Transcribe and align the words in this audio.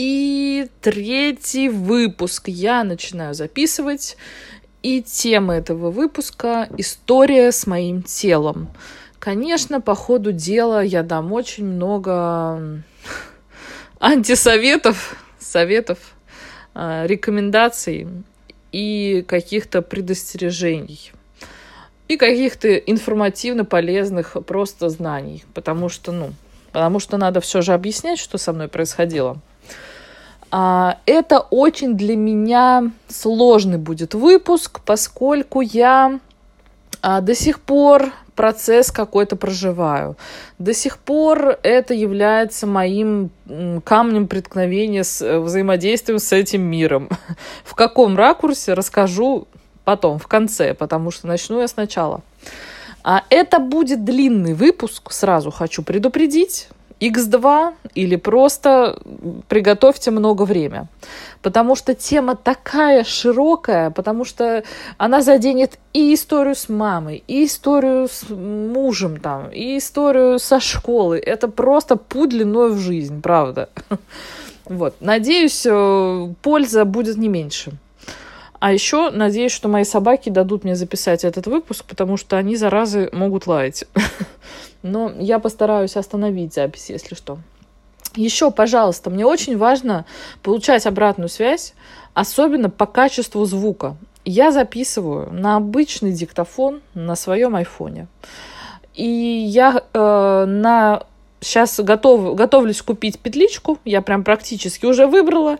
И 0.00 0.68
третий 0.80 1.68
выпуск 1.68 2.44
я 2.46 2.84
начинаю 2.84 3.34
записывать. 3.34 4.16
И 4.80 5.02
тема 5.02 5.56
этого 5.56 5.90
выпуска— 5.90 6.68
история 6.78 7.50
с 7.50 7.66
моим 7.66 8.04
телом. 8.04 8.68
Конечно, 9.18 9.80
по 9.80 9.96
ходу 9.96 10.30
дела 10.30 10.84
я 10.84 11.02
дам 11.02 11.32
очень 11.32 11.64
много 11.64 12.80
антисоветов, 13.98 15.16
советов, 15.40 15.98
а, 16.74 17.04
рекомендаций 17.04 18.06
и 18.70 19.24
каких-то 19.26 19.82
предостережений 19.82 21.10
и 22.06 22.16
каких-то 22.16 22.72
информативно 22.76 23.64
полезных 23.64 24.36
просто 24.46 24.90
знаний, 24.90 25.42
потому 25.54 25.88
что, 25.88 26.12
ну, 26.12 26.34
потому 26.70 27.00
что 27.00 27.16
надо 27.16 27.40
все 27.40 27.62
же 27.62 27.72
объяснять, 27.72 28.20
что 28.20 28.38
со 28.38 28.52
мной 28.52 28.68
происходило. 28.68 29.40
А, 30.50 30.98
это 31.06 31.40
очень 31.40 31.96
для 31.96 32.16
меня 32.16 32.90
сложный 33.08 33.78
будет 33.78 34.14
выпуск, 34.14 34.80
поскольку 34.84 35.60
я 35.60 36.20
а, 37.02 37.20
до 37.20 37.34
сих 37.34 37.60
пор 37.60 38.12
процесс 38.34 38.92
какой-то 38.92 39.34
проживаю. 39.34 40.16
До 40.60 40.72
сих 40.72 40.98
пор 40.98 41.58
это 41.64 41.92
является 41.92 42.68
моим 42.68 43.30
камнем 43.84 44.28
преткновения 44.28 45.02
с 45.02 45.20
э, 45.20 45.40
взаимодействием 45.40 46.20
с 46.20 46.32
этим 46.32 46.62
миром. 46.62 47.08
В 47.64 47.74
каком 47.74 48.16
ракурсе 48.16 48.74
расскажу 48.74 49.48
потом, 49.84 50.18
в 50.18 50.28
конце, 50.28 50.74
потому 50.74 51.10
что 51.10 51.26
начну 51.26 51.60
я 51.60 51.66
сначала. 51.66 52.20
А 53.02 53.24
это 53.30 53.58
будет 53.58 54.04
длинный 54.04 54.54
выпуск, 54.54 55.10
сразу 55.12 55.50
хочу 55.50 55.82
предупредить. 55.82 56.68
X2 57.00 57.74
или 57.94 58.16
просто 58.16 58.98
приготовьте 59.48 60.10
много 60.10 60.42
времени. 60.42 60.86
Потому 61.42 61.76
что 61.76 61.94
тема 61.94 62.34
такая 62.36 63.04
широкая, 63.04 63.90
потому 63.90 64.24
что 64.24 64.64
она 64.96 65.22
заденет 65.22 65.78
и 65.92 66.14
историю 66.14 66.54
с 66.54 66.68
мамой, 66.68 67.22
и 67.28 67.44
историю 67.44 68.08
с 68.08 68.28
мужем 68.28 69.18
там, 69.20 69.48
и 69.50 69.78
историю 69.78 70.38
со 70.38 70.60
школы. 70.60 71.18
Это 71.18 71.48
просто 71.48 71.96
путь 71.96 72.30
длиной 72.30 72.72
в 72.72 72.78
жизнь, 72.78 73.20
правда. 73.20 73.68
Вот. 74.70 74.96
Надеюсь, 75.00 75.64
э, 75.64 76.28
польза 76.42 76.84
будет 76.84 77.16
не 77.16 77.28
меньше. 77.28 77.72
А 78.60 78.72
еще 78.72 79.10
надеюсь, 79.10 79.52
что 79.52 79.68
мои 79.68 79.84
собаки 79.84 80.30
дадут 80.30 80.64
мне 80.64 80.74
записать 80.74 81.24
этот 81.24 81.46
выпуск, 81.46 81.84
потому 81.84 82.16
что 82.16 82.36
они, 82.36 82.56
заразы, 82.56 83.08
могут 83.12 83.46
лаять. 83.46 83.84
Но 84.82 85.12
я 85.18 85.38
постараюсь 85.38 85.96
остановить 85.96 86.54
запись, 86.54 86.90
если 86.90 87.14
что. 87.14 87.38
Еще, 88.16 88.50
пожалуйста, 88.50 89.10
мне 89.10 89.24
очень 89.24 89.56
важно 89.56 90.06
получать 90.42 90.86
обратную 90.86 91.28
связь, 91.28 91.74
особенно 92.14 92.68
по 92.68 92.86
качеству 92.86 93.44
звука. 93.44 93.96
Я 94.24 94.50
записываю 94.50 95.32
на 95.32 95.56
обычный 95.56 96.12
диктофон 96.12 96.80
на 96.94 97.14
своем 97.14 97.54
айфоне. 97.54 98.08
И 98.94 99.06
я 99.06 99.84
э, 99.92 100.44
на 100.46 101.04
сейчас 101.40 101.78
готов, 101.78 102.34
готовлюсь 102.34 102.82
купить 102.82 103.18
петличку. 103.20 103.78
Я 103.84 104.02
прям 104.02 104.24
практически 104.24 104.86
уже 104.86 105.06
выбрала. 105.06 105.58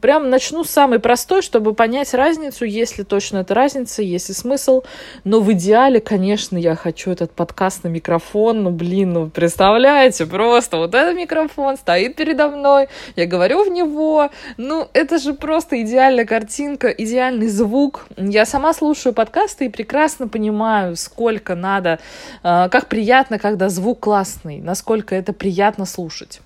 Прям 0.00 0.30
начну 0.30 0.62
с 0.62 0.70
самой 0.70 1.00
простой, 1.00 1.42
чтобы 1.42 1.74
понять 1.74 2.14
разницу, 2.14 2.64
есть 2.64 2.96
ли 2.96 3.02
точно 3.02 3.38
эта 3.38 3.54
разница, 3.54 4.02
есть 4.02 4.28
ли 4.28 4.34
смысл. 4.36 4.82
Но 5.24 5.40
в 5.40 5.50
идеале, 5.52 6.00
конечно, 6.00 6.56
я 6.56 6.76
хочу 6.76 7.10
этот 7.10 7.32
подкаст 7.32 7.82
на 7.82 7.88
микрофон. 7.88 8.62
Ну, 8.62 8.70
блин, 8.70 9.12
ну, 9.12 9.28
представляете, 9.28 10.26
просто 10.26 10.76
вот 10.76 10.94
этот 10.94 11.16
микрофон 11.16 11.76
стоит 11.76 12.14
передо 12.14 12.48
мной, 12.48 12.88
я 13.16 13.26
говорю 13.26 13.64
в 13.64 13.68
него. 13.68 14.30
Ну, 14.56 14.86
это 14.92 15.18
же 15.18 15.34
просто 15.34 15.82
идеальная 15.82 16.24
картинка, 16.24 16.88
идеальный 16.88 17.48
звук. 17.48 18.06
Я 18.16 18.46
сама 18.46 18.72
слушаю 18.72 19.12
подкасты 19.12 19.66
и 19.66 19.68
прекрасно 19.68 20.28
понимаю, 20.28 20.94
сколько 20.94 21.56
надо, 21.56 21.98
а, 22.44 22.68
как 22.68 22.86
приятно, 22.86 23.40
когда 23.40 23.68
звук 23.68 23.98
классный, 23.98 24.60
насколько 24.60 25.16
это 25.16 25.32
приятно 25.32 25.84
слушать. 25.84 26.40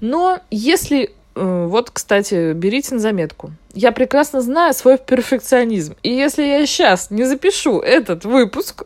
Но 0.00 0.38
если 0.50 0.98
Э, 0.98 1.17
вот, 1.38 1.90
кстати, 1.90 2.52
берите 2.52 2.94
на 2.94 3.00
заметку. 3.00 3.52
Я 3.74 3.92
прекрасно 3.92 4.40
знаю 4.40 4.74
свой 4.74 4.98
перфекционизм. 4.98 5.94
И 6.02 6.10
если 6.12 6.42
я 6.42 6.66
сейчас 6.66 7.10
не 7.10 7.24
запишу 7.24 7.78
этот 7.78 8.24
выпуск, 8.24 8.84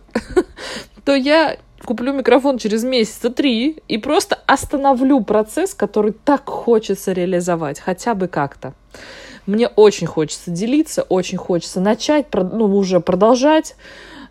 то 1.05 1.15
я 1.15 1.57
куплю 1.85 2.13
микрофон 2.13 2.59
через 2.59 2.85
месяца 2.85 3.31
три 3.31 3.83
и 3.89 3.99
просто 3.99 4.39
остановлю 4.47 5.21
процесс, 5.23 5.75
который 5.75 6.13
так 6.13 6.49
хочется 6.49 7.13
реализовать, 7.13 7.81
хотя 7.81 8.15
бы 8.15 8.29
как-то. 8.29 8.75
Мне 9.47 9.69
очень 9.69 10.07
хочется 10.07 10.51
делиться, 10.51 11.03
очень 11.03 11.39
хочется 11.39 11.81
начать, 11.81 12.27
ну, 12.33 12.67
уже 12.77 13.01
продолжать. 13.01 13.75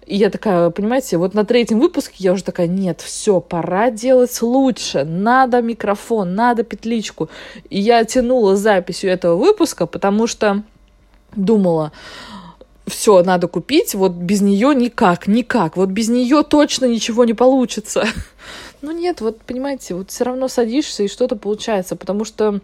И 0.05 0.17
я 0.17 0.29
такая, 0.29 0.69
понимаете, 0.71 1.17
вот 1.17 1.33
на 1.33 1.45
третьем 1.45 1.79
выпуске 1.79 2.15
я 2.17 2.33
уже 2.33 2.43
такая, 2.43 2.67
нет, 2.67 3.01
все, 3.01 3.39
пора 3.39 3.91
делать 3.91 4.41
лучше, 4.41 5.03
надо 5.03 5.61
микрофон, 5.61 6.35
надо 6.35 6.63
петличку. 6.63 7.29
И 7.69 7.79
я 7.79 8.03
тянула 8.03 8.55
записью 8.55 9.11
этого 9.11 9.35
выпуска, 9.35 9.85
потому 9.85 10.27
что 10.27 10.63
думала, 11.35 11.91
все, 12.87 13.23
надо 13.23 13.47
купить, 13.47 13.93
вот 13.93 14.11
без 14.13 14.41
нее 14.41 14.73
никак, 14.75 15.27
никак, 15.27 15.77
вот 15.77 15.89
без 15.89 16.09
нее 16.09 16.43
точно 16.43 16.85
ничего 16.85 17.23
не 17.25 17.33
получится. 17.33 18.05
Ну 18.81 18.91
нет, 18.91 19.21
вот 19.21 19.41
понимаете, 19.41 19.93
вот 19.93 20.09
все 20.09 20.23
равно 20.23 20.47
садишься 20.47 21.03
и 21.03 21.07
что-то 21.07 21.35
получается, 21.35 21.95
потому 21.95 22.25
что 22.25 22.61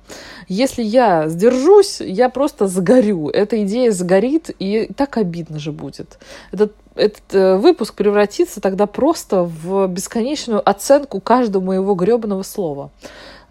если 0.47 0.81
я 0.81 1.27
сдержусь, 1.27 2.01
я 2.01 2.29
просто 2.29 2.67
загорю. 2.67 3.29
Эта 3.29 3.63
идея 3.63 3.91
загорит, 3.91 4.49
и 4.57 4.89
так 4.95 5.17
обидно 5.17 5.59
же 5.59 5.71
будет. 5.71 6.17
Этот, 6.51 6.73
этот 6.95 7.33
э, 7.33 7.57
выпуск 7.57 7.93
превратится 7.93 8.61
тогда 8.61 8.87
просто 8.87 9.43
в 9.43 9.87
бесконечную 9.87 10.67
оценку 10.67 11.21
каждого 11.21 11.63
моего 11.63 11.93
гребаного 11.93 12.41
слова. 12.41 12.89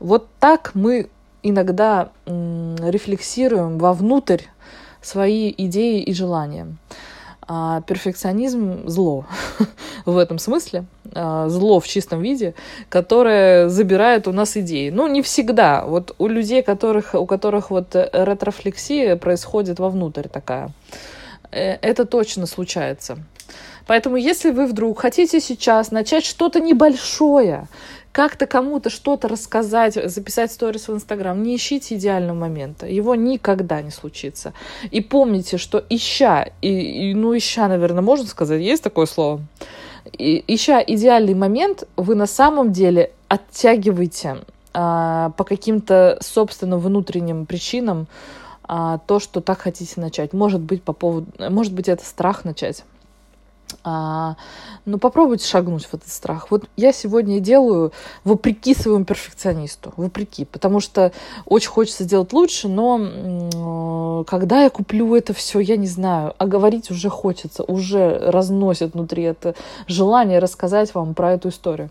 Вот 0.01 0.27
так 0.41 0.73
мы 0.75 1.09
иногда 1.45 2.11
рефлексируем 2.27 3.79
вовнутрь 3.79 4.43
свои 5.01 5.55
идеи 5.57 6.03
и 6.03 6.13
желания. 6.13 6.77
А 7.49 7.81
перфекционизм— 7.83 8.83
зло 8.89 9.25
в 10.05 10.19
этом 10.19 10.41
смысле, 10.41 10.85
а, 11.15 11.49
зло 11.49 11.79
в 11.79 11.87
чистом 11.87 12.21
виде, 12.21 12.55
которое 12.89 13.69
забирает 13.69 14.27
у 14.27 14.33
нас 14.33 14.57
идеи. 14.57 14.91
Ну, 14.91 15.07
не 15.07 15.23
всегда. 15.23 15.85
Вот 15.85 16.15
у 16.19 16.27
людей, 16.27 16.63
которых, 16.63 17.15
у 17.15 17.25
которых 17.25 17.71
вот 17.71 17.95
ретрофлексия 17.95 19.15
происходит 19.15 19.79
вовнутрь 19.79 20.27
такая, 20.27 20.71
э, 21.53 21.75
это 21.83 22.05
точно 22.05 22.47
случается. 22.47 23.19
Поэтому, 23.87 24.17
если 24.17 24.51
вы 24.51 24.67
вдруг 24.67 25.01
хотите 25.01 25.41
сейчас 25.41 25.93
начать 25.93 26.25
что-то 26.25 26.59
небольшое, 26.59 27.69
как-то 28.17 28.47
кому-то 28.47 28.89
что-то 28.89 29.29
рассказать, 29.29 29.93
записать 30.11 30.51
сторис 30.51 30.89
в 30.89 30.95
Инстаграм, 30.95 31.43
не 31.43 31.55
ищите 31.55 31.97
идеального 31.97 32.35
момента. 32.35 32.87
Его 32.87 33.15
никогда 33.15 33.83
не 33.83 33.91
случится. 33.91 34.55
И 34.91 35.03
помните, 35.03 35.59
что 35.59 35.85
ища, 35.91 36.49
и, 36.63 37.11
и 37.11 37.15
ну 37.15 37.37
ища, 37.37 37.69
наверное, 37.69 38.01
можно 38.01 38.27
сказать, 38.27 38.63
есть 38.63 38.83
такое 38.83 39.05
слово? 39.05 39.43
И, 40.17 40.43
ища 40.47 40.83
идеальный 40.83 41.35
момент, 41.35 41.85
вы 41.99 42.15
на 42.15 42.27
самом 42.27 42.73
деле 42.73 43.11
оттягиваете 43.29 44.39
а, 44.73 45.33
по 45.37 45.45
каким-то 45.45 46.17
собственным 46.23 46.81
внутренним 46.81 47.45
причинам 47.45 48.07
а, 48.65 48.97
то, 49.07 49.21
что 49.21 49.43
так 49.43 49.61
хотите 49.61 50.01
начать. 50.01 50.33
Может 50.33 50.63
быть, 50.63 50.83
по 50.83 50.95
поводу, 50.95 51.27
может 51.51 51.75
быть, 51.75 51.87
это 51.87 52.03
страх 52.03 52.47
начать. 52.47 52.83
А, 53.83 54.37
ну, 54.85 54.99
попробуйте 54.99 55.47
шагнуть 55.47 55.85
в 55.85 55.95
этот 55.95 56.09
страх. 56.09 56.51
Вот 56.51 56.65
я 56.77 56.93
сегодня 56.93 57.41
делаю 57.41 57.93
вопреки 58.25 58.75
своему 58.75 59.05
перфекционисту, 59.05 59.93
вопреки, 59.97 60.45
потому 60.45 60.81
что 60.81 61.13
очень 61.45 61.71
хочется 61.71 62.05
сделать 62.05 62.33
лучше, 62.33 62.69
но 62.69 64.25
когда 64.27 64.63
я 64.65 64.71
куплю 64.71 65.15
это 65.15 65.33
все, 65.35 65.61
я 65.61 65.77
не 65.77 65.87
знаю, 65.87 66.35
а 66.39 66.47
говорить 66.47 66.91
уже 66.91 67.09
хочется, 67.09 67.63
уже 67.63 68.19
разносит 68.31 68.95
внутри 68.95 69.23
это 69.25 69.55
желание 69.87 70.39
рассказать 70.39 70.95
вам 70.95 71.15
про 71.15 71.33
эту 71.33 71.51
историю. 71.51 71.91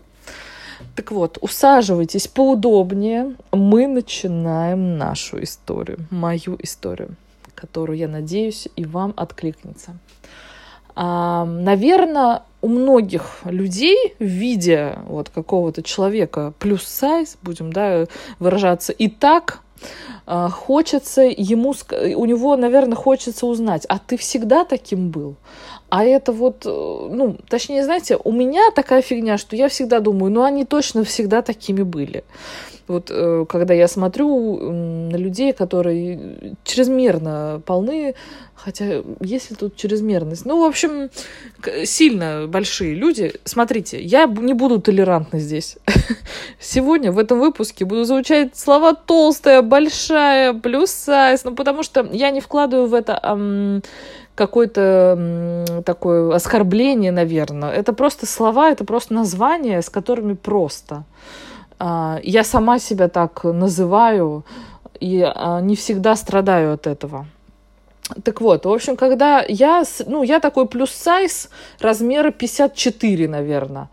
Так 0.94 1.10
вот, 1.10 1.38
усаживайтесь 1.40 2.28
поудобнее. 2.28 3.34
Мы 3.52 3.86
начинаем 3.86 4.98
нашу 4.98 5.42
историю, 5.42 5.98
мою 6.10 6.56
историю, 6.58 7.16
которую, 7.54 7.98
я 7.98 8.08
надеюсь, 8.08 8.68
и 8.76 8.84
вам 8.84 9.14
откликнется. 9.16 9.96
Наверное, 10.96 12.42
у 12.62 12.68
многих 12.68 13.40
людей, 13.44 14.14
видя 14.18 14.98
вот 15.06 15.28
какого-то 15.28 15.82
человека 15.82 16.54
плюс 16.58 16.84
сайз, 16.84 17.36
будем 17.42 17.72
да, 17.72 18.06
выражаться, 18.38 18.92
и 18.92 19.08
так 19.08 19.60
а, 20.26 20.48
хочется 20.48 21.22
ему, 21.22 21.74
у 22.16 22.24
него, 22.24 22.56
наверное, 22.56 22.96
хочется 22.96 23.46
узнать, 23.46 23.86
а 23.88 23.98
ты 23.98 24.16
всегда 24.16 24.64
таким 24.64 25.10
был? 25.10 25.36
А 25.88 26.04
это 26.04 26.32
вот, 26.32 26.66
э, 26.66 26.68
ну, 26.68 27.36
точнее, 27.48 27.84
знаете, 27.84 28.18
у 28.22 28.32
меня 28.32 28.70
такая 28.74 29.02
фигня, 29.02 29.38
что 29.38 29.54
я 29.56 29.68
всегда 29.68 30.00
думаю, 30.00 30.32
ну, 30.32 30.42
они 30.42 30.64
точно 30.64 31.04
всегда 31.04 31.42
такими 31.42 31.82
были. 31.82 32.24
Вот 32.88 33.10
э, 33.10 33.46
когда 33.48 33.74
я 33.74 33.88
смотрю 33.88 34.60
на 34.70 35.16
людей, 35.16 35.52
которые 35.52 36.54
чрезмерно 36.64 37.60
полны, 37.66 38.14
хотя 38.54 39.02
есть 39.20 39.50
ли 39.50 39.56
тут 39.56 39.76
чрезмерность? 39.76 40.44
Ну, 40.44 40.60
в 40.60 40.64
общем, 40.64 41.10
сильно 41.84 42.46
большие 42.46 42.94
люди. 42.94 43.34
Смотрите, 43.44 44.00
я 44.00 44.26
не 44.26 44.54
буду 44.54 44.80
толерантна 44.80 45.40
здесь. 45.40 45.78
Сегодня 46.60 47.10
в 47.10 47.18
этом 47.18 47.40
выпуске 47.40 47.84
буду 47.84 48.04
звучать 48.04 48.56
слова 48.56 48.94
толстая, 48.94 49.62
большая, 49.62 50.54
плюс 50.54 50.90
сайз, 50.90 51.42
ну, 51.44 51.54
потому 51.54 51.82
что 51.82 52.08
я 52.12 52.30
не 52.30 52.40
вкладываю 52.40 52.86
в 52.86 52.94
это 52.94 53.18
эм, 53.20 53.82
какое-то 54.36 55.82
такое 55.84 56.32
оскорбление, 56.34 57.10
наверное. 57.10 57.72
Это 57.72 57.92
просто 57.92 58.26
слова, 58.26 58.70
это 58.70 58.84
просто 58.84 59.14
названия, 59.14 59.82
с 59.82 59.90
которыми 59.90 60.34
просто. 60.34 61.04
А, 61.78 62.20
я 62.22 62.44
сама 62.44 62.78
себя 62.78 63.08
так 63.08 63.42
называю 63.44 64.44
и 65.00 65.22
а, 65.22 65.60
не 65.60 65.74
всегда 65.74 66.14
страдаю 66.14 66.74
от 66.74 66.86
этого. 66.86 67.26
Так 68.22 68.40
вот, 68.40 68.66
в 68.66 68.70
общем, 68.70 68.96
когда 68.96 69.44
я, 69.48 69.82
ну, 70.06 70.22
я 70.22 70.38
такой 70.38 70.68
плюс 70.68 70.90
сайз 70.92 71.48
размера 71.80 72.30
54, 72.30 73.28
наверное. 73.28 73.88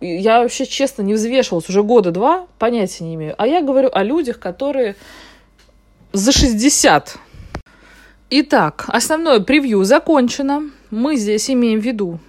Я 0.00 0.40
вообще, 0.40 0.66
честно, 0.66 1.02
не 1.02 1.14
взвешивалась 1.14 1.68
уже 1.68 1.82
года 1.82 2.10
два, 2.10 2.46
понятия 2.58 3.04
не 3.04 3.14
имею. 3.16 3.34
А 3.38 3.46
я 3.46 3.60
говорю 3.60 3.90
о 3.92 4.02
людях, 4.04 4.38
которые 4.38 4.94
за 6.12 6.32
60. 6.32 7.18
Итак, 8.32 8.84
основное 8.86 9.40
превью 9.40 9.82
закончено. 9.82 10.70
Мы 10.92 11.16
здесь 11.16 11.50
имеем 11.50 11.80
в 11.80 11.84
виду, 11.84 12.20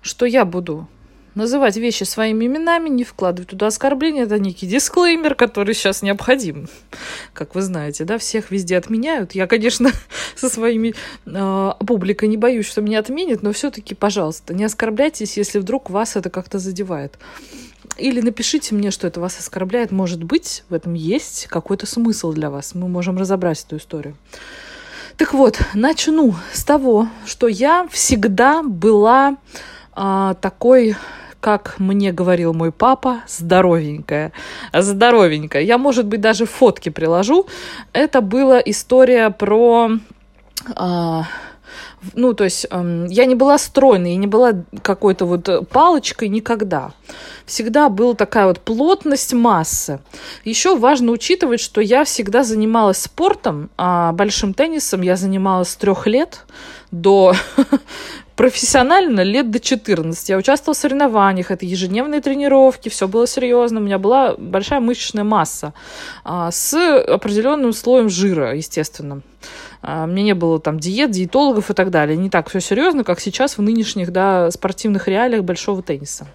что 0.00 0.24
я 0.24 0.44
буду 0.44 0.86
называть 1.34 1.76
вещи 1.76 2.04
своими 2.04 2.46
именами, 2.46 2.88
не 2.88 3.02
вкладывать 3.02 3.50
туда 3.50 3.66
оскорбления. 3.66 4.22
Это 4.22 4.38
некий 4.38 4.68
дисклеймер, 4.68 5.34
который 5.34 5.74
сейчас 5.74 6.02
необходим. 6.02 6.68
Как 7.32 7.56
вы 7.56 7.62
знаете, 7.62 8.04
да, 8.04 8.18
всех 8.18 8.52
везде 8.52 8.76
отменяют. 8.76 9.32
Я, 9.32 9.48
конечно, 9.48 9.90
со 10.36 10.48
своими 10.48 10.94
э, 11.26 11.72
публикой 11.84 12.28
не 12.28 12.36
боюсь, 12.36 12.66
что 12.66 12.80
меня 12.80 13.00
отменят, 13.00 13.42
но 13.42 13.52
все-таки, 13.52 13.96
пожалуйста, 13.96 14.54
не 14.54 14.62
оскорбляйтесь, 14.62 15.36
если 15.36 15.58
вдруг 15.58 15.90
вас 15.90 16.14
это 16.14 16.30
как-то 16.30 16.60
задевает. 16.60 17.18
Или 17.98 18.20
напишите 18.20 18.76
мне, 18.76 18.92
что 18.92 19.08
это 19.08 19.18
вас 19.18 19.36
оскорбляет. 19.40 19.90
Может 19.90 20.22
быть, 20.22 20.62
в 20.68 20.74
этом 20.74 20.94
есть 20.94 21.48
какой-то 21.48 21.84
смысл 21.84 22.32
для 22.32 22.48
вас. 22.48 22.76
Мы 22.76 22.86
можем 22.86 23.18
разобрать 23.18 23.64
эту 23.66 23.78
историю. 23.78 24.16
Так 25.16 25.32
вот, 25.32 25.58
начну 25.72 26.34
с 26.52 26.62
того, 26.64 27.08
что 27.24 27.48
я 27.48 27.86
всегда 27.90 28.62
была 28.62 29.36
а, 29.94 30.34
такой 30.34 30.96
как 31.40 31.78
мне 31.78 32.10
говорил 32.10 32.52
мой 32.52 32.72
папа, 32.72 33.20
здоровенькая. 33.28 34.32
Здоровенькая. 34.72 35.62
Я, 35.62 35.78
может 35.78 36.06
быть, 36.06 36.20
даже 36.20 36.44
фотки 36.44 36.88
приложу. 36.88 37.46
Это 37.92 38.20
была 38.20 38.58
история 38.58 39.30
про... 39.30 39.92
А, 40.74 41.22
ну, 42.14 42.34
то 42.34 42.44
есть 42.44 42.66
э, 42.70 43.06
я 43.08 43.24
не 43.24 43.34
была 43.34 43.58
стройной, 43.58 44.12
я 44.12 44.16
не 44.16 44.26
была 44.26 44.52
какой-то 44.82 45.24
вот 45.26 45.68
палочкой 45.68 46.28
никогда. 46.28 46.92
Всегда 47.46 47.88
была 47.88 48.14
такая 48.14 48.46
вот 48.46 48.60
плотность 48.60 49.32
массы. 49.32 50.00
Еще 50.44 50.76
важно 50.76 51.12
учитывать, 51.12 51.60
что 51.60 51.80
я 51.80 52.04
всегда 52.04 52.42
занималась 52.42 52.98
спортом, 52.98 53.70
а 53.76 54.12
большим 54.12 54.54
теннисом 54.54 55.02
я 55.02 55.16
занималась 55.16 55.70
с 55.70 55.76
трех 55.76 56.06
лет 56.06 56.44
до 56.90 57.34
профессионально 58.36 59.22
лет 59.22 59.50
до 59.50 59.58
14. 59.60 60.28
Я 60.28 60.36
участвовала 60.36 60.74
в 60.74 60.78
соревнованиях, 60.78 61.50
это 61.50 61.64
ежедневные 61.66 62.20
тренировки, 62.20 62.88
все 62.88 63.08
было 63.08 63.26
серьезно. 63.26 63.80
У 63.80 63.82
меня 63.82 63.98
была 63.98 64.34
большая 64.36 64.80
мышечная 64.80 65.24
масса 65.24 65.72
а, 66.24 66.50
с 66.50 66.74
определенным 66.74 67.72
слоем 67.72 68.08
жира, 68.08 68.54
естественно. 68.54 69.22
А, 69.88 70.04
меня 70.06 70.24
не 70.24 70.34
было 70.34 70.58
там 70.58 70.80
диет, 70.80 71.12
диетологов 71.12 71.70
и 71.70 71.74
так 71.74 71.90
далее. 71.90 72.16
Не 72.16 72.28
так 72.28 72.48
все 72.48 72.60
серьезно, 72.60 73.04
как 73.04 73.20
сейчас 73.20 73.56
в 73.56 73.62
нынешних 73.62 74.10
да, 74.10 74.50
спортивных 74.50 75.06
реалиях 75.06 75.44
большого 75.44 75.80
тенниса. 75.80 76.26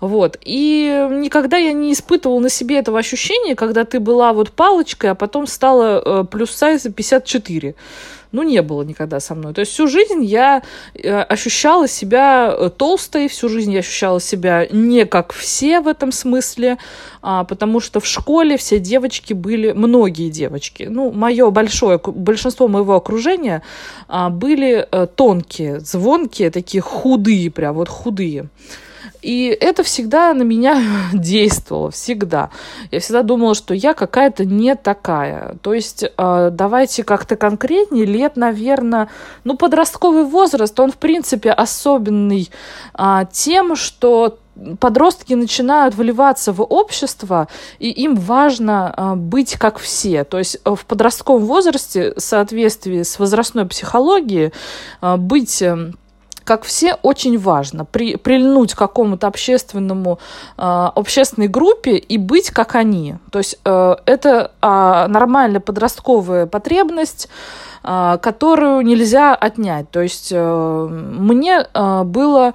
Вот. 0.00 0.38
И 0.44 1.08
никогда 1.10 1.56
я 1.56 1.72
не 1.72 1.92
испытывала 1.92 2.40
на 2.40 2.48
себе 2.48 2.78
этого 2.78 2.98
ощущения, 2.98 3.54
когда 3.54 3.84
ты 3.84 4.00
была 4.00 4.32
вот 4.32 4.52
палочкой, 4.52 5.10
а 5.10 5.14
потом 5.14 5.46
стала 5.46 6.02
э, 6.04 6.24
плюс 6.24 6.50
сайза 6.50 6.90
54 6.90 7.74
ну, 8.32 8.42
не 8.42 8.62
было 8.62 8.82
никогда 8.82 9.20
со 9.20 9.34
мной. 9.34 9.54
То 9.54 9.60
есть 9.60 9.72
всю 9.72 9.88
жизнь 9.88 10.24
я 10.24 10.62
э, 10.94 11.20
ощущала 11.22 11.88
себя 11.88 12.54
э, 12.56 12.70
толстой, 12.70 13.28
всю 13.28 13.48
жизнь 13.48 13.72
я 13.72 13.80
ощущала 13.80 14.20
себя 14.20 14.66
не 14.70 15.04
как 15.04 15.32
все 15.32 15.80
в 15.80 15.88
этом 15.88 16.12
смысле, 16.12 16.78
а, 17.22 17.44
потому 17.44 17.80
что 17.80 18.00
в 18.00 18.06
школе 18.06 18.56
все 18.56 18.78
девочки 18.78 19.32
были, 19.32 19.72
многие 19.72 20.30
девочки, 20.30 20.86
ну, 20.88 21.10
мое 21.10 21.50
большое, 21.50 22.00
большинство 22.04 22.68
моего 22.68 22.94
окружения 22.94 23.62
а, 24.08 24.30
были 24.30 24.88
тонкие, 25.16 25.80
звонкие, 25.80 26.50
такие 26.50 26.80
худые, 26.80 27.50
прям 27.50 27.74
вот 27.74 27.88
худые. 27.88 28.48
И 29.22 29.46
это 29.46 29.82
всегда 29.82 30.32
на 30.34 30.42
меня 30.42 30.82
действовало, 31.12 31.90
всегда. 31.90 32.50
Я 32.90 33.00
всегда 33.00 33.22
думала, 33.22 33.54
что 33.54 33.74
я 33.74 33.94
какая-то 33.94 34.44
не 34.44 34.74
такая. 34.74 35.56
То 35.62 35.74
есть 35.74 36.04
э, 36.04 36.50
давайте 36.52 37.04
как-то 37.04 37.36
конкретнее, 37.36 38.04
лет, 38.04 38.36
наверное, 38.36 39.08
ну, 39.44 39.56
подростковый 39.56 40.24
возраст, 40.24 40.78
он, 40.80 40.92
в 40.92 40.96
принципе, 40.96 41.50
особенный 41.50 42.50
э, 42.98 43.20
тем, 43.32 43.76
что 43.76 44.38
подростки 44.78 45.34
начинают 45.34 45.94
вливаться 45.94 46.52
в 46.52 46.62
общество, 46.62 47.48
и 47.78 47.90
им 47.90 48.14
важно 48.14 48.94
э, 48.96 49.14
быть 49.14 49.54
как 49.56 49.78
все. 49.78 50.24
То 50.24 50.38
есть 50.38 50.58
в 50.64 50.84
подростковом 50.86 51.44
возрасте, 51.44 52.14
в 52.14 52.20
соответствии 52.20 53.02
с 53.02 53.18
возрастной 53.18 53.66
психологией, 53.66 54.52
э, 55.00 55.16
быть 55.16 55.62
эм, 55.62 55.96
как 56.44 56.64
все, 56.64 56.96
очень 57.02 57.38
важно 57.38 57.84
при, 57.84 58.16
прильнуть 58.16 58.74
к 58.74 58.78
какому-то 58.78 59.26
общественному, 59.26 60.18
э, 60.56 60.62
общественной 60.94 61.48
группе 61.48 61.96
и 61.96 62.18
быть 62.18 62.50
как 62.50 62.74
они. 62.74 63.16
То 63.30 63.38
есть 63.38 63.58
э, 63.64 63.96
это 64.06 64.50
э, 64.60 65.06
нормальная 65.08 65.60
подростковая 65.60 66.46
потребность, 66.46 67.28
э, 67.84 68.18
которую 68.20 68.82
нельзя 68.82 69.34
отнять. 69.34 69.90
То 69.90 70.00
есть 70.00 70.30
э, 70.32 70.86
мне 70.90 71.66
э, 71.72 72.02
было 72.04 72.54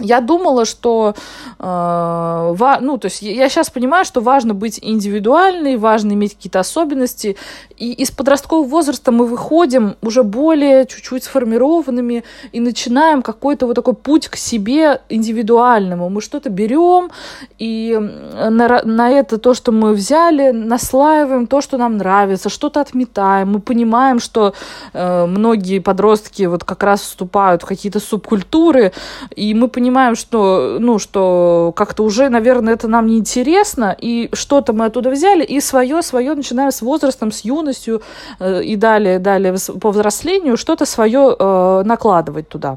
я 0.00 0.20
думала, 0.20 0.64
что, 0.64 1.14
э, 1.58 1.62
ва, 1.62 2.78
ну, 2.80 2.98
то 2.98 3.06
есть 3.06 3.22
я 3.22 3.48
сейчас 3.48 3.70
понимаю, 3.70 4.04
что 4.04 4.20
важно 4.20 4.54
быть 4.54 4.78
индивидуальной, 4.82 5.76
важно 5.76 6.12
иметь 6.12 6.34
какие-то 6.34 6.60
особенности, 6.60 7.36
и 7.76 7.92
из 7.92 8.10
подросткового 8.10 8.66
возраста 8.66 9.12
мы 9.12 9.26
выходим 9.26 9.96
уже 10.02 10.22
более 10.22 10.86
чуть-чуть 10.86 11.24
сформированными 11.24 12.24
и 12.52 12.60
начинаем 12.60 13.22
какой-то 13.22 13.66
вот 13.66 13.74
такой 13.74 13.94
путь 13.94 14.28
к 14.28 14.36
себе 14.36 15.00
индивидуальному. 15.08 16.08
Мы 16.08 16.20
что-то 16.20 16.50
берем, 16.50 17.10
и 17.58 17.98
на, 17.98 18.82
на 18.84 19.10
это 19.10 19.38
то, 19.38 19.54
что 19.54 19.72
мы 19.72 19.92
взяли, 19.92 20.50
наслаиваем 20.50 21.46
то, 21.46 21.60
что 21.60 21.78
нам 21.78 21.96
нравится, 21.96 22.48
что-то 22.48 22.80
отметаем. 22.80 23.52
Мы 23.52 23.60
понимаем, 23.60 24.20
что 24.20 24.54
э, 24.92 25.26
многие 25.26 25.78
подростки 25.78 26.44
вот 26.46 26.64
как 26.64 26.82
раз 26.82 27.00
вступают 27.00 27.62
в 27.62 27.66
какие-то 27.66 28.00
субкультуры, 28.00 28.92
и 29.36 29.54
мы 29.54 29.68
понимаем, 29.68 29.89
понимаем, 29.90 30.14
что, 30.14 30.76
ну, 30.78 31.00
что 31.00 31.72
как-то 31.74 32.04
уже, 32.04 32.28
наверное, 32.28 32.74
это 32.74 32.86
нам 32.86 33.06
не 33.06 33.18
интересно, 33.18 33.96
и 34.00 34.30
что-то 34.32 34.72
мы 34.72 34.84
оттуда 34.84 35.10
взяли, 35.10 35.44
и 35.44 35.60
свое, 35.60 36.02
свое 36.02 36.34
начинаем 36.34 36.70
с 36.70 36.80
возрастом, 36.80 37.32
с 37.32 37.40
юностью 37.40 38.02
э, 38.38 38.62
и 38.62 38.76
далее, 38.76 39.18
далее 39.18 39.56
по 39.80 39.90
взрослению 39.90 40.56
что-то 40.56 40.86
свое 40.86 41.34
э, 41.36 41.82
накладывать 41.84 42.48
туда. 42.48 42.76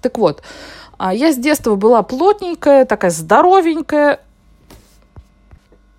Так 0.00 0.16
вот, 0.16 0.42
а 0.96 1.12
я 1.12 1.32
с 1.32 1.36
детства 1.36 1.74
была 1.74 2.02
плотненькая, 2.02 2.86
такая 2.86 3.10
здоровенькая, 3.10 4.20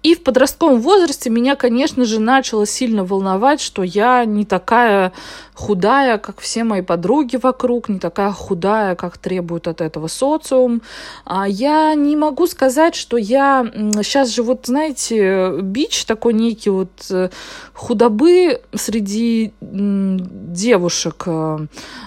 и 0.04 0.16
в 0.16 0.24
подростковом 0.24 0.82
возрасте 0.82 1.30
меня, 1.30 1.56
конечно 1.56 2.04
же, 2.04 2.20
начало 2.20 2.68
сильно 2.68 3.06
волновать, 3.06 3.62
что 3.62 3.84
я 3.84 4.26
не 4.26 4.44
такая 4.44 5.14
худая, 5.54 6.18
как 6.18 6.42
все 6.42 6.64
мои 6.64 6.82
подруги 6.82 7.38
вокруг, 7.38 7.88
не 7.88 8.00
такая 8.00 8.32
худая, 8.32 8.96
как 8.96 9.18
требует 9.18 9.68
от 9.68 9.80
этого 9.80 10.08
социум. 10.08 10.82
А 11.26 11.48
я 11.48 11.94
не 11.96 12.18
могу 12.18 12.48
сказать, 12.48 12.96
что 12.96 13.18
я 13.18 13.66
сейчас 14.02 14.30
же 14.30 14.44
вот, 14.44 14.66
знаете, 14.66 15.62
бич 15.62 16.06
такой 16.06 16.34
некий 16.34 16.70
вот 16.70 16.92
э, 17.10 17.30
худобы 17.74 18.62
среди 18.74 19.54
девушек. 19.62 21.24
Э, 21.28 21.60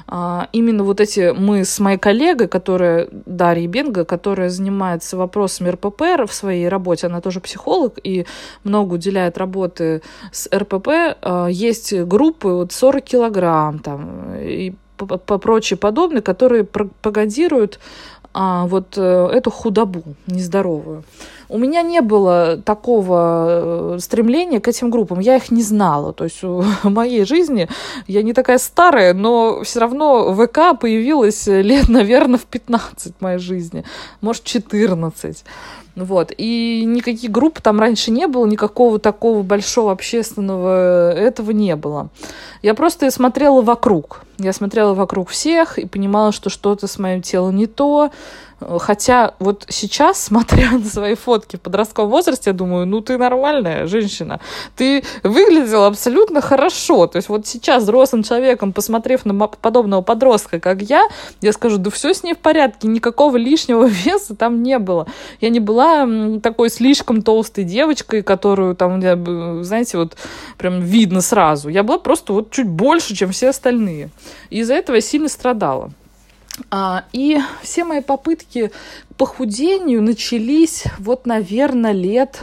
а, 0.08 0.48
именно 0.52 0.84
вот 0.84 1.00
эти 1.00 1.32
мы 1.36 1.64
с 1.64 1.78
моей 1.78 1.98
коллегой, 1.98 2.48
которая 2.48 3.08
Дарья 3.26 3.68
Бенга, 3.68 4.04
которая 4.04 4.50
занимается 4.50 5.16
вопросами 5.16 5.70
РПП 5.70 6.28
в 6.28 6.32
своей 6.34 6.68
работе, 6.68 7.06
она 7.06 7.20
тоже 7.20 7.40
психолог 7.40 7.85
и 8.02 8.26
много 8.64 8.94
уделяет 8.94 9.38
работы 9.38 10.02
с 10.32 10.48
РПП, 10.54 10.88
э, 10.88 11.48
есть 11.50 11.92
группы 11.92 12.48
вот 12.48 12.72
40 12.72 13.04
килограмм, 13.04 13.78
там, 13.78 14.34
и 14.36 14.74
прочее 14.96 15.76
подобное, 15.76 16.22
которые 16.22 16.64
пропагандируют 16.64 17.78
а, 18.38 18.66
вот 18.66 18.98
э, 18.98 19.28
эту 19.32 19.50
худобу 19.50 20.02
нездоровую. 20.26 21.04
У 21.48 21.56
меня 21.56 21.80
не 21.80 22.02
было 22.02 22.60
такого 22.62 23.94
э, 23.94 23.98
стремления 23.98 24.60
к 24.60 24.68
этим 24.68 24.90
группам, 24.90 25.20
я 25.20 25.36
их 25.36 25.50
не 25.50 25.62
знала. 25.62 26.12
То 26.12 26.24
есть 26.24 26.42
в 26.42 26.64
моей 26.90 27.24
жизни 27.24 27.66
я 28.06 28.22
не 28.22 28.34
такая 28.34 28.58
старая, 28.58 29.14
но 29.14 29.62
все 29.62 29.80
равно 29.80 30.34
ВК 30.34 30.78
появилась 30.78 31.46
лет, 31.46 31.88
наверное, 31.88 32.38
в 32.38 32.44
15 32.44 33.14
в 33.18 33.22
моей 33.22 33.38
жизни, 33.38 33.84
может, 34.20 34.44
14. 34.44 35.42
Вот. 35.96 36.30
И 36.36 36.84
никаких 36.84 37.30
групп 37.30 37.60
там 37.62 37.80
раньше 37.80 38.10
не 38.10 38.26
было, 38.26 38.46
никакого 38.46 38.98
такого 38.98 39.42
большого 39.42 39.92
общественного 39.92 41.10
этого 41.12 41.50
не 41.52 41.74
было. 41.74 42.10
Я 42.62 42.74
просто 42.74 43.10
смотрела 43.10 43.62
вокруг. 43.62 44.22
Я 44.38 44.52
смотрела 44.52 44.92
вокруг 44.92 45.30
всех 45.30 45.78
и 45.78 45.86
понимала, 45.86 46.32
что 46.32 46.50
что-то 46.50 46.86
с 46.86 46.98
моим 46.98 47.22
телом 47.22 47.56
не 47.56 47.66
то, 47.66 48.10
Хотя 48.60 49.34
вот 49.38 49.66
сейчас, 49.68 50.22
смотря 50.24 50.72
на 50.72 50.84
свои 50.84 51.14
фотки 51.14 51.56
в 51.56 51.60
подростковом 51.60 52.10
возрасте, 52.10 52.50
я 52.50 52.54
думаю, 52.54 52.86
ну 52.86 53.00
ты 53.00 53.18
нормальная 53.18 53.86
женщина. 53.86 54.40
Ты 54.76 55.04
выглядела 55.22 55.86
абсолютно 55.86 56.40
хорошо. 56.40 57.06
То 57.06 57.16
есть 57.16 57.28
вот 57.28 57.46
сейчас 57.46 57.82
взрослым 57.82 58.22
человеком, 58.22 58.72
посмотрев 58.72 59.24
на 59.24 59.34
подобного 59.46 60.02
подростка, 60.02 60.60
как 60.60 60.82
я, 60.82 61.06
я 61.40 61.52
скажу, 61.52 61.78
да 61.78 61.90
все 61.90 62.14
с 62.14 62.22
ней 62.22 62.34
в 62.34 62.38
порядке, 62.38 62.88
никакого 62.88 63.36
лишнего 63.36 63.84
веса 63.86 64.34
там 64.34 64.62
не 64.62 64.78
было. 64.78 65.06
Я 65.40 65.50
не 65.50 65.60
была 65.60 66.06
такой 66.42 66.70
слишком 66.70 67.22
толстой 67.22 67.64
девочкой, 67.64 68.22
которую 68.22 68.74
там, 68.74 69.00
знаете, 69.64 69.98
вот 69.98 70.16
прям 70.56 70.80
видно 70.80 71.20
сразу. 71.20 71.68
Я 71.68 71.82
была 71.82 71.98
просто 71.98 72.32
вот 72.32 72.50
чуть 72.50 72.68
больше, 72.68 73.14
чем 73.14 73.32
все 73.32 73.50
остальные. 73.50 74.10
И 74.50 74.60
из-за 74.60 74.74
этого 74.74 74.96
я 74.96 75.02
сильно 75.02 75.28
страдала. 75.28 75.90
А, 76.70 77.04
и 77.12 77.38
все 77.62 77.84
мои 77.84 78.00
попытки 78.00 78.70
к 79.10 79.14
похудению 79.16 80.02
начались 80.02 80.84
вот, 80.98 81.26
наверное, 81.26 81.92
лет 81.92 82.40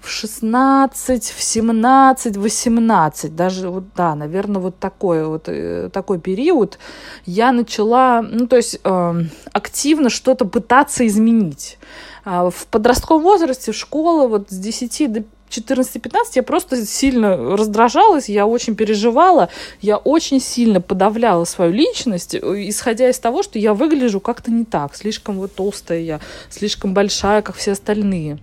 в 0.00 0.10
16, 0.10 1.24
в 1.24 1.42
17, 1.42 2.36
18, 2.36 3.34
даже 3.34 3.68
вот, 3.70 3.84
да, 3.96 4.14
наверное, 4.14 4.60
вот 4.60 4.78
такой 4.78 5.26
вот 5.26 5.48
э, 5.48 5.90
такой 5.92 6.20
период 6.20 6.78
я 7.24 7.50
начала, 7.50 8.22
ну, 8.22 8.46
то 8.46 8.56
есть 8.56 8.78
э, 8.84 9.14
активно 9.52 10.08
что-то 10.08 10.44
пытаться 10.44 11.06
изменить. 11.06 11.78
А 12.24 12.50
в 12.50 12.66
подростковом 12.66 13.22
возрасте, 13.22 13.72
в 13.72 13.76
школе, 13.76 14.28
вот 14.28 14.50
с 14.50 14.58
10 14.58 15.12
до 15.12 15.24
14-15 15.50 16.12
я 16.34 16.42
просто 16.42 16.84
сильно 16.84 17.36
раздражалась, 17.56 18.28
я 18.28 18.46
очень 18.46 18.76
переживала, 18.76 19.48
я 19.80 19.96
очень 19.96 20.40
сильно 20.40 20.80
подавляла 20.80 21.44
свою 21.44 21.72
личность, 21.72 22.34
э, 22.34 22.38
исходя 22.68 23.08
из 23.08 23.18
того, 23.18 23.42
что 23.42 23.58
я 23.58 23.74
выгляжу 23.74 24.20
как-то 24.20 24.50
не 24.50 24.64
так, 24.64 24.96
слишком 24.96 25.36
вот 25.38 25.54
толстая 25.54 26.00
я, 26.00 26.20
слишком 26.50 26.94
большая, 26.94 27.42
как 27.42 27.56
все 27.56 27.72
остальные 27.72 28.38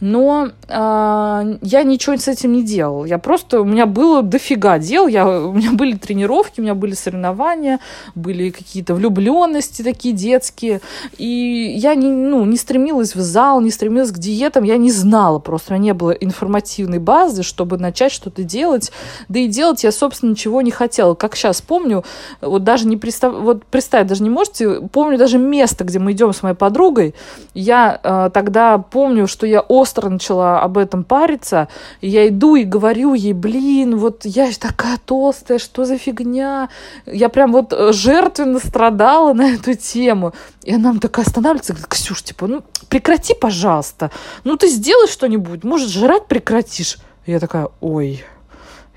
но 0.00 0.48
э, 0.68 1.58
я 1.62 1.82
ничего 1.82 2.16
с 2.16 2.28
этим 2.28 2.52
не 2.52 2.62
делал. 2.62 3.04
Я 3.04 3.18
просто, 3.18 3.60
у 3.60 3.64
меня 3.64 3.86
было 3.86 4.22
дофига 4.22 4.78
дел, 4.78 5.06
я, 5.06 5.26
у 5.26 5.52
меня 5.52 5.72
были 5.72 5.96
тренировки, 5.96 6.60
у 6.60 6.62
меня 6.62 6.74
были 6.74 6.94
соревнования, 6.94 7.80
были 8.14 8.50
какие-то 8.50 8.94
влюбленности 8.94 9.82
такие 9.82 10.14
детские, 10.14 10.80
и 11.18 11.74
я 11.76 11.94
не, 11.94 12.08
ну, 12.08 12.44
не 12.44 12.56
стремилась 12.56 13.14
в 13.14 13.20
зал, 13.20 13.60
не 13.60 13.70
стремилась 13.70 14.12
к 14.12 14.18
диетам, 14.18 14.64
я 14.64 14.76
не 14.76 14.90
знала 14.90 15.38
просто, 15.38 15.74
у 15.74 15.76
меня 15.76 15.84
не 15.84 15.94
было 15.94 16.10
информативной 16.10 16.98
базы, 16.98 17.42
чтобы 17.42 17.78
начать 17.78 18.12
что-то 18.12 18.42
делать, 18.42 18.92
да 19.28 19.38
и 19.38 19.48
делать 19.48 19.84
я, 19.84 19.92
собственно, 19.92 20.30
ничего 20.30 20.62
не 20.62 20.70
хотела. 20.70 21.14
Как 21.14 21.36
сейчас 21.36 21.60
помню, 21.60 22.04
вот 22.40 22.64
даже 22.64 22.86
не 22.86 22.96
представь, 22.96 23.34
вот 23.34 23.64
представить 23.64 24.06
даже 24.06 24.22
не 24.22 24.30
можете, 24.30 24.80
помню 24.92 25.18
даже 25.18 25.38
место, 25.38 25.84
где 25.84 25.98
мы 25.98 26.12
идем 26.12 26.32
с 26.32 26.42
моей 26.42 26.56
подругой, 26.56 27.14
я 27.54 28.00
э, 28.02 28.30
тогда 28.32 28.78
помню, 28.78 29.26
что 29.26 29.46
я 29.46 29.60
остро 29.84 30.08
начала 30.08 30.60
об 30.60 30.78
этом 30.78 31.04
париться. 31.04 31.68
Я 32.00 32.26
иду 32.28 32.56
и 32.56 32.64
говорю 32.64 33.12
ей, 33.12 33.34
блин, 33.34 33.98
вот 33.98 34.24
я 34.24 34.50
такая 34.58 34.98
толстая, 35.04 35.58
что 35.58 35.84
за 35.84 35.98
фигня? 35.98 36.70
Я 37.06 37.28
прям 37.28 37.52
вот 37.52 37.72
э, 37.72 37.92
жертвенно 37.92 38.58
страдала 38.58 39.34
на 39.34 39.52
эту 39.52 39.74
тему. 39.74 40.32
И 40.62 40.74
она 40.74 40.94
такая 40.98 41.26
останавливается 41.26 41.72
и 41.72 41.76
говорит, 41.76 41.90
Ксюш, 41.90 42.22
типа, 42.22 42.46
ну 42.46 42.62
прекрати, 42.88 43.34
пожалуйста. 43.34 44.10
Ну 44.44 44.56
ты 44.56 44.68
сделай 44.68 45.06
что-нибудь, 45.06 45.64
может, 45.64 45.90
жрать 45.90 46.26
прекратишь? 46.26 46.96
Я 47.26 47.38
такая, 47.40 47.68
ой, 47.80 48.24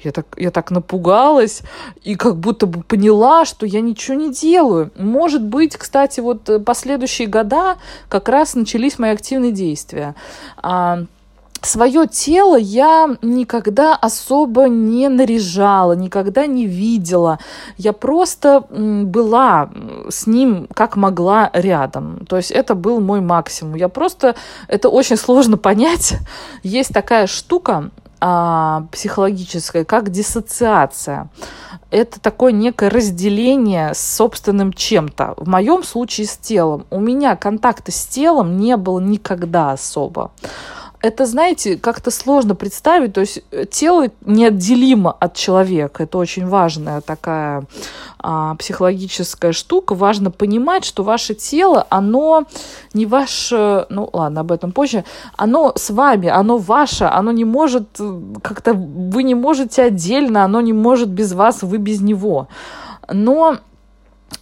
я 0.03 0.11
так, 0.11 0.25
я 0.37 0.51
так 0.51 0.71
напугалась 0.71 1.61
и 2.03 2.15
как 2.15 2.37
будто 2.37 2.65
бы 2.67 2.83
поняла, 2.83 3.45
что 3.45 3.65
я 3.65 3.81
ничего 3.81 4.15
не 4.15 4.31
делаю. 4.31 4.91
Может 4.97 5.43
быть, 5.43 5.75
кстати, 5.75 6.19
вот 6.19 6.49
э, 6.49 6.59
последующие 6.59 7.27
года 7.27 7.77
как 8.09 8.29
раз 8.29 8.55
начались 8.55 8.99
мои 8.99 9.11
активные 9.11 9.51
действия. 9.51 10.15
А, 10.57 11.05
свое 11.61 12.07
тело 12.07 12.57
я 12.57 13.17
никогда 13.21 13.95
особо 13.95 14.67
не 14.67 15.09
наряжала, 15.09 15.93
никогда 15.93 16.45
не 16.45 16.65
видела. 16.65 17.39
Я 17.77 17.93
просто 17.93 18.65
была 18.69 19.69
с 20.09 20.27
ним 20.27 20.67
как 20.73 20.95
могла 20.95 21.49
рядом. 21.53 22.25
То 22.27 22.37
есть 22.37 22.51
это 22.51 22.75
был 22.75 22.99
мой 22.99 23.21
максимум. 23.21 23.75
Я 23.75 23.89
просто... 23.89 24.35
Это 24.67 24.89
очень 24.89 25.17
сложно 25.17 25.57
понять. 25.57 26.15
Есть 26.63 26.93
такая 26.93 27.27
штука, 27.27 27.89
а, 28.19 28.85
психологическое, 28.91 29.85
как 29.85 30.09
диссоциация. 30.09 31.29
Это 31.91 32.19
такое 32.19 32.51
некое 32.51 32.89
разделение 32.89 33.93
с 33.93 33.99
собственным 33.99 34.73
чем-то. 34.73 35.35
В 35.37 35.47
моем 35.47 35.83
случае 35.83 36.27
с 36.27 36.37
телом. 36.37 36.85
У 36.89 36.99
меня 36.99 37.35
контакта 37.35 37.91
с 37.91 38.05
телом 38.05 38.57
не 38.57 38.75
было 38.75 38.99
никогда 38.99 39.71
особо 39.71 40.31
это, 41.01 41.25
знаете, 41.25 41.77
как-то 41.77 42.11
сложно 42.11 42.55
представить. 42.55 43.13
То 43.13 43.21
есть 43.21 43.43
э, 43.51 43.65
тело 43.65 44.07
неотделимо 44.25 45.11
от 45.11 45.35
человека. 45.35 46.03
Это 46.03 46.17
очень 46.17 46.47
важная 46.47 47.01
такая 47.01 47.65
а, 48.19 48.55
психологическая 48.55 49.51
штука. 49.51 49.93
Важно 49.93 50.31
понимать, 50.31 50.85
что 50.85 51.03
ваше 51.03 51.35
тело, 51.35 51.85
оно 51.89 52.45
не 52.93 53.05
ваше, 53.05 53.85
ну 53.89 54.09
ладно, 54.11 54.41
об 54.41 54.51
этом 54.51 54.71
позже, 54.71 55.03
оно 55.35 55.73
с 55.75 55.91
вами, 55.91 56.29
оно 56.29 56.57
ваше, 56.57 57.05
оно 57.05 57.31
не 57.31 57.45
может 57.45 57.87
э, 57.99 58.21
как-то, 58.41 58.73
вы 58.73 59.21
не 59.21 59.35
можете 59.35 59.83
отдельно, 59.83 60.43
оно 60.43 60.61
не 60.61 60.73
может 60.73 61.09
без 61.09 61.33
вас, 61.33 61.61
вы 61.61 61.77
без 61.77 62.01
него. 62.01 62.47
Но 63.07 63.57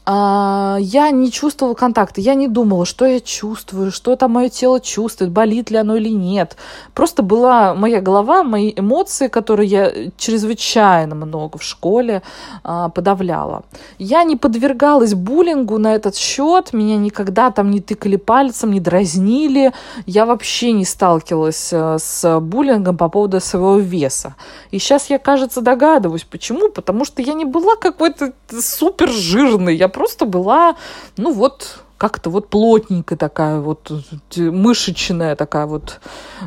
а, 0.06 0.78
я 0.80 1.10
не 1.10 1.32
чувствовала 1.32 1.74
контакта, 1.74 2.22
я 2.22 2.36
не 2.36 2.48
думала, 2.48 2.86
что 2.86 3.06
я 3.06 3.20
чувствую, 3.20 3.92
что 3.92 4.16
там 4.16 4.32
мое 4.32 4.50
тело 4.50 4.80
чувствует, 4.80 5.32
болит 5.32 5.72
ли 5.72 5.78
оно 5.78 5.96
или 5.96 6.10
нет. 6.10 6.58
Просто 6.94 7.24
была 7.24 7.74
моя 7.74 8.02
голова, 8.02 8.44
мои 8.44 8.72
эмоции, 8.76 9.28
которые 9.28 9.68
я 9.68 9.92
чрезвычайно 10.18 11.16
много 11.16 11.58
в 11.58 11.64
школе 11.64 12.22
а, 12.64 12.90
подавляла. 12.90 13.64
Я 13.98 14.24
не 14.24 14.36
подвергалась 14.36 15.16
буллингу 15.16 15.80
на 15.80 15.96
этот 15.96 16.16
счет, 16.16 16.72
меня 16.74 16.98
никогда 16.98 17.50
там 17.50 17.72
не 17.72 17.80
тыкали 17.80 18.18
пальцем, 18.18 18.72
не 18.72 18.80
дразнили. 18.80 19.74
Я 20.06 20.28
вообще 20.28 20.72
не 20.72 20.86
сталкивалась 20.86 21.72
а, 21.74 21.98
с 21.98 22.40
буллингом 22.40 22.96
по 22.96 23.10
поводу 23.10 23.40
своего 23.40 23.80
веса. 23.80 24.36
И 24.70 24.78
сейчас 24.78 25.10
я, 25.10 25.18
кажется, 25.18 25.62
догадываюсь, 25.62 26.26
почему. 26.26 26.70
Потому 26.70 27.06
что 27.06 27.24
я 27.24 27.34
не 27.34 27.46
была 27.46 27.76
какой-то 27.76 28.34
супер 28.52 29.10
жирной, 29.10 29.76
я 29.76 29.90
просто 29.96 30.26
была, 30.26 30.76
ну 31.16 31.32
вот, 31.32 31.80
как-то 31.98 32.30
вот 32.30 32.50
плотненькая 32.50 33.18
такая 33.18 33.62
вот 33.62 33.90
мышечная 34.36 35.38
такая 35.38 35.66
вот 35.66 36.02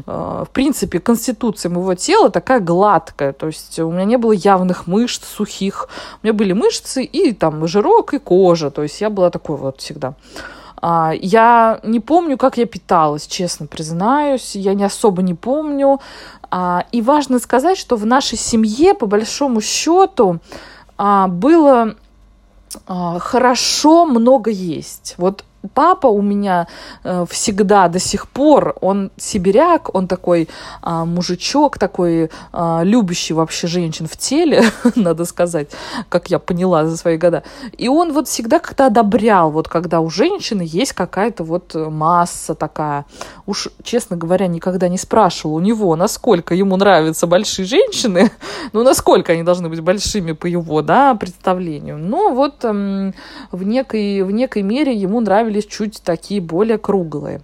э, 0.06 0.44
в 0.46 0.50
принципе 0.52 1.00
конституция 1.00 1.70
моего 1.70 1.94
тела 1.94 2.28
такая 2.28 2.60
гладкая 2.60 3.32
то 3.32 3.46
есть 3.46 3.78
у 3.78 3.90
меня 3.90 4.04
не 4.04 4.18
было 4.18 4.32
явных 4.32 4.86
мышц 4.86 5.24
сухих 5.24 5.88
у 6.22 6.26
меня 6.26 6.34
были 6.34 6.52
мышцы 6.52 7.02
и 7.02 7.32
там 7.32 7.66
жирок 7.66 8.12
и 8.12 8.18
кожа 8.18 8.70
то 8.70 8.82
есть 8.82 9.00
я 9.00 9.08
была 9.08 9.30
такой 9.30 9.56
вот 9.56 9.80
всегда 9.80 10.14
а, 10.80 11.12
я 11.20 11.80
не 11.82 11.98
помню, 11.98 12.36
как 12.36 12.56
я 12.56 12.64
питалась, 12.64 13.26
честно 13.26 13.66
признаюсь. 13.66 14.54
Я 14.54 14.74
не 14.74 14.84
особо 14.84 15.22
не 15.22 15.34
помню. 15.34 16.00
А, 16.50 16.84
и 16.92 17.02
важно 17.02 17.40
сказать, 17.40 17.76
что 17.76 17.96
в 17.96 18.06
нашей 18.06 18.38
семье, 18.38 18.94
по 18.94 19.06
большому 19.06 19.60
счету, 19.60 20.38
а, 20.96 21.26
было 21.28 21.96
хорошо 22.86 24.06
много 24.06 24.50
есть. 24.50 25.14
Вот 25.18 25.44
папа 25.74 26.06
у 26.06 26.22
меня 26.22 26.66
э, 27.04 27.24
всегда 27.28 27.88
до 27.88 27.98
сих 27.98 28.28
пор, 28.28 28.76
он 28.80 29.10
сибиряк, 29.16 29.94
он 29.94 30.06
такой 30.06 30.48
э, 30.82 31.04
мужичок, 31.04 31.78
такой 31.78 32.30
э, 32.52 32.80
любящий 32.84 33.34
вообще 33.34 33.66
женщин 33.66 34.06
в 34.06 34.16
теле, 34.16 34.64
надо 34.94 35.24
сказать, 35.24 35.70
как 36.08 36.30
я 36.30 36.38
поняла 36.38 36.86
за 36.86 36.96
свои 36.96 37.16
года. 37.16 37.42
И 37.76 37.88
он 37.88 38.12
вот 38.12 38.28
всегда 38.28 38.58
как-то 38.58 38.86
одобрял, 38.86 39.50
вот 39.50 39.68
когда 39.68 40.00
у 40.00 40.10
женщины 40.10 40.62
есть 40.64 40.92
какая-то 40.92 41.44
вот 41.44 41.74
масса 41.74 42.54
такая. 42.54 43.04
Уж, 43.46 43.68
честно 43.82 44.16
говоря, 44.16 44.46
никогда 44.46 44.88
не 44.88 44.98
спрашивал 44.98 45.56
у 45.56 45.60
него, 45.60 45.96
насколько 45.96 46.54
ему 46.54 46.76
нравятся 46.76 47.26
большие 47.26 47.66
женщины, 47.66 48.30
ну, 48.72 48.82
насколько 48.82 49.32
они 49.32 49.42
должны 49.42 49.68
быть 49.68 49.80
большими 49.80 50.32
по 50.32 50.46
его, 50.46 50.82
да, 50.82 51.14
представлению. 51.14 51.98
Но 51.98 52.30
вот 52.30 52.64
эм, 52.64 53.14
в, 53.50 53.62
некой, 53.62 54.22
в 54.22 54.30
некой 54.30 54.62
мере 54.62 54.92
ему 54.92 55.20
нравились 55.48 55.66
чуть 55.66 56.02
такие 56.02 56.40
более 56.40 56.78
круглые. 56.78 57.40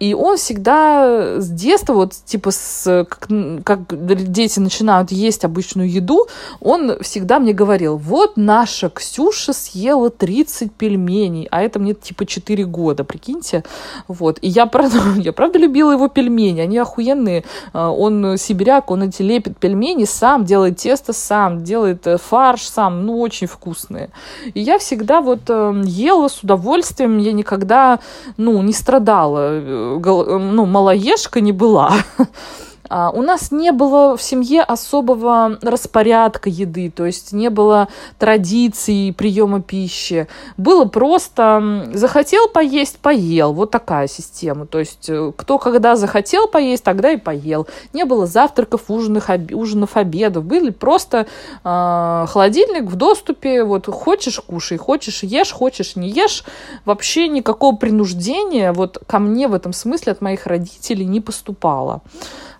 И 0.00 0.12
он 0.12 0.36
всегда 0.36 1.40
с 1.40 1.48
детства, 1.48 1.94
вот 1.94 2.12
типа 2.12 2.50
с, 2.50 3.06
как, 3.08 3.28
как 3.64 4.32
дети 4.32 4.58
начинают 4.58 5.12
есть 5.12 5.44
обычную 5.44 5.90
еду, 5.90 6.26
он 6.60 6.98
всегда 7.00 7.38
мне 7.38 7.52
говорил, 7.52 7.96
вот 7.96 8.36
наша 8.36 8.90
Ксюша 8.90 9.52
съела 9.52 10.10
30 10.10 10.72
пельменей, 10.72 11.48
а 11.50 11.62
это 11.62 11.78
мне 11.78 11.94
типа 11.94 12.26
4 12.26 12.64
года, 12.64 13.04
прикиньте. 13.04 13.62
Вот. 14.08 14.38
И 14.42 14.48
я 14.48 14.66
правда, 14.74 14.98
я 15.16 15.32
правда 15.32 15.58
любила 15.58 15.92
его 15.92 16.08
пельмени, 16.08 16.60
они 16.60 16.76
охуенные. 16.78 17.44
А, 17.72 17.90
он 17.90 18.36
сибиряк, 18.36 18.90
он 18.90 19.04
эти 19.04 19.22
лепит 19.22 19.56
пельмени 19.58 20.04
сам, 20.04 20.44
делает 20.44 20.76
тесто 20.78 21.12
сам, 21.12 21.62
делает 21.62 22.06
э, 22.06 22.18
фарш 22.18 22.62
сам, 22.68 23.06
ну, 23.06 23.20
очень 23.20 23.46
вкусные. 23.46 24.10
И 24.52 24.60
я 24.60 24.78
всегда 24.78 25.20
вот 25.20 25.48
эм, 25.48 25.82
ела 25.82 26.28
с 26.28 26.42
удовольствием, 26.42 27.18
я 27.24 27.32
никогда, 27.32 27.98
ну, 28.36 28.62
не 28.62 28.72
страдала 28.72 29.50
э, 29.52 30.00
ну, 30.02 30.66
малоежка 30.66 31.40
не 31.40 31.52
была. 31.52 31.92
А, 32.88 33.10
у 33.10 33.22
нас 33.22 33.50
не 33.50 33.72
было 33.72 34.16
в 34.16 34.22
семье 34.22 34.62
особого 34.62 35.58
распорядка 35.62 36.50
еды, 36.50 36.90
то 36.94 37.06
есть 37.06 37.32
не 37.32 37.48
было 37.48 37.88
традиций 38.18 39.14
приема 39.16 39.62
пищи. 39.62 40.28
Было 40.56 40.84
просто 40.84 41.88
захотел 41.94 42.48
поесть, 42.48 42.98
поел. 42.98 43.52
Вот 43.52 43.70
такая 43.70 44.06
система. 44.06 44.66
То 44.66 44.80
есть 44.80 45.08
э, 45.08 45.32
кто 45.36 45.58
когда 45.58 45.96
захотел 45.96 46.46
поесть, 46.46 46.84
тогда 46.84 47.10
и 47.10 47.16
поел. 47.16 47.66
Не 47.92 48.04
было 48.04 48.26
завтраков, 48.26 48.82
ужинов, 48.88 49.30
ужинов 49.52 49.96
обедов. 49.96 50.44
Были 50.44 50.70
просто 50.70 51.26
э, 51.64 52.26
холодильник 52.28 52.84
в 52.84 52.96
доступе. 52.96 53.64
Вот 53.64 53.86
хочешь 53.86 54.40
кушай, 54.40 54.76
хочешь 54.76 55.22
ешь, 55.22 55.52
хочешь 55.52 55.96
не 55.96 56.10
ешь. 56.10 56.44
Вообще 56.84 57.28
никакого 57.28 57.76
принуждения 57.76 58.72
вот 58.72 58.98
ко 59.06 59.18
мне 59.18 59.48
в 59.48 59.54
этом 59.54 59.72
смысле 59.72 60.12
от 60.12 60.20
моих 60.20 60.46
родителей 60.46 61.06
не 61.06 61.20
поступало 61.20 62.02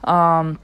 Um, 0.06 0.58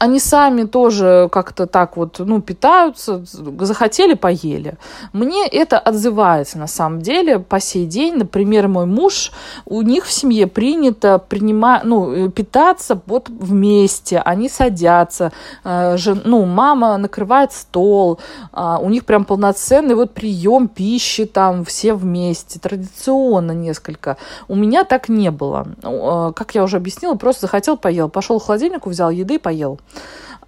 они 0.00 0.18
сами 0.18 0.62
тоже 0.62 1.28
как-то 1.30 1.66
так 1.66 1.98
вот, 1.98 2.20
ну, 2.20 2.40
питаются, 2.40 3.22
захотели, 3.22 4.14
поели. 4.14 4.78
Мне 5.12 5.46
это 5.46 5.78
отзывается 5.78 6.58
на 6.58 6.66
самом 6.66 7.02
деле 7.02 7.38
по 7.38 7.60
сей 7.60 7.84
день. 7.84 8.16
Например, 8.16 8.66
мой 8.66 8.86
муж, 8.86 9.30
у 9.66 9.82
них 9.82 10.06
в 10.06 10.12
семье 10.12 10.46
принято 10.46 11.18
принимать, 11.18 11.84
ну, 11.84 12.30
питаться 12.30 12.98
вот 13.04 13.28
вместе, 13.28 14.20
они 14.20 14.48
садятся, 14.48 15.32
э, 15.64 15.98
жен, 15.98 16.22
ну, 16.24 16.46
мама 16.46 16.96
накрывает 16.96 17.52
стол, 17.52 18.20
э, 18.54 18.76
у 18.80 18.88
них 18.88 19.04
прям 19.04 19.26
полноценный 19.26 19.94
вот 19.94 20.14
прием 20.14 20.68
пищи 20.68 21.26
там 21.26 21.62
все 21.66 21.92
вместе, 21.92 22.58
традиционно 22.58 23.52
несколько. 23.52 24.16
У 24.48 24.54
меня 24.54 24.84
так 24.84 25.10
не 25.10 25.30
было. 25.30 25.66
Э, 25.82 26.32
как 26.34 26.54
я 26.54 26.64
уже 26.64 26.78
объяснила, 26.78 27.16
просто 27.16 27.42
захотел, 27.42 27.76
поел. 27.76 28.08
Пошел 28.08 28.38
в 28.38 28.46
холодильник, 28.46 28.86
взял 28.86 29.10
еды, 29.10 29.38
поел. 29.38 29.78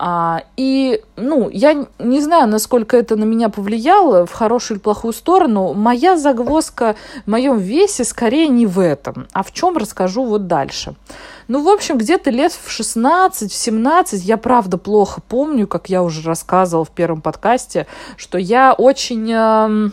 А, 0.05 0.43
и, 0.57 1.01
ну, 1.17 1.49
я 1.49 1.87
не 2.01 2.21
знаю, 2.21 2.49
насколько 2.49 2.97
это 2.97 3.15
на 3.15 3.23
меня 3.23 3.49
повлияло, 3.49 4.27
в 4.27 4.33
хорошую 4.33 4.77
или 4.77 4.83
плохую 4.83 5.13
сторону. 5.13 5.75
Моя 5.75 6.17
загвоздка 6.17 6.97
в 7.25 7.31
моем 7.31 7.59
весе 7.59 8.05
скорее 8.05 8.49
не 8.49 8.67
в 8.67 8.81
этом, 8.81 9.29
а 9.33 9.45
в 9.45 9.53
чем 9.53 9.77
расскажу 9.77 10.25
вот 10.25 10.49
дальше. 10.49 10.97
Ну, 11.47 11.63
в 11.63 11.69
общем, 11.69 11.99
где-то 11.99 12.31
лет 12.31 12.53
в 12.53 12.69
16, 12.69 13.53
в 13.53 13.55
17, 13.55 14.25
я 14.25 14.39
правда 14.39 14.77
плохо 14.77 15.21
помню, 15.21 15.69
как 15.69 15.89
я 15.89 16.03
уже 16.03 16.27
рассказывала 16.27 16.85
в 16.85 16.91
первом 16.91 17.21
подкасте, 17.21 17.87
что 18.17 18.39
я 18.39 18.73
очень... 18.73 19.31
Э, 19.33 19.91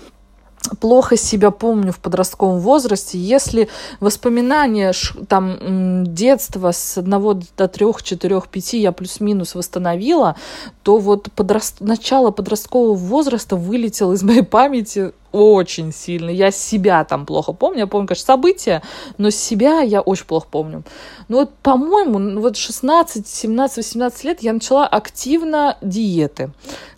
плохо 0.80 1.18
себя 1.18 1.52
помню 1.52 1.92
в 1.92 2.00
подростковом 2.00 2.60
возрасте, 2.60 3.18
если 3.18 3.70
воспоминания 4.00 4.94
там 5.28 6.04
детства 6.06 6.72
с 6.72 6.98
одного 6.98 7.40
до 7.58 7.68
трех, 7.68 8.04
четырех, 8.04 8.48
пяти 8.48 8.80
я 8.80 8.92
плюс-минус 8.92 9.56
восстановила, 9.56 10.36
то 10.84 10.98
вот 10.98 11.30
подраст... 11.36 11.80
начало 11.80 12.32
подросткового 12.32 12.96
возраста 12.96 13.56
вылетело 13.56 14.14
из 14.14 14.24
моей 14.24 14.44
памяти 14.44 15.14
очень 15.32 15.94
сильно. 15.94 16.30
Я 16.30 16.52
себя 16.52 17.04
там 17.04 17.26
плохо 17.26 17.54
помню. 17.54 17.80
Я 17.80 17.88
помню, 17.88 18.08
конечно, 18.08 18.26
события, 18.26 18.82
но 19.18 19.30
себя 19.30 19.82
я 19.82 20.02
очень 20.02 20.26
плохо 20.26 20.48
помню. 20.50 20.84
Ну 21.28 21.38
вот, 21.38 21.54
по-моему, 21.62 22.42
вот 22.42 22.58
16, 22.58 23.28
17, 23.28 23.78
18 23.78 24.24
лет 24.24 24.42
я 24.42 24.54
начала 24.54 24.88
активно 24.88 25.78
диеты. 25.82 26.52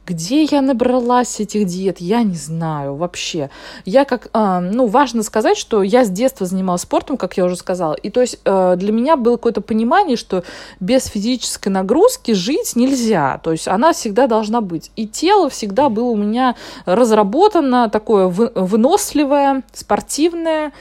Где 0.07 0.43
я 0.43 0.61
набралась 0.61 1.39
этих 1.39 1.67
диет, 1.67 2.01
я 2.01 2.23
не 2.23 2.35
знаю 2.35 2.95
вообще. 2.95 3.51
Я 3.85 4.03
как, 4.03 4.29
э, 4.33 4.59
ну, 4.59 4.87
важно 4.87 5.21
сказать, 5.21 5.57
что 5.57 5.83
я 5.83 6.03
с 6.03 6.09
детства 6.09 6.47
занималась 6.47 6.81
спортом, 6.81 7.17
как 7.17 7.37
я 7.37 7.45
уже 7.45 7.55
сказала. 7.55 7.93
И 7.93 8.09
то 8.09 8.19
есть 8.19 8.39
э, 8.43 8.75
для 8.77 8.91
меня 8.91 9.15
было 9.15 9.37
какое-то 9.37 9.61
понимание, 9.61 10.17
что 10.17 10.43
без 10.79 11.05
физической 11.05 11.69
нагрузки 11.69 12.31
жить 12.31 12.75
нельзя. 12.75 13.39
То 13.43 13.51
есть 13.51 13.67
она 13.67 13.93
всегда 13.93 14.25
должна 14.25 14.59
быть. 14.59 14.91
И 14.95 15.07
тело 15.07 15.49
всегда 15.49 15.87
было 15.87 16.09
у 16.09 16.17
меня 16.17 16.55
разработано 16.85 17.87
такое 17.89 18.20
выносливое, 18.27 19.63
спортивное, 19.73 20.71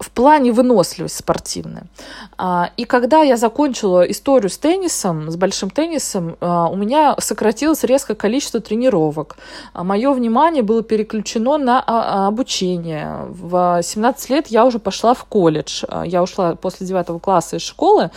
в 0.00 0.10
плане 0.10 0.50
выносливость 0.50 1.18
спортивная. 1.18 1.84
А, 2.38 2.70
и 2.78 2.84
когда 2.84 3.20
я 3.22 3.36
закончила 3.36 4.02
историю 4.10 4.48
с 4.48 4.56
теннисом, 4.56 5.30
с 5.30 5.36
большим 5.36 5.68
теннисом, 5.68 6.36
а, 6.40 6.68
у 6.68 6.76
меня 6.76 7.14
сократилось 7.18 7.84
резко 7.84 8.14
количество 8.14 8.60
тренировок. 8.60 9.36
А 9.74 9.84
Мое 9.84 10.10
внимание 10.12 10.62
было 10.62 10.82
переключено 10.82 11.58
на 11.58 11.80
обучение. 12.26 13.26
В 13.28 13.82
17 13.82 14.30
лет 14.30 14.46
я 14.46 14.64
уже 14.64 14.78
пошла 14.78 15.12
в 15.12 15.24
колледж. 15.24 15.84
Я 16.06 16.22
ушла 16.22 16.54
после 16.54 16.86
9 16.86 17.20
класса 17.20 17.56
из 17.56 17.62
школы 17.62 18.10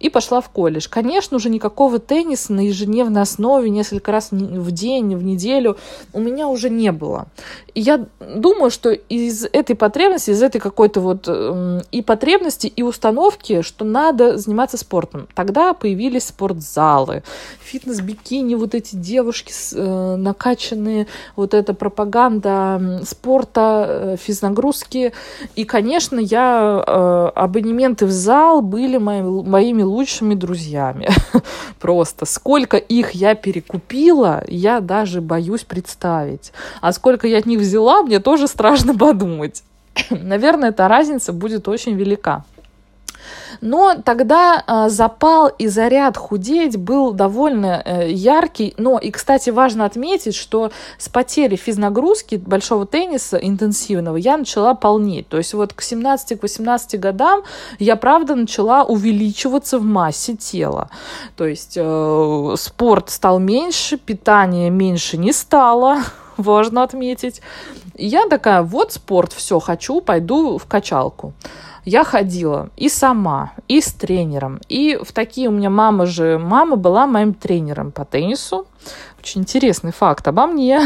и 0.00 0.08
пошла 0.08 0.40
в 0.40 0.48
колледж. 0.48 0.88
Конечно, 0.88 1.36
уже 1.36 1.50
никакого 1.50 1.98
тенниса 1.98 2.54
на 2.54 2.60
ежедневной 2.60 3.22
основе 3.22 3.68
несколько 3.68 4.10
раз 4.10 4.28
в 4.30 4.70
день, 4.70 5.14
в 5.14 5.22
неделю 5.22 5.76
у 6.14 6.20
меня 6.20 6.48
уже 6.48 6.70
не 6.70 6.92
было. 6.92 7.26
И 7.74 7.80
я 7.80 8.06
думаю, 8.20 8.70
что 8.70 8.90
из 8.90 9.44
этой 9.52 9.76
потребности, 9.76 10.30
из 10.30 10.42
этой 10.42 10.60
какой-то 10.60 11.00
вот 11.00 11.25
Эм, 11.28 11.82
и 11.92 12.02
потребности, 12.02 12.66
и 12.66 12.82
установки, 12.82 13.62
что 13.62 13.84
надо 13.84 14.38
заниматься 14.38 14.76
спортом. 14.76 15.28
Тогда 15.34 15.72
появились 15.72 16.24
спортзалы, 16.24 17.22
фитнес-бикини, 17.60 18.54
вот 18.54 18.74
эти 18.74 18.96
девушки 18.96 19.52
э, 19.74 20.16
накачанные, 20.16 21.06
вот 21.36 21.54
эта 21.54 21.74
пропаганда 21.74 23.02
спорта, 23.04 23.86
э, 23.88 24.16
физнагрузки. 24.18 25.12
И, 25.54 25.64
конечно, 25.64 26.18
я 26.18 26.84
э, 26.86 27.30
абонементы 27.34 28.06
в 28.06 28.10
зал 28.10 28.62
были 28.62 28.98
мои, 28.98 29.22
моими 29.22 29.82
лучшими 29.82 30.34
друзьями. 30.34 31.08
Просто 31.80 32.26
сколько 32.26 32.76
их 32.76 33.12
я 33.12 33.34
перекупила, 33.34 34.44
я 34.48 34.80
даже 34.80 35.20
боюсь 35.20 35.64
представить. 35.64 36.52
А 36.80 36.92
сколько 36.92 37.26
я 37.26 37.38
от 37.38 37.46
них 37.46 37.60
взяла, 37.60 38.02
мне 38.02 38.20
тоже 38.20 38.48
страшно 38.48 38.96
подумать. 38.96 39.62
наверное, 40.10 40.70
эта 40.70 40.88
разница 40.88 41.32
будет 41.32 41.68
очень 41.68 41.94
велика. 41.94 42.44
Но 43.60 43.96
тогда 44.04 44.62
э, 44.66 44.88
запал 44.88 45.48
и 45.48 45.68
заряд 45.68 46.16
худеть 46.16 46.76
был 46.76 47.12
довольно 47.12 47.82
э, 47.84 48.10
яркий. 48.10 48.74
Но 48.76 48.98
и, 48.98 49.10
кстати, 49.10 49.50
важно 49.50 49.84
отметить, 49.84 50.34
что 50.34 50.70
с 50.98 51.08
потери 51.08 51.56
физнагрузки 51.56 52.36
большого 52.36 52.86
тенниса 52.86 53.36
интенсивного 53.36 54.16
я 54.16 54.36
начала 54.36 54.74
полнеть. 54.74 55.28
То 55.28 55.38
есть 55.38 55.54
вот 55.54 55.72
к 55.72 55.82
17-18 55.82 56.98
годам 56.98 57.42
я, 57.78 57.96
правда, 57.96 58.34
начала 58.34 58.84
увеличиваться 58.84 59.78
в 59.78 59.84
массе 59.84 60.36
тела. 60.36 60.90
То 61.36 61.46
есть 61.46 61.76
э, 61.76 62.54
спорт 62.56 63.10
стал 63.10 63.38
меньше, 63.38 63.96
питание 63.96 64.70
меньше 64.70 65.16
не 65.16 65.32
стало, 65.32 65.98
важно 66.42 66.82
отметить. 66.82 67.42
я 67.96 68.26
такая, 68.28 68.62
вот 68.62 68.92
спорт, 68.92 69.32
все, 69.32 69.58
хочу, 69.60 70.00
пойду 70.00 70.58
в 70.58 70.66
качалку. 70.66 71.32
Я 71.84 72.02
ходила 72.02 72.70
и 72.76 72.88
сама, 72.88 73.52
и 73.68 73.80
с 73.80 73.92
тренером. 73.92 74.60
И 74.68 74.98
в 75.00 75.12
такие 75.12 75.48
у 75.48 75.52
меня 75.52 75.70
мама 75.70 76.06
же, 76.06 76.36
мама 76.36 76.74
была 76.74 77.06
моим 77.06 77.32
тренером 77.32 77.92
по 77.92 78.04
теннису 78.04 78.66
очень 79.26 79.40
интересный 79.40 79.90
факт 79.90 80.28
обо 80.28 80.46
мне. 80.46 80.80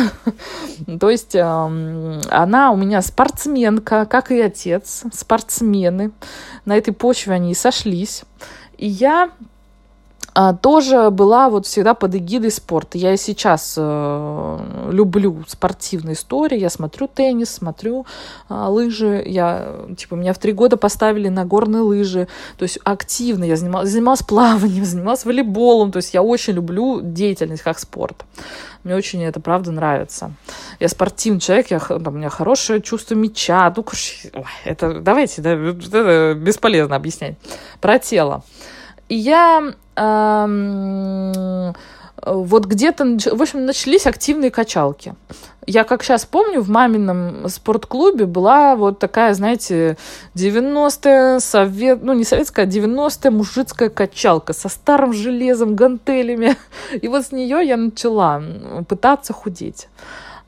То 1.01 1.11
есть 1.11 1.37
она 1.37 2.71
у 2.73 2.77
меня 2.77 3.03
спортсменка, 3.03 4.07
как 4.07 4.33
и 4.33 4.41
отец, 4.41 5.05
спортсмены. 5.13 6.13
На 6.65 6.79
этой 6.79 6.95
почве 6.95 7.35
они 7.35 7.53
и 7.53 7.55
сошлись. 7.55 8.23
И 8.79 8.87
я 8.87 9.31
тоже 10.62 11.11
была 11.11 11.49
вот 11.51 11.66
всегда 11.66 11.95
под 11.95 12.14
эгидой 12.14 12.51
спорта. 12.51 12.99
Я 12.99 13.14
и 13.14 13.16
сейчас 13.16 13.75
э, 13.77 14.88
люблю 14.90 15.43
спортивные 15.49 16.14
истории. 16.14 16.59
Я 16.59 16.71
смотрю 16.71 17.09
теннис, 17.09 17.51
смотрю 17.51 18.07
э, 18.49 18.55
лыжи. 18.55 19.23
Я, 19.27 19.87
типа, 19.97 20.14
меня 20.14 20.33
в 20.33 20.38
три 20.38 20.53
года 20.53 20.77
поставили 20.77 21.29
на 21.29 21.45
горные 21.45 21.83
лыжи. 21.83 22.29
То 22.59 22.62
есть 22.62 22.79
активно 22.85 23.45
я 23.45 23.57
занималась, 23.57 23.90
занималась 23.90 24.23
плаванием, 24.23 24.85
занималась 24.85 25.25
волейболом. 25.25 25.90
То 25.90 25.97
есть 25.97 26.14
я 26.14 26.23
очень 26.23 26.55
люблю 26.55 27.01
деятельность 27.03 27.62
как 27.62 27.79
спорт. 27.79 28.25
Мне 28.85 28.95
очень 28.95 29.23
это, 29.25 29.40
правда, 29.40 29.73
нравится. 29.73 30.33
Я 30.79 30.88
спортивный 30.88 31.40
человек, 31.40 31.71
я, 31.71 31.81
там, 31.81 32.07
у 32.07 32.11
меня 32.16 32.31
хорошее 32.31 32.81
чувство 32.81 33.14
мяча. 33.14 33.73
Ну, 33.77 33.85
это, 34.64 35.01
давайте, 35.01 35.43
да, 35.43 35.51
это 35.53 36.35
бесполезно 36.35 36.97
объяснять. 36.97 37.37
Про 37.81 37.99
тело. 37.99 38.43
И 39.11 39.16
я 39.16 39.75
вот 42.27 42.64
где-то, 42.66 43.05
в 43.33 43.42
общем, 43.42 43.66
начались 43.66 44.07
активные 44.07 44.51
качалки. 44.51 45.14
Я, 45.66 45.85
как 45.85 46.03
сейчас 46.03 46.25
помню, 46.25 46.61
в 46.61 46.68
мамином 46.68 47.49
спортклубе 47.49 48.27
была 48.27 48.77
вот 48.77 48.99
такая, 48.99 49.35
знаете, 49.35 49.96
90-я 50.35 51.40
совет, 51.40 52.03
ну 52.03 52.12
не 52.12 52.25
советская, 52.25 52.66
а 52.66 52.68
90-я 52.68 53.31
мужицкая 53.31 53.88
качалка 53.88 54.53
со 54.53 54.68
старым 54.68 55.12
железом, 55.12 55.75
гантелями. 55.75 56.57
И 57.03 57.09
вот 57.09 57.27
с 57.27 57.33
нее 57.33 57.66
я 57.66 57.77
начала 57.77 58.42
пытаться 58.88 59.33
худеть 59.33 59.88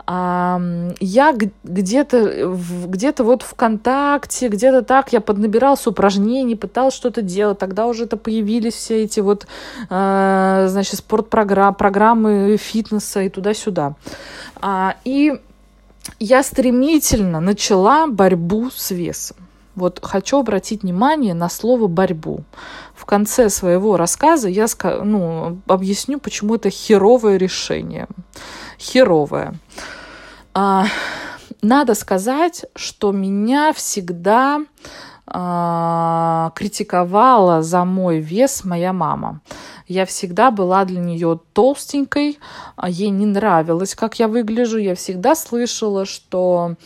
а, 0.07 0.61
я 1.01 1.33
где-то 1.65 2.57
где-то 2.87 3.25
вот 3.25 3.43
ВКонтакте, 3.43 4.49
где-то 4.49 4.83
так 4.83 5.12
я 5.12 5.21
поднабирался 5.21 5.91
упражнений, 5.91 6.57
пыталась 6.57 6.95
что-то 6.95 7.23
делать. 7.23 7.59
Тогда 7.59 7.87
уже 7.87 8.05
это 8.05 8.17
появились 8.17 8.75
все 8.75 9.05
эти 9.05 9.21
вот, 9.21 9.47
э, 9.91 10.67
значит, 10.69 10.97
спортпрограммы, 10.97 11.75
программы 11.75 12.57
фитнеса 12.57 13.23
и 13.23 13.29
туда-сюда. 13.29 13.95
А, 14.61 14.97
и 15.05 15.41
я 16.19 16.43
стремительно 16.43 17.41
начала 17.41 18.07
борьбу 18.07 18.71
с 18.71 18.91
весом. 18.91 19.37
Вот 19.74 20.00
хочу 20.02 20.38
обратить 20.38 20.82
внимание 20.82 21.35
на 21.35 21.48
слово 21.48 21.87
борьбу. 21.87 22.44
В 22.94 23.04
конце 23.06 23.48
своего 23.48 23.96
рассказа 23.96 24.48
я 24.48 24.66
ну, 25.02 25.58
объясню, 25.66 26.18
почему 26.20 26.56
это 26.56 26.70
херовое 26.70 27.37
решение 27.37 28.06
херовая. 28.82 29.54
А, 30.54 30.87
надо 31.62 31.94
сказать, 31.94 32.64
что 32.74 33.12
меня 33.12 33.72
всегда 33.72 34.61
а, 35.26 36.52
критиковала 36.54 37.62
за 37.62 37.85
мой 37.85 38.18
вес 38.18 38.64
моя 38.64 38.92
мама. 38.92 39.40
Я 39.88 40.07
всегда 40.07 40.51
была 40.51 40.85
для 40.85 41.01
нее 41.01 41.40
толстенькой, 41.53 42.38
а 42.77 42.88
ей 42.88 43.11
не 43.11 43.27
нравилось, 43.27 43.95
как 43.95 44.18
я 44.18 44.29
выгляжу. 44.29 44.79
Я 44.79 44.95
всегда 44.95 45.35
слышала, 45.35 46.05
что 46.05 46.77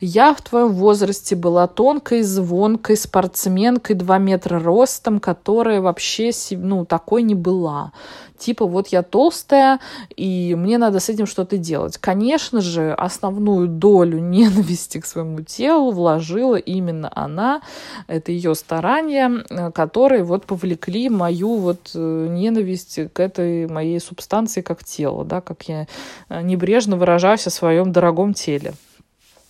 я 0.00 0.34
в 0.34 0.42
твоем 0.42 0.72
возрасте 0.72 1.36
была 1.36 1.66
тонкой, 1.66 2.22
звонкой 2.22 2.96
спортсменкой, 2.96 3.96
2 3.96 4.18
метра 4.18 4.60
ростом, 4.60 5.20
которая 5.20 5.80
вообще 5.80 6.30
ну, 6.52 6.84
такой 6.84 7.22
не 7.22 7.34
была 7.34 7.92
типа 8.42 8.66
вот 8.66 8.88
я 8.88 9.02
толстая, 9.02 9.78
и 10.16 10.54
мне 10.58 10.78
надо 10.78 10.98
с 10.98 11.08
этим 11.08 11.26
что-то 11.26 11.56
делать. 11.56 11.98
Конечно 11.98 12.60
же, 12.60 12.92
основную 12.92 13.68
долю 13.68 14.18
ненависти 14.20 15.00
к 15.00 15.06
своему 15.06 15.42
телу 15.42 15.92
вложила 15.92 16.56
именно 16.56 17.10
она. 17.14 17.62
Это 18.08 18.32
ее 18.32 18.54
старания, 18.54 19.30
э, 19.48 19.70
которые 19.70 20.24
вот 20.24 20.44
повлекли 20.44 21.08
мою 21.08 21.56
вот 21.56 21.92
э, 21.94 22.26
ненависть 22.28 22.98
к 23.12 23.20
этой 23.20 23.68
моей 23.68 24.00
субстанции 24.00 24.60
как 24.60 24.84
тело, 24.84 25.24
да, 25.24 25.40
как 25.40 25.62
я 25.68 25.86
э, 26.28 26.42
небрежно 26.42 26.96
выражаюсь 26.96 27.46
о 27.46 27.50
своем 27.50 27.92
дорогом 27.92 28.34
теле. 28.34 28.74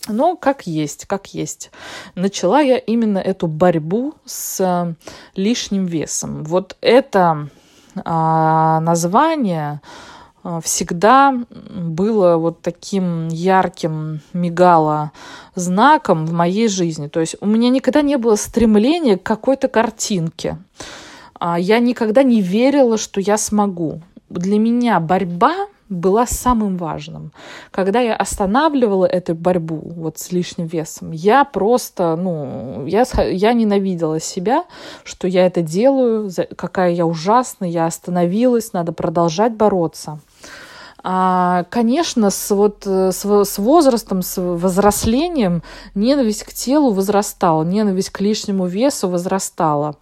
Но 0.08 0.36
как 0.36 0.66
есть, 0.66 1.06
как 1.06 1.32
есть. 1.32 1.70
Начала 2.16 2.60
я 2.60 2.76
именно 2.76 3.18
эту 3.18 3.46
борьбу 3.46 4.14
с 4.24 4.96
лишним 5.36 5.86
весом. 5.86 6.42
Вот 6.42 6.76
это 6.80 7.48
а, 8.04 8.80
название 8.80 9.80
а, 10.42 10.60
всегда 10.60 11.34
было 11.50 12.36
вот 12.36 12.62
таким 12.62 13.28
ярким 13.28 14.20
мигало 14.32 15.12
знаком 15.54 16.26
в 16.26 16.32
моей 16.32 16.68
жизни. 16.68 17.08
То 17.08 17.20
есть 17.20 17.36
у 17.40 17.46
меня 17.46 17.70
никогда 17.70 18.02
не 18.02 18.16
было 18.16 18.36
стремления 18.36 19.16
к 19.16 19.22
какой-то 19.22 19.68
картинке. 19.68 20.58
А, 21.38 21.58
я 21.58 21.78
никогда 21.78 22.22
не 22.22 22.40
верила, 22.40 22.98
что 22.98 23.20
я 23.20 23.36
смогу. 23.36 24.00
Для 24.30 24.58
меня 24.58 24.98
борьба 25.00 25.66
была 25.92 26.26
самым 26.26 26.76
важным. 26.76 27.32
Когда 27.70 28.00
я 28.00 28.16
останавливала 28.16 29.06
эту 29.06 29.34
борьбу 29.34 29.80
вот 29.96 30.18
с 30.18 30.32
лишним 30.32 30.66
весом, 30.66 31.12
я 31.12 31.44
просто, 31.44 32.16
ну, 32.16 32.86
я, 32.86 33.04
я 33.22 33.52
ненавидела 33.52 34.20
себя, 34.20 34.64
что 35.04 35.28
я 35.28 35.46
это 35.46 35.62
делаю, 35.62 36.30
какая 36.56 36.92
я 36.92 37.06
ужасная, 37.06 37.68
я 37.68 37.86
остановилась, 37.86 38.72
надо 38.72 38.92
продолжать 38.92 39.54
бороться. 39.54 40.18
А, 41.04 41.64
конечно, 41.68 42.30
с, 42.30 42.50
вот, 42.54 42.84
с, 42.86 43.24
с 43.24 43.58
возрастом, 43.58 44.22
с 44.22 44.40
возрослением 44.40 45.62
ненависть 45.94 46.44
к 46.44 46.52
телу 46.52 46.92
возрастала, 46.92 47.64
ненависть 47.64 48.10
к 48.10 48.20
лишнему 48.20 48.66
весу 48.66 49.08
возрастала. 49.08 49.96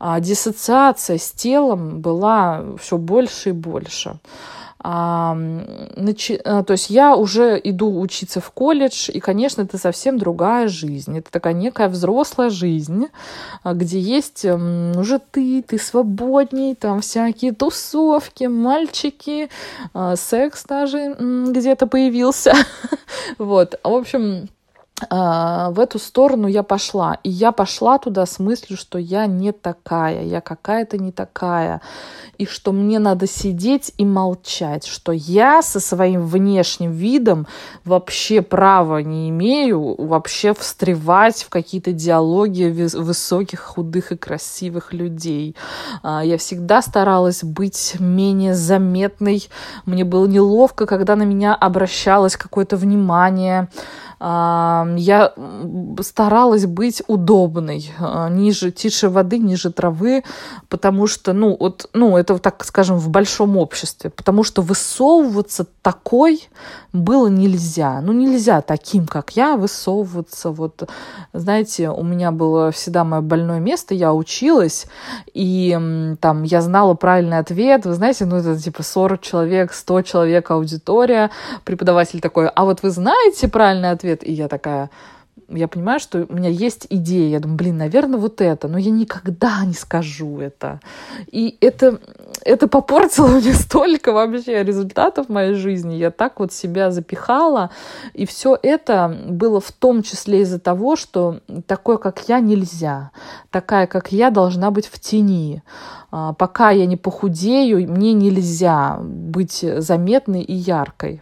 А 0.00 0.20
диссоциация 0.20 1.18
с 1.18 1.32
телом 1.32 2.00
была 2.00 2.64
все 2.80 2.96
больше 2.96 3.50
и 3.50 3.52
больше. 3.52 4.18
А, 4.80 5.34
начи... 5.96 6.40
А, 6.44 6.62
то 6.62 6.72
есть 6.72 6.90
я 6.90 7.16
уже 7.16 7.60
иду 7.62 8.00
учиться 8.00 8.40
в 8.40 8.50
колледж, 8.50 9.10
и, 9.10 9.18
конечно, 9.18 9.62
это 9.62 9.76
совсем 9.76 10.18
другая 10.18 10.68
жизнь. 10.68 11.18
Это 11.18 11.30
такая 11.30 11.52
некая 11.52 11.88
взрослая 11.88 12.48
жизнь, 12.50 13.06
а, 13.64 13.74
где 13.74 13.98
есть 13.98 14.44
уже 14.44 15.20
ты, 15.30 15.62
ты 15.62 15.78
свободней, 15.78 16.74
там 16.74 17.00
всякие 17.00 17.52
тусовки, 17.52 18.44
мальчики, 18.44 19.48
а, 19.94 20.16
секс 20.16 20.64
даже 20.64 21.16
где-то 21.18 21.86
появился. 21.86 22.54
Вот, 23.36 23.78
в 23.84 23.92
общем, 23.92 24.48
в 25.10 25.78
эту 25.78 25.98
сторону 25.98 26.48
я 26.48 26.62
пошла. 26.62 27.18
И 27.22 27.30
я 27.30 27.52
пошла 27.52 27.98
туда 27.98 28.26
с 28.26 28.38
мыслью, 28.38 28.76
что 28.76 28.98
я 28.98 29.26
не 29.26 29.52
такая, 29.52 30.24
я 30.24 30.40
какая-то 30.40 30.98
не 30.98 31.12
такая. 31.12 31.80
И 32.36 32.46
что 32.46 32.72
мне 32.72 32.98
надо 32.98 33.26
сидеть 33.26 33.92
и 33.96 34.04
молчать, 34.04 34.86
что 34.86 35.12
я 35.12 35.62
со 35.62 35.80
своим 35.80 36.26
внешним 36.26 36.92
видом 36.92 37.46
вообще 37.84 38.42
права 38.42 38.98
не 38.98 39.28
имею 39.30 39.94
вообще 39.98 40.54
встревать 40.54 41.42
в 41.42 41.48
какие-то 41.48 41.92
диалоги 41.92 42.88
высоких, 42.96 43.60
худых 43.60 44.12
и 44.12 44.16
красивых 44.16 44.92
людей. 44.92 45.56
А, 46.02 46.24
я 46.24 46.38
всегда 46.38 46.82
старалась 46.82 47.42
быть 47.42 47.96
менее 47.98 48.54
заметной. 48.54 49.48
Мне 49.84 50.04
было 50.04 50.26
неловко, 50.26 50.86
когда 50.86 51.16
на 51.16 51.24
меня 51.24 51.54
обращалось 51.54 52.36
какое-то 52.36 52.76
внимание 52.76 53.68
я 54.20 55.32
старалась 56.00 56.66
быть 56.66 57.02
удобной, 57.06 57.92
а, 58.00 58.28
ниже, 58.28 58.72
тише 58.72 59.08
воды, 59.08 59.38
ниже 59.38 59.72
травы, 59.72 60.24
потому 60.68 61.06
что, 61.06 61.32
ну, 61.32 61.56
вот, 61.58 61.88
ну, 61.92 62.16
это, 62.16 62.38
так 62.38 62.64
скажем, 62.64 62.98
в 62.98 63.08
большом 63.10 63.56
обществе, 63.56 64.10
потому 64.10 64.42
что 64.42 64.62
высовываться 64.62 65.66
такой 65.82 66.48
было 66.92 67.28
нельзя. 67.28 68.00
Ну, 68.00 68.12
нельзя 68.12 68.60
таким, 68.60 69.06
как 69.06 69.36
я, 69.36 69.56
высовываться. 69.56 70.50
Вот, 70.50 70.88
знаете, 71.32 71.90
у 71.90 72.02
меня 72.02 72.32
было 72.32 72.70
всегда 72.72 73.04
мое 73.04 73.20
больное 73.20 73.60
место, 73.60 73.94
я 73.94 74.12
училась, 74.12 74.86
и 75.32 76.16
там 76.20 76.42
я 76.42 76.60
знала 76.60 76.94
правильный 76.94 77.38
ответ. 77.38 77.86
Вы 77.86 77.94
знаете, 77.94 78.24
ну, 78.24 78.36
это 78.36 78.58
типа 78.60 78.82
40 78.82 79.20
человек, 79.20 79.72
100 79.72 80.02
человек 80.02 80.50
аудитория. 80.50 81.30
Преподаватель 81.64 82.20
такой, 82.20 82.48
а 82.48 82.64
вот 82.64 82.82
вы 82.82 82.90
знаете 82.90 83.48
правильный 83.48 83.90
ответ? 84.12 84.26
И 84.26 84.32
я 84.32 84.48
такая, 84.48 84.90
я 85.48 85.68
понимаю, 85.68 86.00
что 86.00 86.26
у 86.28 86.34
меня 86.34 86.50
есть 86.50 86.86
идея. 86.90 87.28
Я 87.28 87.40
думаю, 87.40 87.56
блин, 87.56 87.78
наверное, 87.78 88.18
вот 88.18 88.40
это. 88.40 88.68
Но 88.68 88.78
я 88.78 88.90
никогда 88.90 89.64
не 89.64 89.74
скажу 89.74 90.40
это. 90.40 90.80
И 91.30 91.56
это, 91.60 92.00
это 92.44 92.68
попортило 92.68 93.28
мне 93.40 93.54
столько 93.54 94.12
вообще 94.12 94.62
результатов 94.62 95.26
в 95.26 95.32
моей 95.32 95.54
жизни. 95.54 95.94
Я 95.94 96.10
так 96.10 96.40
вот 96.40 96.52
себя 96.52 96.90
запихала. 96.90 97.70
И 98.14 98.26
все 98.26 98.58
это 98.62 99.16
было 99.26 99.60
в 99.60 99.72
том 99.72 100.02
числе 100.02 100.42
из-за 100.42 100.58
того, 100.58 100.96
что 100.96 101.40
такое, 101.66 101.96
как 101.96 102.28
я, 102.28 102.40
нельзя. 102.40 103.10
Такая, 103.50 103.86
как 103.86 104.12
я, 104.12 104.30
должна 104.30 104.70
быть 104.70 104.86
в 104.86 104.98
тени. 105.00 105.62
А, 106.10 106.32
пока 106.32 106.70
я 106.70 106.86
не 106.86 106.96
похудею, 106.96 107.90
мне 107.90 108.12
нельзя 108.12 108.98
быть 109.00 109.64
заметной 109.76 110.42
и 110.42 110.54
яркой. 110.54 111.20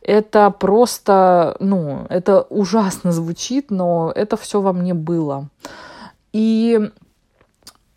Это 0.00 0.50
просто, 0.50 1.56
ну, 1.60 2.06
это 2.08 2.42
ужасно 2.42 3.12
звучит, 3.12 3.70
но 3.70 4.12
это 4.14 4.36
все 4.36 4.60
во 4.60 4.72
мне 4.72 4.94
было. 4.94 5.48
И 6.32 6.90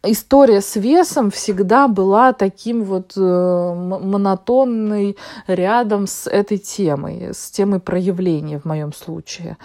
история 0.08 0.62
с 0.62 0.76
весом 0.76 1.32
всегда 1.32 1.88
была 1.88 2.34
таким 2.34 2.84
вот 2.84 3.14
э, 3.16 3.74
монотонной 3.76 5.18
рядом 5.48 6.08
с 6.08 6.28
этой 6.28 6.58
темой, 6.58 7.30
с 7.34 7.52
темой 7.52 7.80
проявления 7.80 8.60
в 8.60 8.66
моем 8.66 8.94
случае. 8.94 9.58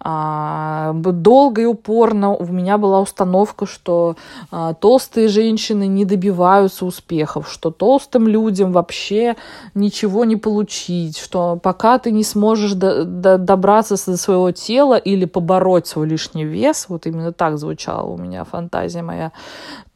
А, 0.00 0.92
долго 0.94 1.62
и 1.62 1.64
упорно 1.64 2.34
у 2.34 2.46
меня 2.46 2.78
была 2.78 3.00
установка, 3.00 3.66
что 3.66 4.16
а, 4.50 4.74
толстые 4.74 5.28
женщины 5.28 5.86
не 5.86 6.04
добиваются 6.04 6.86
успехов, 6.86 7.50
что 7.50 7.70
толстым 7.70 8.28
людям 8.28 8.72
вообще 8.72 9.36
ничего 9.74 10.24
не 10.24 10.36
получить, 10.36 11.18
что 11.18 11.58
пока 11.62 11.98
ты 11.98 12.10
не 12.10 12.24
сможешь 12.24 12.72
до, 12.72 13.04
до, 13.04 13.38
добраться 13.38 13.96
до 14.06 14.16
своего 14.16 14.50
тела 14.52 14.96
или 14.96 15.24
побороть 15.24 15.86
свой 15.86 16.06
лишний 16.06 16.44
вес, 16.44 16.86
вот 16.88 17.06
именно 17.06 17.32
так 17.32 17.58
звучала 17.58 18.08
у 18.08 18.16
меня 18.16 18.44
фантазия 18.44 19.02
моя, 19.02 19.32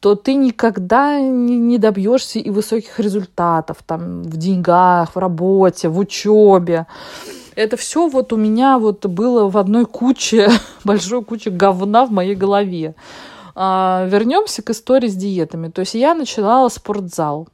то 0.01 0.15
ты 0.15 0.33
никогда 0.33 1.19
не, 1.19 1.77
добьешься 1.77 2.39
и 2.39 2.49
высоких 2.49 2.99
результатов 2.99 3.77
там 3.85 4.23
в 4.23 4.35
деньгах, 4.35 5.15
в 5.15 5.19
работе, 5.19 5.89
в 5.89 5.99
учебе. 5.99 6.87
Это 7.55 7.77
все 7.77 8.07
вот 8.07 8.33
у 8.33 8.35
меня 8.35 8.79
вот 8.79 9.05
было 9.05 9.47
в 9.47 9.57
одной 9.59 9.85
куче, 9.85 10.49
большой 10.83 11.23
куче 11.23 11.51
говна 11.51 12.05
в 12.05 12.11
моей 12.11 12.33
голове. 12.33 12.95
А, 13.53 14.07
вернемся 14.09 14.63
к 14.63 14.71
истории 14.71 15.07
с 15.07 15.15
диетами. 15.15 15.69
То 15.69 15.81
есть 15.81 15.93
я 15.93 16.15
начинала 16.15 16.69
спортзал. 16.69 17.47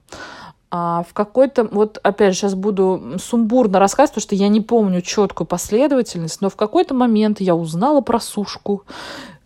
А 0.71 1.03
в 1.09 1.13
какой-то, 1.13 1.65
вот 1.65 1.99
опять 2.01 2.33
же, 2.33 2.39
сейчас 2.39 2.55
буду 2.55 3.17
сумбурно 3.21 3.79
рассказывать, 3.79 4.11
потому 4.11 4.23
что 4.23 4.35
я 4.35 4.47
не 4.47 4.61
помню 4.61 5.01
четкую 5.01 5.47
последовательность, 5.47 6.39
но 6.39 6.49
в 6.49 6.55
какой-то 6.55 6.93
момент 6.93 7.41
я 7.41 7.55
узнала 7.55 7.99
про 7.99 8.21
сушку, 8.21 8.83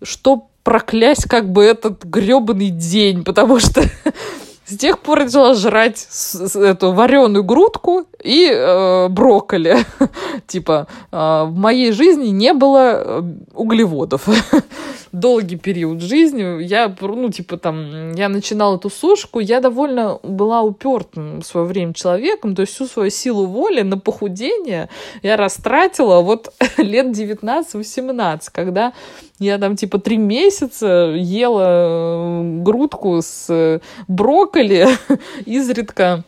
что 0.03 0.50
проклясть 0.63 1.27
как 1.27 1.51
бы 1.51 1.63
этот 1.63 2.03
гребаный 2.03 2.69
день, 2.69 3.23
потому 3.23 3.59
что 3.59 3.83
с 4.65 4.77
тех 4.77 4.99
пор 4.99 5.19
я 5.19 5.25
начала 5.25 5.53
жрать 5.53 6.07
эту 6.55 6.93
вареную 6.93 7.43
грудку 7.43 8.05
и 8.23 8.49
э, 8.51 9.07
брокколи. 9.09 9.77
типа, 10.47 10.87
э, 11.11 11.15
в 11.15 11.55
моей 11.55 11.91
жизни 11.91 12.27
не 12.27 12.53
было 12.53 12.93
э, 12.93 13.23
углеводов. 13.53 14.27
Долгий 15.11 15.57
период 15.57 16.01
жизни. 16.01 16.63
Я, 16.63 16.95
ну, 17.01 17.29
типа, 17.29 17.57
там, 17.57 18.13
я 18.13 18.29
начинала 18.29 18.77
эту 18.77 18.89
сушку, 18.89 19.39
я 19.39 19.59
довольно 19.59 20.19
была 20.23 20.61
упертым 20.61 21.41
в 21.41 21.45
свое 21.45 21.65
время 21.65 21.93
человеком, 21.93 22.55
то 22.55 22.61
есть 22.61 22.73
всю 22.73 22.85
свою 22.85 23.09
силу 23.09 23.45
воли 23.45 23.81
на 23.81 23.97
похудение 23.97 24.89
я 25.21 25.35
растратила 25.35 26.21
вот 26.21 26.53
лет 26.77 27.07
19-18, 27.07 28.41
когда 28.51 28.93
я 29.39 29.57
там, 29.57 29.75
типа, 29.75 29.99
три 29.99 30.17
месяца 30.17 31.13
ела 31.17 31.63
э, 31.65 32.61
грудку 32.61 33.19
с 33.21 33.81
брокколи 34.07 34.87
изредка 35.45 36.23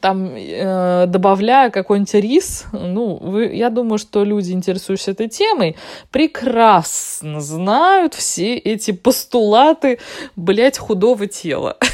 там 0.00 0.34
э, 0.36 1.06
добавляя 1.06 1.70
какой-нибудь 1.70 2.14
рис, 2.14 2.64
ну, 2.72 3.16
вы, 3.16 3.46
я 3.54 3.70
думаю, 3.70 3.98
что 3.98 4.24
люди, 4.24 4.52
интересующиеся 4.52 5.12
этой 5.12 5.28
темой, 5.28 5.76
прекрасно 6.10 7.40
знают 7.40 8.14
все 8.14 8.56
эти 8.56 8.92
постулаты, 8.92 9.98
блядь, 10.36 10.78
худого 10.78 11.26
тела. 11.26 11.76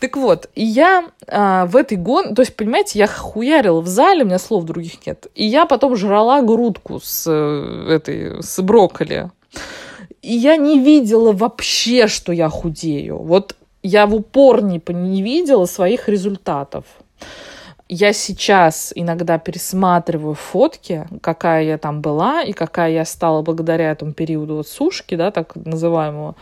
Так 0.00 0.18
вот, 0.18 0.50
и 0.54 0.62
я 0.62 1.06
а, 1.28 1.64
в 1.64 1.76
этой 1.76 1.96
гон... 1.96 2.34
То 2.34 2.42
есть, 2.42 2.54
понимаете, 2.56 2.98
я 2.98 3.06
хуярила 3.06 3.80
в 3.80 3.86
зале, 3.86 4.24
у 4.24 4.26
меня 4.26 4.38
слов 4.38 4.64
других 4.64 5.06
нет. 5.06 5.28
И 5.34 5.46
я 5.46 5.64
потом 5.64 5.96
жрала 5.96 6.42
грудку 6.42 7.00
с 7.02 7.24
э, 7.26 7.86
этой, 7.90 8.42
с 8.42 8.60
брокколи. 8.60 9.30
И 10.20 10.34
я 10.34 10.58
не 10.58 10.78
видела 10.78 11.32
вообще, 11.32 12.06
что 12.06 12.32
я 12.32 12.50
худею. 12.50 13.16
Вот 13.16 13.56
я 13.84 14.06
в 14.06 14.14
упор 14.14 14.62
не, 14.62 14.82
не 14.88 15.22
видела 15.22 15.66
своих 15.66 16.08
результатов. 16.08 16.84
Я 17.86 18.14
сейчас 18.14 18.92
иногда 18.96 19.38
пересматриваю 19.38 20.34
фотки, 20.34 21.06
какая 21.20 21.64
я 21.64 21.78
там 21.78 22.00
была 22.00 22.42
и 22.42 22.52
какая 22.52 22.92
я 22.92 23.04
стала 23.04 23.42
благодаря 23.42 23.92
этому 23.92 24.14
периоду 24.14 24.56
вот 24.56 24.68
сушки, 24.68 25.14
да, 25.16 25.30
так 25.30 25.54
называемого. 25.54 26.34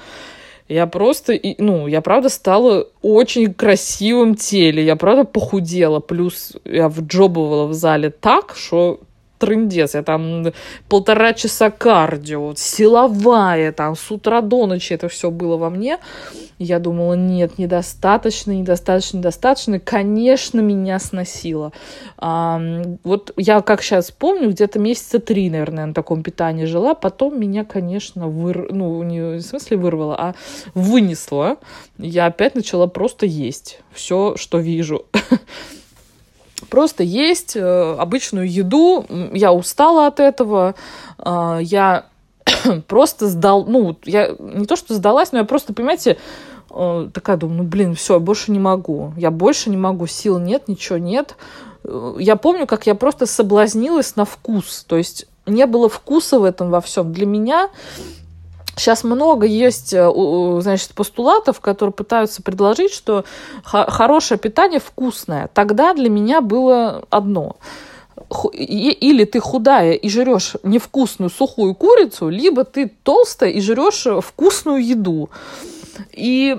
Я 0.68 0.86
просто, 0.86 1.38
ну, 1.58 1.88
я 1.88 2.00
правда 2.00 2.28
стала 2.28 2.86
очень 3.02 3.52
красивым 3.52 4.36
теле, 4.36 4.84
я 4.84 4.94
правда 4.94 5.24
похудела, 5.24 5.98
плюс 5.98 6.52
я 6.64 6.88
вджобывала 6.88 7.66
в 7.66 7.74
зале 7.74 8.10
так, 8.10 8.54
что 8.56 9.00
трындец. 9.42 9.94
Я 9.94 10.04
там 10.04 10.52
полтора 10.88 11.32
часа 11.32 11.70
кардио, 11.70 12.54
силовая, 12.56 13.72
там 13.72 13.96
с 13.96 14.10
утра 14.12 14.40
до 14.40 14.66
ночи 14.66 14.92
это 14.92 15.08
все 15.08 15.32
было 15.32 15.56
во 15.56 15.68
мне. 15.68 15.98
Я 16.60 16.78
думала, 16.78 17.14
нет, 17.14 17.58
недостаточно, 17.58 18.52
недостаточно, 18.52 19.16
недостаточно. 19.16 19.80
Конечно, 19.80 20.60
меня 20.60 21.00
сносило. 21.00 21.72
А, 22.18 22.60
вот 23.02 23.32
я, 23.36 23.60
как 23.62 23.82
сейчас 23.82 24.12
помню, 24.12 24.50
где-то 24.50 24.78
месяца 24.78 25.18
три, 25.18 25.50
наверное, 25.50 25.86
на 25.86 25.94
таком 25.94 26.22
питании 26.22 26.66
жила. 26.66 26.94
Потом 26.94 27.40
меня, 27.40 27.64
конечно, 27.64 28.28
выр... 28.28 28.68
ну, 28.70 29.02
не 29.02 29.38
в 29.38 29.40
смысле 29.40 29.76
вырвало, 29.76 30.14
а 30.16 30.34
вынесло. 30.74 31.56
Я 31.98 32.26
опять 32.26 32.54
начала 32.54 32.86
просто 32.86 33.26
есть 33.26 33.80
все, 33.92 34.36
что 34.36 34.58
вижу. 34.58 35.06
Просто 36.70 37.02
есть 37.02 37.56
э, 37.56 37.96
обычную 37.98 38.50
еду. 38.50 39.06
Я 39.32 39.52
устала 39.52 40.06
от 40.06 40.20
этого. 40.20 40.74
Э, 41.18 41.58
я 41.60 42.06
просто 42.88 43.28
сдал, 43.28 43.64
ну, 43.66 43.96
я 44.04 44.34
не 44.38 44.66
то, 44.66 44.76
что 44.76 44.94
сдалась, 44.94 45.32
но 45.32 45.38
я 45.38 45.44
просто, 45.44 45.72
понимаете, 45.72 46.18
э, 46.70 47.08
такая 47.12 47.36
думаю, 47.36 47.58
ну, 47.58 47.64
блин, 47.64 47.94
все, 47.94 48.14
я 48.14 48.20
больше 48.20 48.52
не 48.52 48.58
могу. 48.58 49.12
Я 49.16 49.30
больше 49.30 49.70
не 49.70 49.76
могу, 49.76 50.06
сил 50.06 50.38
нет, 50.38 50.68
ничего 50.68 50.98
нет. 50.98 51.36
Я 52.18 52.36
помню, 52.36 52.66
как 52.66 52.86
я 52.86 52.94
просто 52.94 53.26
соблазнилась 53.26 54.14
на 54.14 54.24
вкус. 54.24 54.84
То 54.86 54.96
есть 54.96 55.26
не 55.46 55.66
было 55.66 55.88
вкуса 55.88 56.38
в 56.38 56.44
этом 56.44 56.70
во 56.70 56.80
всем. 56.80 57.12
Для 57.12 57.26
меня 57.26 57.70
Сейчас 58.76 59.04
много 59.04 59.46
есть, 59.46 59.92
э, 59.92 60.10
значит, 60.60 60.94
постулатов, 60.94 61.60
которые 61.60 61.92
пытаются 61.92 62.42
предложить, 62.42 62.92
что 62.92 63.24
хорошее 63.62 64.38
питание 64.38 64.80
вкусное. 64.80 65.50
Тогда 65.52 65.94
для 65.94 66.08
меня 66.08 66.40
было 66.40 67.04
одно 67.10 67.56
или 68.52 69.24
ты 69.24 69.40
худая 69.40 69.92
и 69.92 70.08
жрешь 70.08 70.54
невкусную 70.62 71.30
сухую 71.30 71.74
курицу, 71.74 72.28
либо 72.28 72.64
ты 72.64 72.90
толстая 73.02 73.50
и 73.50 73.60
жрешь 73.60 74.06
вкусную 74.24 74.84
еду. 74.84 75.30
И 76.12 76.58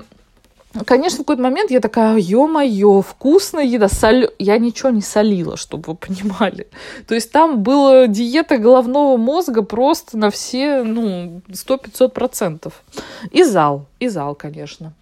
Конечно, 0.86 1.18
в 1.18 1.20
какой-то 1.20 1.42
момент 1.42 1.70
я 1.70 1.80
такая, 1.80 2.16
ё-моё, 2.18 3.00
вкусная 3.00 3.64
еда, 3.64 3.88
соль... 3.88 4.30
Я 4.40 4.58
ничего 4.58 4.90
не 4.90 5.02
солила, 5.02 5.56
чтобы 5.56 5.92
вы 5.92 5.94
понимали. 6.06 6.66
То 7.06 7.14
есть 7.14 7.30
там 7.30 7.62
была 7.62 8.08
диета 8.08 8.58
головного 8.58 9.16
мозга 9.16 9.62
просто 9.62 10.18
на 10.18 10.30
все, 10.30 10.82
ну, 10.82 11.42
100-500 11.48 12.08
процентов. 12.08 12.82
И 13.30 13.44
зал, 13.44 13.86
и 14.00 14.08
зал, 14.08 14.34
конечно. 14.34 14.92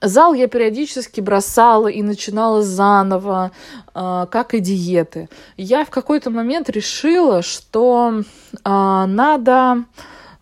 Зал 0.00 0.34
я 0.34 0.48
периодически 0.48 1.20
бросала 1.20 1.88
и 1.88 2.02
начинала 2.02 2.62
заново, 2.62 3.52
э, 3.94 4.26
как 4.30 4.54
и 4.54 4.60
диеты. 4.60 5.28
Я 5.56 5.84
в 5.84 5.90
какой-то 5.90 6.30
момент 6.30 6.70
решила, 6.70 7.42
что 7.42 8.20
э, 8.20 8.24
надо 8.64 9.52
а, 9.52 9.84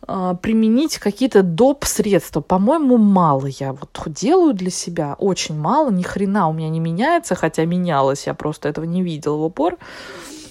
применить 0.06 0.98
какие-то 0.98 1.42
доп. 1.42 1.84
средства. 1.84 2.40
По-моему, 2.40 2.96
мало 2.96 3.46
я 3.46 3.72
вот 3.72 3.90
делаю 4.06 4.54
для 4.54 4.70
себя. 4.70 5.16
Очень 5.18 5.58
мало. 5.58 5.90
Ни 5.90 6.02
хрена 6.02 6.48
у 6.48 6.52
меня 6.52 6.68
не 6.68 6.80
меняется, 6.80 7.34
хотя 7.34 7.64
менялось. 7.64 8.26
Я 8.26 8.34
просто 8.34 8.68
этого 8.68 8.84
не 8.84 9.02
видела 9.02 9.36
в 9.36 9.44
упор. 9.44 9.78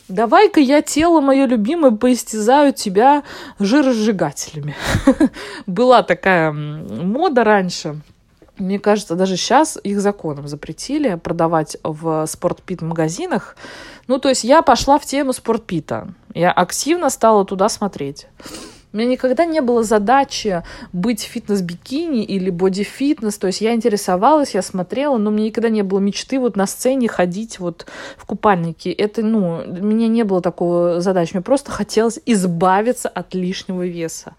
Давай-ка 0.08 0.60
я 0.60 0.82
тело 0.82 1.20
мое 1.20 1.48
любимое 1.48 1.91
поистязаю 1.91 2.74
тебя 2.74 3.24
жиросжигателями. 3.60 4.76
Была 5.65 6.04
такая 6.04 6.52
мода 6.52 7.44
раньше 7.44 8.02
мне 8.58 8.80
кажется, 8.80 9.15
даже 9.15 9.36
сейчас 9.36 9.78
их 9.84 10.00
законом 10.00 10.48
запретили 10.48 11.15
продавать 11.15 11.78
в 11.84 12.26
спортпит-магазинах. 12.26 13.58
Ну, 14.08 14.18
то 14.18 14.30
есть 14.30 14.44
я 14.44 14.62
пошла 14.62 14.98
в 14.98 15.06
тему 15.06 15.34
спортпита. 15.34 16.13
Я 16.34 16.52
активно 16.52 17.10
стала 17.10 17.46
туда 17.46 17.70
смотреть. 17.70 18.28
У 18.96 18.98
меня 18.98 19.10
никогда 19.10 19.44
не 19.44 19.60
было 19.60 19.84
задачи 19.84 20.64
быть 20.94 21.20
фитнес-бикини 21.22 22.24
или 22.24 22.50
боди-фитнес. 22.50 23.38
То 23.38 23.48
есть 23.48 23.60
я 23.60 23.74
интересовалась, 23.74 24.54
я 24.56 24.62
смотрела, 24.62 25.18
но 25.18 25.32
мне 25.32 25.48
никогда 25.48 25.68
не 25.68 25.82
было 25.82 26.00
мечты 26.00 26.40
вот 26.40 26.56
на 26.56 26.66
сцене 26.66 27.10
ходить 27.10 27.60
вот 27.60 27.86
в 28.16 28.24
купальнике. 28.24 28.94
Это, 28.94 29.22
ну, 29.22 29.62
у 29.68 29.84
меня 29.84 30.08
не 30.08 30.24
было 30.24 30.42
такого 30.42 31.02
задачи. 31.02 31.34
Мне 31.34 31.44
просто 31.44 31.74
хотелось 31.74 32.22
избавиться 32.26 33.10
от 33.10 33.34
лишнего 33.34 33.86
веса. 33.86 34.36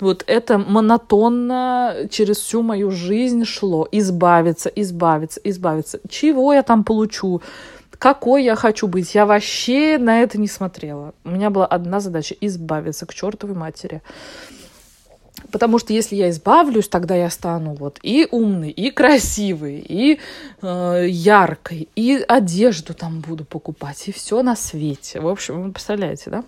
Вот 0.00 0.24
это 0.26 0.58
монотонно 0.58 1.94
через 2.10 2.38
всю 2.38 2.62
мою 2.62 2.90
жизнь 2.90 3.44
шло. 3.44 3.86
Избавиться, 3.92 4.68
избавиться, 4.68 5.40
избавиться. 5.44 6.00
Чего 6.08 6.52
я 6.52 6.64
там 6.64 6.82
получу? 6.82 7.40
Какой 8.02 8.42
я 8.42 8.56
хочу 8.56 8.88
быть. 8.88 9.14
Я 9.14 9.26
вообще 9.26 9.96
на 9.96 10.22
это 10.22 10.36
не 10.36 10.48
смотрела. 10.48 11.14
У 11.22 11.30
меня 11.30 11.50
была 11.50 11.66
одна 11.66 12.00
задача— 12.00 12.34
избавиться 12.40 13.06
к 13.06 13.14
чертовой 13.14 13.54
матери. 13.54 14.02
Потому 15.52 15.78
что 15.78 15.92
если 15.92 16.16
я 16.16 16.28
избавлюсь, 16.30 16.88
тогда 16.88 17.14
я 17.14 17.30
стану 17.30 17.74
вот 17.74 18.00
и 18.02 18.26
умной, 18.28 18.70
и 18.70 18.90
красивой, 18.90 19.86
и 19.88 20.18
э, 20.62 21.06
яркой, 21.08 21.88
и 21.94 22.24
одежду 22.26 22.92
там 22.92 23.20
буду 23.20 23.44
покупать, 23.44 24.08
и 24.08 24.12
все 24.12 24.42
на 24.42 24.56
свете. 24.56 25.20
В 25.20 25.28
общем, 25.28 25.62
вы 25.62 25.70
представляете, 25.70 26.30
да? 26.30 26.44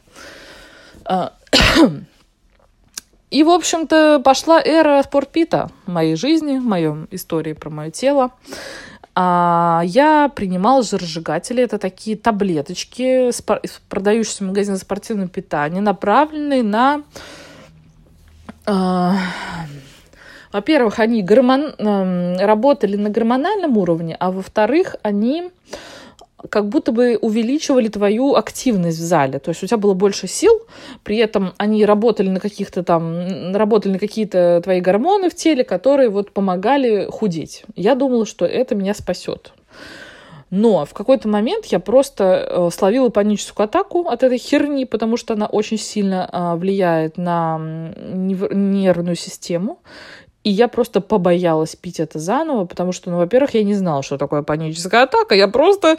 А, 1.04 1.34
и, 3.30 3.44
в 3.44 3.48
общем-то, 3.48 4.22
пошла 4.24 4.60
эра 4.60 5.00
спортпита 5.04 5.70
в 5.86 5.92
моей 5.92 6.16
жизни, 6.16 6.58
в 6.58 6.64
моем 6.64 7.06
истории 7.12 7.52
про 7.52 7.70
мое 7.70 7.92
тело. 7.92 8.32
А 9.16 9.82
я 9.84 10.28
принимала 10.34 10.82
жиросжигатели. 10.82 11.62
Это 11.62 11.78
такие 11.78 12.16
таблеточки, 12.16 13.30
продающиеся 13.88 14.44
в 14.44 14.48
магазине 14.48 14.76
спортивного 14.76 15.28
питания, 15.28 15.80
направленные 15.80 16.62
на... 16.62 17.02
Э, 18.66 19.12
во-первых, 20.52 21.00
они 21.00 21.22
гормон, 21.22 21.74
работали 22.38 22.96
на 22.96 23.10
гормональном 23.10 23.76
уровне, 23.76 24.16
а 24.18 24.30
во-вторых, 24.30 24.96
они 25.02 25.50
как 26.50 26.68
будто 26.68 26.92
бы 26.92 27.18
увеличивали 27.20 27.88
твою 27.88 28.34
активность 28.34 28.98
в 28.98 29.02
зале. 29.02 29.38
То 29.38 29.50
есть 29.50 29.62
у 29.62 29.66
тебя 29.66 29.76
было 29.76 29.94
больше 29.94 30.26
сил, 30.26 30.62
при 31.02 31.16
этом 31.16 31.52
они 31.56 31.84
работали 31.84 32.28
на 32.28 32.40
каких-то 32.40 32.82
там, 32.82 33.54
работали 33.54 33.92
на 33.92 33.98
какие-то 33.98 34.60
твои 34.62 34.80
гормоны 34.80 35.30
в 35.30 35.34
теле, 35.34 35.64
которые 35.64 36.08
вот 36.08 36.32
помогали 36.32 37.06
худеть. 37.10 37.64
Я 37.76 37.94
думала, 37.94 38.26
что 38.26 38.44
это 38.44 38.74
меня 38.74 38.94
спасет. 38.94 39.52
Но 40.50 40.84
в 40.84 40.94
какой-то 40.94 41.26
момент 41.26 41.66
я 41.66 41.80
просто 41.80 42.46
э, 42.48 42.68
словила 42.72 43.08
паническую 43.08 43.64
атаку 43.64 44.08
от 44.08 44.22
этой 44.22 44.38
херни, 44.38 44.84
потому 44.84 45.16
что 45.16 45.34
она 45.34 45.46
очень 45.46 45.78
сильно 45.78 46.28
э, 46.30 46.56
влияет 46.56 47.16
на 47.16 47.58
нервную 47.58 49.16
систему. 49.16 49.80
И 50.44 50.50
я 50.50 50.68
просто 50.68 51.00
побоялась 51.00 51.74
пить 51.74 52.00
это 52.00 52.18
заново, 52.18 52.66
потому 52.66 52.92
что, 52.92 53.10
ну, 53.10 53.16
во-первых, 53.16 53.54
я 53.54 53.64
не 53.64 53.74
знала, 53.74 54.02
что 54.02 54.18
такое 54.18 54.42
паническая 54.42 55.04
атака. 55.04 55.34
Я 55.34 55.48
просто, 55.48 55.96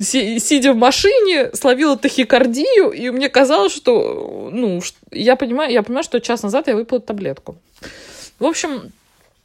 си- 0.00 0.40
сидя 0.40 0.72
в 0.72 0.76
машине, 0.76 1.50
словила 1.54 1.96
тахикардию, 1.96 2.90
и 2.90 3.10
мне 3.10 3.28
казалось, 3.28 3.72
что, 3.72 4.50
ну, 4.52 4.80
я 5.12 5.36
понимаю, 5.36 5.72
я 5.72 5.82
понимаю, 5.84 6.02
что 6.02 6.20
час 6.20 6.42
назад 6.42 6.66
я 6.66 6.74
выпила 6.74 7.00
таблетку. 7.00 7.54
В 8.40 8.46
общем, 8.46 8.92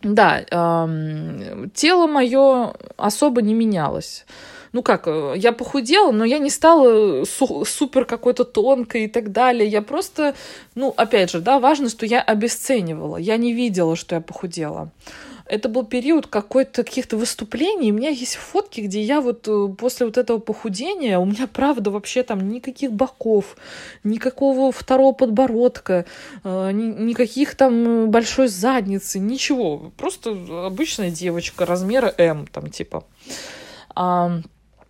да, 0.01 0.43
эм, 0.49 1.69
тело 1.75 2.07
мое 2.07 2.73
особо 2.97 3.43
не 3.43 3.53
менялось 3.53 4.25
ну 4.73 4.83
как, 4.83 5.07
э, 5.07 5.33
я 5.37 5.51
похудела, 5.51 6.11
но 6.11 6.25
я 6.25 6.39
не 6.39 6.49
стала 6.49 7.23
су- 7.25 7.65
супер 7.65 8.05
какой-то 8.05 8.43
тонкой 8.43 9.05
и 9.05 9.07
так 9.07 9.31
далее. 9.31 9.67
Я 9.67 9.81
просто, 9.81 10.35
ну, 10.75 10.93
опять 10.95 11.31
же, 11.31 11.39
да, 11.39 11.59
важно, 11.59 11.89
что 11.89 12.05
я 12.05 12.21
обесценивала. 12.21 13.17
Я 13.17 13.37
не 13.37 13.53
видела, 13.53 13.95
что 13.95 14.15
я 14.15 14.21
похудела. 14.21 14.91
Это 15.45 15.67
был 15.67 15.83
период 15.83 16.27
какой-то 16.27 16.83
каких-то 16.83 17.17
выступлений. 17.17 17.91
У 17.91 17.95
меня 17.95 18.09
есть 18.09 18.35
фотки, 18.35 18.81
где 18.81 19.01
я 19.01 19.19
вот 19.19 19.47
э, 19.47 19.67
после 19.79 20.05
вот 20.05 20.17
этого 20.19 20.37
похудения, 20.37 21.17
у 21.17 21.25
меня, 21.25 21.47
правда, 21.51 21.89
вообще 21.89 22.21
там 22.21 22.47
никаких 22.49 22.91
боков, 22.91 23.57
никакого 24.03 24.71
второго 24.71 25.11
подбородка, 25.11 26.05
э, 26.43 26.71
никаких 26.71 27.55
там 27.55 28.11
большой 28.11 28.47
задницы, 28.47 29.17
ничего. 29.17 29.91
Просто 29.97 30.37
обычная 30.67 31.09
девочка 31.09 31.65
размера 31.65 32.13
М, 32.19 32.45
там, 32.45 32.69
типа 32.69 33.05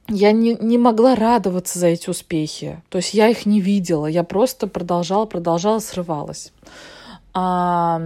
я 0.10 0.32
не, 0.32 0.56
не 0.60 0.78
могла 0.78 1.16
радоваться 1.16 1.80
за 1.80 1.88
эти 1.88 2.10
успехи. 2.10 2.82
То 2.90 2.98
есть 2.98 3.14
я 3.14 3.30
их 3.30 3.46
не 3.46 3.62
видела. 3.62 4.06
Я 4.06 4.24
просто 4.24 4.68
продолжала, 4.68 5.26
продолжала, 5.26 5.80
срывалась. 5.80 6.52
А, 7.34 8.02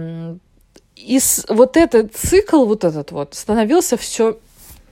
и 0.96 1.18
с, 1.18 1.46
вот 1.48 1.76
этот 1.76 2.14
цикл, 2.14 2.64
вот 2.64 2.84
этот 2.84 3.12
вот, 3.12 3.34
становился 3.34 3.96
все 3.96 4.38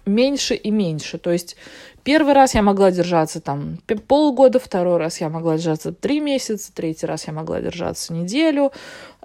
меньше 0.07 0.55
и 0.55 0.71
меньше. 0.71 1.19
То 1.19 1.31
есть 1.31 1.57
первый 2.03 2.35
раз 2.35 2.55
я 2.55 2.63
могла 2.63 2.91
держаться 2.91 3.41
там 3.41 3.79
полгода, 4.09 4.59
второй 4.59 4.97
раз 4.97 5.21
я 5.21 5.29
могла 5.29 5.57
держаться 5.57 5.93
три 5.93 6.21
месяца, 6.21 6.73
третий 6.75 7.07
раз 7.07 7.27
я 7.27 7.33
могла 7.33 7.61
держаться 7.61 8.13
неделю. 8.13 8.73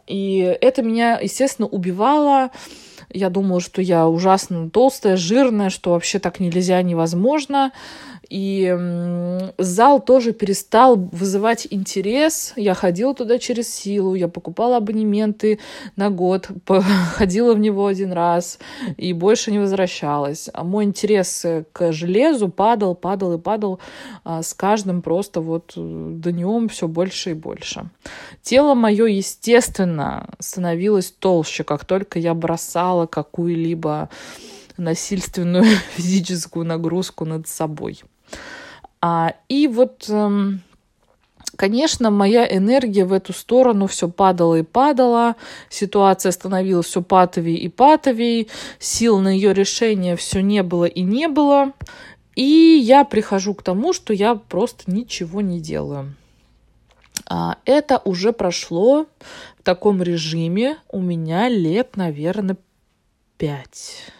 И 0.05 0.39
это 0.61 0.83
меня, 0.83 1.19
естественно, 1.19 1.67
убивало. 1.67 2.51
Я 3.11 3.29
думала, 3.29 3.61
что 3.61 3.81
я 3.81 4.07
ужасно 4.07 4.69
толстая, 4.69 5.17
жирная, 5.17 5.69
что 5.69 5.91
вообще 5.91 6.19
так 6.19 6.39
нельзя, 6.39 6.81
невозможно. 6.81 7.71
И 8.29 8.75
зал 9.57 10.01
тоже 10.01 10.33
перестал 10.33 10.95
вызывать 10.95 11.67
интерес. 11.69 12.53
Я 12.55 12.73
ходила 12.73 13.13
туда 13.13 13.39
через 13.39 13.73
силу, 13.73 14.15
я 14.15 14.27
покупала 14.27 14.77
абонементы 14.77 15.59
на 15.95 16.09
год, 16.09 16.49
ходила 17.15 17.53
в 17.53 17.59
него 17.59 17.87
один 17.87 18.11
раз 18.11 18.59
и 18.97 19.13
больше 19.13 19.51
не 19.51 19.59
возвращалась. 19.59 20.49
А 20.53 20.63
мой 20.63 20.85
интерес 20.85 21.45
к 21.71 21.91
железу 21.91 22.49
падал, 22.49 22.95
падал 22.95 23.33
и 23.33 23.39
падал 23.39 23.79
а, 24.23 24.43
с 24.43 24.53
каждым 24.53 25.01
просто 25.01 25.41
вот 25.41 25.73
э, 25.75 26.11
днем 26.15 26.69
все 26.69 26.87
больше 26.87 27.31
и 27.31 27.33
больше. 27.33 27.89
Тело 28.41 28.73
мое, 28.73 29.05
естественно, 29.05 30.27
становилось 30.39 31.11
толще, 31.11 31.63
как 31.63 31.85
только 31.85 32.19
я 32.19 32.33
бросала 32.33 33.05
какую-либо 33.05 34.09
насильственную 34.77 35.65
физическую 35.95 36.65
нагрузку 36.65 37.25
над 37.25 37.47
собой. 37.47 38.01
А, 39.01 39.33
и 39.47 39.67
вот, 39.67 40.05
эм, 40.09 40.61
конечно, 41.55 42.09
моя 42.09 42.45
энергия 42.45 43.05
в 43.05 43.13
эту 43.13 43.33
сторону 43.33 43.87
все 43.87 44.09
падала 44.09 44.55
и 44.55 44.63
падала, 44.63 45.35
ситуация 45.69 46.31
становилась 46.31 46.87
все 46.87 47.01
патовей 47.01 47.55
и 47.55 47.69
патовей, 47.69 48.49
сил 48.79 49.19
на 49.19 49.29
ее 49.29 49.53
решение 49.53 50.15
все 50.15 50.41
не 50.41 50.63
было 50.63 50.85
и 50.85 51.01
не 51.01 51.27
было. 51.27 51.73
И 52.35 52.79
я 52.83 53.03
прихожу 53.03 53.55
к 53.55 53.63
тому, 53.63 53.93
что 53.93 54.13
я 54.13 54.35
просто 54.35 54.91
ничего 54.91 55.41
не 55.41 55.59
делаю. 55.59 56.13
А, 57.29 57.57
это 57.65 58.01
уже 58.05 58.31
прошло 58.31 59.07
в 59.59 59.63
таком 59.63 60.01
режиме 60.01 60.77
у 60.89 61.01
меня 61.01 61.49
лет, 61.49 61.97
наверное, 61.97 62.57
пять. 63.37 64.11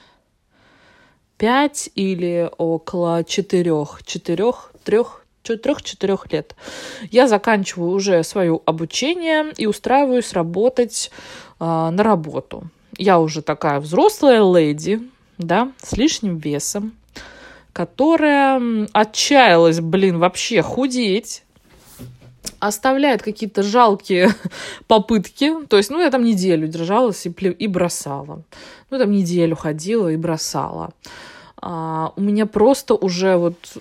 5 1.38 1.90
или 1.96 2.50
около 2.58 3.24
4, 3.24 3.86
4, 4.06 4.54
3, 4.84 4.98
трех-четырех 5.44 6.32
лет. 6.32 6.56
Я 7.10 7.28
заканчиваю 7.28 7.92
уже 7.92 8.24
свое 8.24 8.60
обучение 8.66 9.54
и 9.56 9.66
устраиваюсь 9.66 10.34
работать 10.34 11.10
э, 11.60 11.64
на 11.64 12.04
работу. 12.04 12.64
Я 12.98 13.20
уже 13.20 13.42
такая 13.42 13.80
взрослая 13.80 14.42
леди, 14.42 15.02
да, 15.38 15.72
с 15.82 15.96
лишним 15.96 16.38
весом, 16.38 16.94
которая 17.72 18.88
отчаялась, 18.92 19.80
блин, 19.80 20.18
вообще 20.20 20.62
худеть, 20.62 21.44
оставляет 22.60 23.22
какие-то 23.22 23.64
жалкие 23.64 24.30
попытки. 24.88 25.54
То 25.68 25.78
есть, 25.78 25.90
ну, 25.90 26.00
я 26.02 26.10
там 26.10 26.24
неделю 26.24 26.68
держалась 26.68 27.26
и, 27.26 27.30
и 27.30 27.68
бросала. 27.68 28.44
Ну, 28.90 29.00
там 29.00 29.12
неделю 29.12 29.56
ходила 29.56 30.08
и 30.10 30.18
бросала. 30.18 30.92
А, 31.62 32.14
у 32.16 32.22
меня 32.22 32.46
просто 32.46 32.94
уже 32.94 33.38
вот 33.38 33.78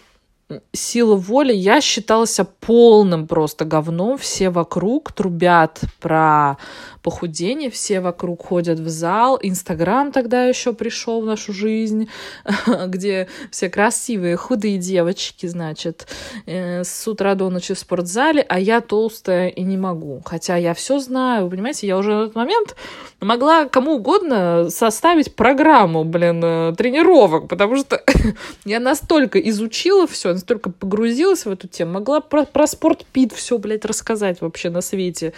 сила 0.72 1.16
воли, 1.16 1.52
я 1.52 1.80
считала 1.80 2.26
себя 2.26 2.46
полным 2.60 3.26
просто 3.26 3.64
говном. 3.64 4.16
Все 4.16 4.50
вокруг 4.50 5.12
трубят 5.12 5.80
про 6.00 6.56
похудение, 7.02 7.70
все 7.70 8.00
вокруг 8.00 8.46
ходят 8.46 8.78
в 8.78 8.88
зал. 8.88 9.38
Инстаграм 9.42 10.12
тогда 10.12 10.44
еще 10.44 10.72
пришел 10.72 11.20
в 11.20 11.26
нашу 11.26 11.52
жизнь, 11.52 12.08
где 12.86 13.28
все 13.50 13.68
красивые, 13.68 14.36
худые 14.36 14.78
девочки, 14.78 15.46
значит, 15.46 16.06
э, 16.46 16.84
с 16.84 17.08
утра 17.08 17.34
до 17.34 17.50
ночи 17.50 17.74
в 17.74 17.78
спортзале, 17.78 18.42
а 18.48 18.58
я 18.58 18.80
толстая 18.80 19.48
и 19.48 19.62
не 19.62 19.76
могу. 19.76 20.22
Хотя 20.24 20.56
я 20.56 20.74
все 20.74 20.98
знаю, 20.98 21.50
понимаете, 21.50 21.86
я 21.86 21.96
уже 21.96 22.12
на 22.12 22.22
этот 22.22 22.34
момент 22.34 22.76
могла 23.20 23.66
кому 23.66 23.96
угодно 23.96 24.68
составить 24.70 25.34
программу, 25.34 26.04
блин, 26.04 26.40
э, 26.44 26.74
тренировок, 26.76 27.48
потому 27.48 27.76
что 27.76 28.02
я 28.64 28.80
настолько 28.80 29.38
изучила 29.40 30.06
все, 30.06 30.35
настолько 30.36 30.70
погрузилась 30.70 31.44
в 31.44 31.50
эту 31.50 31.68
тему, 31.68 31.94
могла 31.94 32.20
про, 32.20 32.44
про 32.44 32.66
спорт 32.66 33.04
пит 33.04 33.32
все, 33.32 33.58
блядь, 33.58 33.84
рассказать 33.84 34.40
вообще 34.40 34.70
на 34.70 34.80
свете 34.80 35.32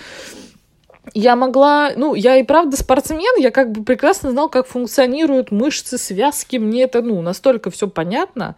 я 1.15 1.37
могла, 1.37 1.93
ну, 1.97 2.15
я 2.15 2.37
и 2.37 2.43
правда 2.43 2.77
спортсмен, 2.77 3.41
я 3.41 3.51
как 3.51 3.73
бы 3.73 3.85
прекрасно 3.85 4.31
знал, 4.31 4.49
как 4.49 4.67
функционируют 4.67 5.51
мышцы, 5.51 5.99
связки, 5.99 6.57
мне 6.57 6.83
это, 6.83 7.03
ну, 7.03 7.21
настолько 7.23 7.71
все 7.71 7.89
понятно. 7.89 8.57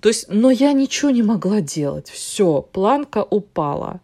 То 0.00 0.08
есть, 0.08 0.26
но 0.28 0.50
я 0.50 0.72
ничего 0.72 1.10
не 1.10 1.22
могла 1.22 1.60
делать. 1.60 2.10
Все, 2.10 2.60
планка 2.60 3.22
упала. 3.22 4.00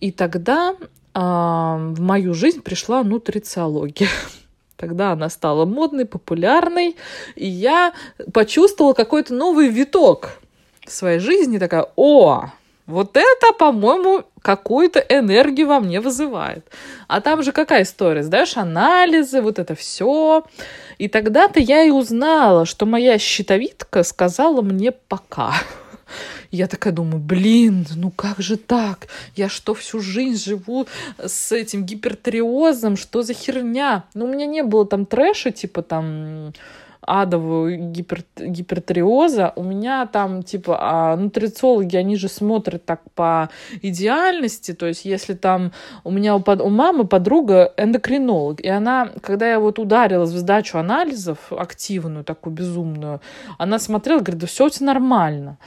И 0.00 0.12
тогда 0.12 0.74
э, 0.78 0.78
в 1.14 2.00
мою 2.00 2.34
жизнь 2.34 2.60
пришла 2.60 3.02
нутрициология. 3.02 4.08
Тогда 4.76 5.12
она 5.12 5.28
стала 5.28 5.64
модной, 5.64 6.04
популярной, 6.04 6.96
и 7.34 7.48
я 7.48 7.94
почувствовала 8.32 8.92
какой-то 8.92 9.34
новый 9.34 9.68
виток 9.68 10.38
в 10.88 10.92
своей 10.92 11.18
жизни. 11.18 11.58
Такая, 11.58 11.86
о, 11.96 12.50
вот 12.86 13.16
это, 13.16 13.52
по-моему, 13.58 14.24
какую-то 14.40 14.98
энергию 15.00 15.66
во 15.66 15.78
мне 15.78 16.00
вызывает. 16.00 16.64
А 17.06 17.20
там 17.20 17.42
же 17.42 17.52
какая 17.52 17.82
история? 17.82 18.22
Сдаешь 18.22 18.56
анализы, 18.56 19.42
вот 19.42 19.58
это 19.58 19.74
все. 19.74 20.44
И 20.96 21.08
тогда-то 21.08 21.60
я 21.60 21.82
и 21.84 21.90
узнала, 21.90 22.64
что 22.64 22.86
моя 22.86 23.18
щитовидка 23.18 24.02
сказала 24.02 24.62
мне 24.62 24.90
пока. 24.92 25.52
Я 26.50 26.66
такая 26.66 26.94
думаю, 26.94 27.18
блин, 27.18 27.86
ну 27.94 28.10
как 28.10 28.38
же 28.38 28.56
так? 28.56 29.08
Я 29.36 29.50
что, 29.50 29.74
всю 29.74 30.00
жизнь 30.00 30.42
живу 30.42 30.86
с 31.18 31.52
этим 31.52 31.84
гипертриозом? 31.84 32.96
Что 32.96 33.22
за 33.22 33.34
херня? 33.34 34.04
Ну, 34.14 34.24
у 34.24 34.28
меня 34.28 34.46
не 34.46 34.62
было 34.62 34.86
там 34.86 35.04
трэша, 35.04 35.50
типа 35.50 35.82
там 35.82 36.54
адовую 37.08 37.90
гипер, 37.90 38.22
гипертриоза, 38.36 39.52
у 39.56 39.62
меня 39.62 40.06
там, 40.06 40.42
типа, 40.42 40.78
а 40.80 41.16
нутрициологи, 41.16 41.96
они 41.96 42.16
же 42.16 42.28
смотрят 42.28 42.84
так 42.84 43.00
по 43.14 43.48
идеальности, 43.80 44.74
то 44.74 44.86
есть 44.86 45.04
если 45.06 45.34
там 45.34 45.72
у 46.04 46.10
меня 46.10 46.36
у, 46.36 46.44
у 46.46 46.68
мамы 46.68 47.06
подруга 47.06 47.72
эндокринолог, 47.76 48.60
и 48.60 48.68
она, 48.68 49.10
когда 49.22 49.48
я 49.48 49.58
вот 49.58 49.78
ударилась 49.78 50.30
в 50.30 50.38
сдачу 50.38 50.78
анализов 50.78 51.38
активную, 51.50 52.24
такую 52.24 52.54
безумную, 52.54 53.20
она 53.56 53.78
смотрела, 53.78 54.18
говорит, 54.18 54.40
да 54.40 54.46
все 54.46 54.66
у 54.66 54.70
тебя 54.70 54.86
нормально. 54.86 55.58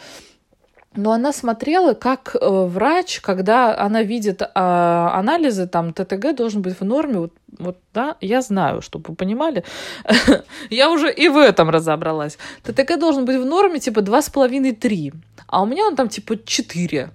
Но 0.96 1.14
она 1.14 1.32
смотрела, 1.32 1.94
как 1.94 2.36
э, 2.36 2.40
врач, 2.42 3.22
когда 3.22 3.78
она 3.78 4.04
видит 4.04 4.42
э, 4.42 4.48
анализы, 4.54 5.66
там 5.66 5.94
ТТГ 5.94 6.36
должен 6.36 6.62
быть 6.62 6.78
в 6.80 6.84
норме. 6.84 7.20
Вот, 7.20 7.34
вот, 7.60 7.78
да, 7.94 8.18
я 8.20 8.42
знаю, 8.42 8.82
чтобы 8.82 9.06
вы 9.10 9.16
понимали. 9.16 9.64
я 10.70 10.90
уже 10.90 11.10
и 11.14 11.30
в 11.30 11.38
этом 11.38 11.70
разобралась. 11.70 12.38
ТТГ 12.64 13.00
должен 13.00 13.24
быть 13.24 13.38
в 13.38 13.46
норме 13.46 13.80
типа 13.80 14.00
2,5-3. 14.00 15.14
А 15.48 15.62
у 15.62 15.66
меня 15.66 15.86
он 15.88 15.96
там 15.96 16.10
типа 16.10 16.36
4. 16.46 17.10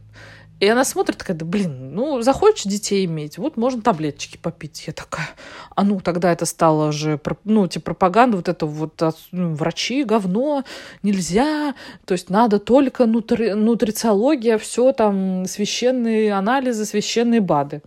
И 0.58 0.66
она 0.66 0.84
смотрит, 0.84 1.18
такая, 1.18 1.36
да 1.36 1.44
блин, 1.44 1.94
ну, 1.94 2.22
захочешь 2.22 2.64
детей 2.64 3.04
иметь, 3.04 3.36
вот 3.36 3.58
можно 3.58 3.82
таблеточки 3.82 4.38
попить. 4.38 4.84
Я 4.86 4.94
такая, 4.94 5.28
а 5.74 5.84
ну, 5.84 6.00
тогда 6.00 6.32
это 6.32 6.46
стало 6.46 6.92
же, 6.92 7.20
ну, 7.44 7.66
типа, 7.68 7.86
пропаганда, 7.86 8.38
вот 8.38 8.48
это 8.48 8.64
вот, 8.64 9.02
ну, 9.32 9.54
врачи, 9.54 10.02
говно, 10.02 10.64
нельзя, 11.02 11.74
то 12.06 12.12
есть 12.12 12.30
надо 12.30 12.58
только 12.58 13.04
нутри, 13.04 13.52
нутрициология, 13.52 14.56
все 14.56 14.92
там, 14.92 15.44
священные 15.44 16.32
анализы, 16.32 16.86
священные 16.86 17.42
БАДы. 17.42 17.82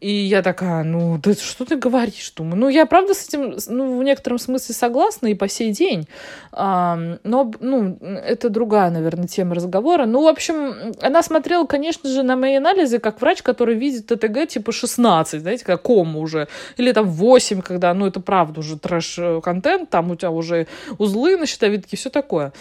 И 0.00 0.10
я 0.10 0.42
такая, 0.42 0.84
ну, 0.84 1.18
да 1.18 1.34
что 1.34 1.64
ты 1.64 1.76
говоришь? 1.76 2.32
Думаю, 2.36 2.56
ну, 2.56 2.68
я 2.68 2.86
правда 2.86 3.14
с 3.14 3.28
этим, 3.28 3.56
ну, 3.68 3.98
в 3.98 4.04
некотором 4.04 4.38
смысле 4.38 4.74
согласна 4.74 5.26
и 5.28 5.34
по 5.34 5.48
сей 5.48 5.72
день. 5.72 6.06
А, 6.52 6.96
но, 7.24 7.52
ну, 7.60 7.98
это 8.00 8.48
другая, 8.48 8.90
наверное, 8.90 9.26
тема 9.26 9.54
разговора. 9.54 10.06
Ну, 10.06 10.22
в 10.22 10.28
общем, 10.28 10.94
она 11.00 11.22
смотрела, 11.22 11.66
конечно 11.66 12.08
же, 12.08 12.22
на 12.22 12.36
мои 12.36 12.54
анализы 12.56 12.98
как 12.98 13.20
врач, 13.20 13.42
который 13.42 13.74
видит 13.74 14.06
ТТГ 14.06 14.48
типа 14.48 14.72
16, 14.72 15.40
знаете, 15.40 15.64
как 15.64 15.82
кому 15.82 16.20
уже. 16.20 16.48
Или 16.76 16.92
там 16.92 17.06
8, 17.06 17.62
когда, 17.62 17.92
ну, 17.94 18.06
это 18.06 18.20
правда 18.20 18.60
уже 18.60 18.78
трэш-контент, 18.78 19.90
там 19.90 20.10
у 20.10 20.16
тебя 20.16 20.30
уже 20.30 20.66
узлы 20.98 21.36
на 21.36 21.46
щитовидке, 21.46 21.96
все 21.96 22.10
такое. 22.10 22.52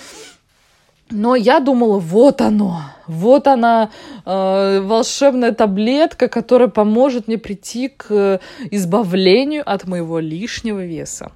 Но 1.10 1.36
я 1.36 1.60
думала, 1.60 2.00
вот 2.00 2.42
оно, 2.42 2.82
вот 3.08 3.48
она, 3.48 3.90
э, 4.26 4.82
волшебная 4.82 5.54
таблетка, 5.54 6.28
которая 6.28 6.68
поможет 6.68 7.28
мне 7.28 7.38
прийти 7.38 7.88
к 7.88 8.42
избавлению 8.72 9.64
от 9.66 9.88
моего 9.88 10.20
лишнего 10.20 10.84
веса. 10.84 11.32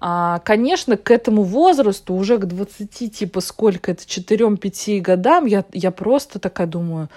А, 0.00 0.40
конечно, 0.40 0.96
к 0.96 1.10
этому 1.10 1.42
возрасту, 1.42 2.14
уже 2.14 2.38
к 2.38 2.46
20, 2.46 3.16
типа 3.16 3.40
сколько 3.40 3.92
это, 3.92 4.02
4-5 4.02 5.00
годам, 5.00 5.46
я, 5.46 5.64
я 5.72 5.90
просто 5.90 6.38
такая 6.38 6.66
думаю, 6.66 7.08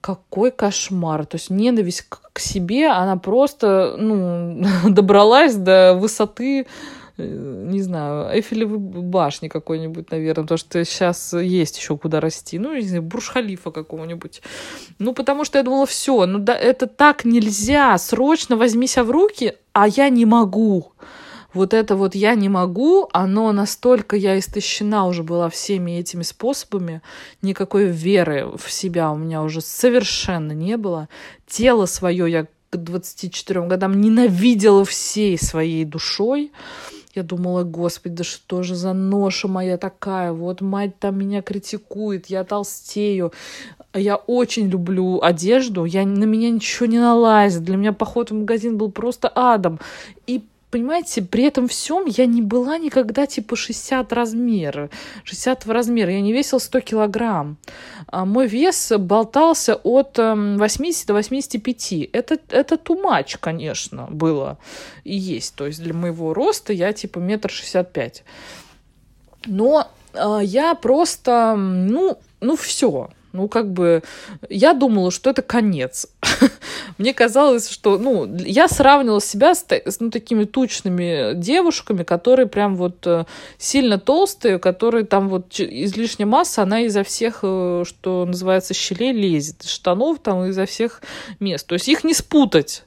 какой 0.00 0.50
кошмар. 0.50 1.26
То 1.26 1.36
есть 1.36 1.50
ненависть 1.50 2.06
к, 2.08 2.20
к 2.32 2.38
себе, 2.40 2.88
она 2.88 3.16
просто 3.16 3.94
ну, 3.96 4.64
добралась 4.88 5.54
до 5.54 5.94
высоты 5.94 6.62
Э, 6.62 6.66
не 7.26 7.80
знаю, 7.82 8.34
Эйфелевой 8.34 8.78
башни 8.78 9.48
какой-нибудь, 9.48 10.10
наверное, 10.10 10.42
потому 10.44 10.58
что 10.58 10.84
сейчас 10.84 11.32
есть 11.32 11.78
еще 11.78 11.96
куда 11.96 12.20
расти. 12.20 12.58
Ну, 12.58 12.74
не 12.74 12.82
знаю, 12.82 13.02
Бурж-Халифа 13.02 13.70
какого-нибудь. 13.70 14.42
Ну, 14.98 15.14
потому 15.14 15.44
что 15.44 15.58
я 15.58 15.64
думала, 15.64 15.86
все, 15.86 16.26
ну 16.26 16.38
да, 16.38 16.56
это 16.56 16.86
так 16.86 17.24
нельзя, 17.24 17.96
срочно 17.98 18.56
возьми 18.56 18.86
себя 18.86 19.04
в 19.04 19.10
руки, 19.10 19.54
а 19.72 19.88
я 19.88 20.08
не 20.08 20.26
могу. 20.26 20.92
Вот 21.52 21.74
это 21.74 21.96
вот 21.96 22.14
я 22.14 22.34
не 22.34 22.48
могу, 22.48 23.08
оно 23.12 23.50
настолько 23.52 24.16
я 24.16 24.38
истощена 24.38 25.06
уже 25.06 25.24
была 25.24 25.48
всеми 25.50 25.98
этими 25.98 26.22
способами, 26.22 27.02
никакой 27.42 27.86
веры 27.86 28.48
в 28.56 28.70
себя 28.70 29.10
у 29.10 29.16
меня 29.16 29.42
уже 29.42 29.60
совершенно 29.60 30.52
не 30.52 30.76
было. 30.76 31.08
Тело 31.48 31.86
свое 31.86 32.30
я 32.30 32.46
к 32.70 32.76
24 32.76 33.62
годам 33.62 34.00
ненавидела 34.00 34.84
всей 34.84 35.36
своей 35.36 35.84
душой. 35.84 36.52
Я 37.14 37.24
думала, 37.24 37.64
господи, 37.64 38.16
да 38.16 38.24
что 38.24 38.62
же 38.62 38.76
за 38.76 38.92
ноша 38.92 39.48
моя 39.48 39.76
такая? 39.78 40.32
Вот 40.32 40.60
мать 40.60 40.98
там 40.98 41.18
меня 41.18 41.42
критикует, 41.42 42.26
я 42.26 42.44
толстею. 42.44 43.32
Я 43.92 44.14
очень 44.14 44.68
люблю 44.68 45.20
одежду, 45.20 45.84
я, 45.84 46.06
на 46.06 46.24
меня 46.24 46.50
ничего 46.50 46.86
не 46.86 47.00
налазит. 47.00 47.64
Для 47.64 47.76
меня 47.76 47.92
поход 47.92 48.30
в 48.30 48.34
магазин 48.34 48.78
был 48.78 48.92
просто 48.92 49.30
адом. 49.34 49.80
И 50.28 50.44
понимаете, 50.70 51.22
при 51.22 51.44
этом 51.44 51.68
всем 51.68 52.04
я 52.06 52.26
не 52.26 52.42
была 52.42 52.78
никогда 52.78 53.26
типа 53.26 53.56
60 53.56 54.12
размера, 54.12 54.90
60 55.24 55.66
размера, 55.66 56.12
я 56.12 56.20
не 56.20 56.32
весила 56.32 56.58
100 56.58 56.80
килограмм. 56.80 57.56
А 58.06 58.24
мой 58.24 58.46
вес 58.46 58.92
болтался 58.98 59.74
от 59.74 60.18
80 60.18 61.02
эм, 61.02 61.06
до 61.06 61.14
85. 61.14 61.92
Это, 62.12 62.38
это 62.48 62.76
тумач, 62.76 63.36
конечно, 63.38 64.06
было 64.10 64.58
и 65.04 65.16
есть. 65.16 65.54
То 65.54 65.66
есть 65.66 65.82
для 65.82 65.94
моего 65.94 66.34
роста 66.34 66.72
я 66.72 66.92
типа 66.92 67.18
метр 67.18 67.50
шестьдесят 67.50 67.92
пять. 67.92 68.24
Но 69.46 69.88
э, 70.12 70.40
я 70.42 70.74
просто, 70.74 71.54
ну, 71.56 72.18
ну 72.40 72.56
все, 72.56 73.10
ну, 73.32 73.48
как 73.48 73.72
бы, 73.72 74.02
я 74.48 74.74
думала, 74.74 75.10
что 75.10 75.30
это 75.30 75.42
конец. 75.42 76.08
Мне 76.98 77.14
казалось, 77.14 77.68
что, 77.68 77.98
ну, 77.98 78.28
я 78.36 78.68
сравнивала 78.68 79.20
себя 79.20 79.54
с, 79.54 79.64
ну, 80.00 80.10
такими 80.10 80.44
тучными 80.44 81.34
девушками, 81.34 82.02
которые 82.02 82.46
прям 82.46 82.76
вот 82.76 83.06
э, 83.06 83.24
сильно 83.58 83.98
толстые, 83.98 84.58
которые 84.58 85.04
там 85.04 85.28
вот 85.28 85.58
излишняя 85.58 86.26
масса, 86.26 86.62
она 86.62 86.80
изо 86.82 87.04
всех, 87.04 87.40
э, 87.42 87.84
что 87.86 88.24
называется, 88.26 88.74
щелей 88.74 89.12
лезет, 89.12 89.64
штанов 89.64 90.18
там 90.20 90.46
изо 90.46 90.66
всех 90.66 91.02
мест. 91.38 91.66
То 91.66 91.74
есть 91.74 91.88
их 91.88 92.04
не 92.04 92.14
спутать. 92.14 92.84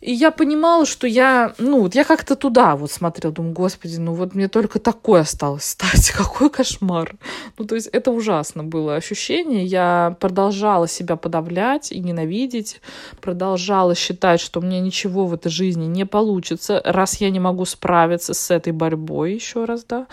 И 0.00 0.12
я 0.12 0.30
понимала, 0.30 0.86
что 0.86 1.06
я, 1.06 1.52
ну, 1.58 1.82
вот 1.82 1.94
я 1.94 2.04
как-то 2.04 2.34
туда 2.34 2.74
вот 2.74 2.90
смотрела, 2.90 3.34
думаю, 3.34 3.52
господи, 3.52 3.98
ну 3.98 4.14
вот 4.14 4.34
мне 4.34 4.48
только 4.48 4.78
такое 4.78 5.20
осталось 5.20 5.64
стать, 5.64 6.10
какой 6.16 6.48
кошмар. 6.48 7.16
Ну, 7.58 7.66
то 7.66 7.74
есть 7.74 7.88
это 7.88 8.10
ужасно 8.10 8.64
было 8.64 8.96
ощущение. 8.96 9.64
Я 9.64 10.16
продолжала 10.18 10.88
себя 10.88 11.16
подавлять 11.16 11.92
и 11.92 12.00
ненавидеть, 12.00 12.80
продолжала 13.20 13.94
считать, 13.94 14.40
что 14.40 14.62
мне 14.62 14.80
ничего 14.80 15.26
в 15.26 15.34
этой 15.34 15.50
жизни 15.50 15.84
не 15.84 16.06
получится, 16.06 16.80
раз 16.84 17.20
я 17.20 17.30
не 17.30 17.40
могу 17.40 17.66
справиться 17.66 18.32
с 18.32 18.50
этой 18.50 18.72
борьбой 18.72 19.34
еще 19.34 19.66
раз, 19.66 19.84
да, 19.84 20.06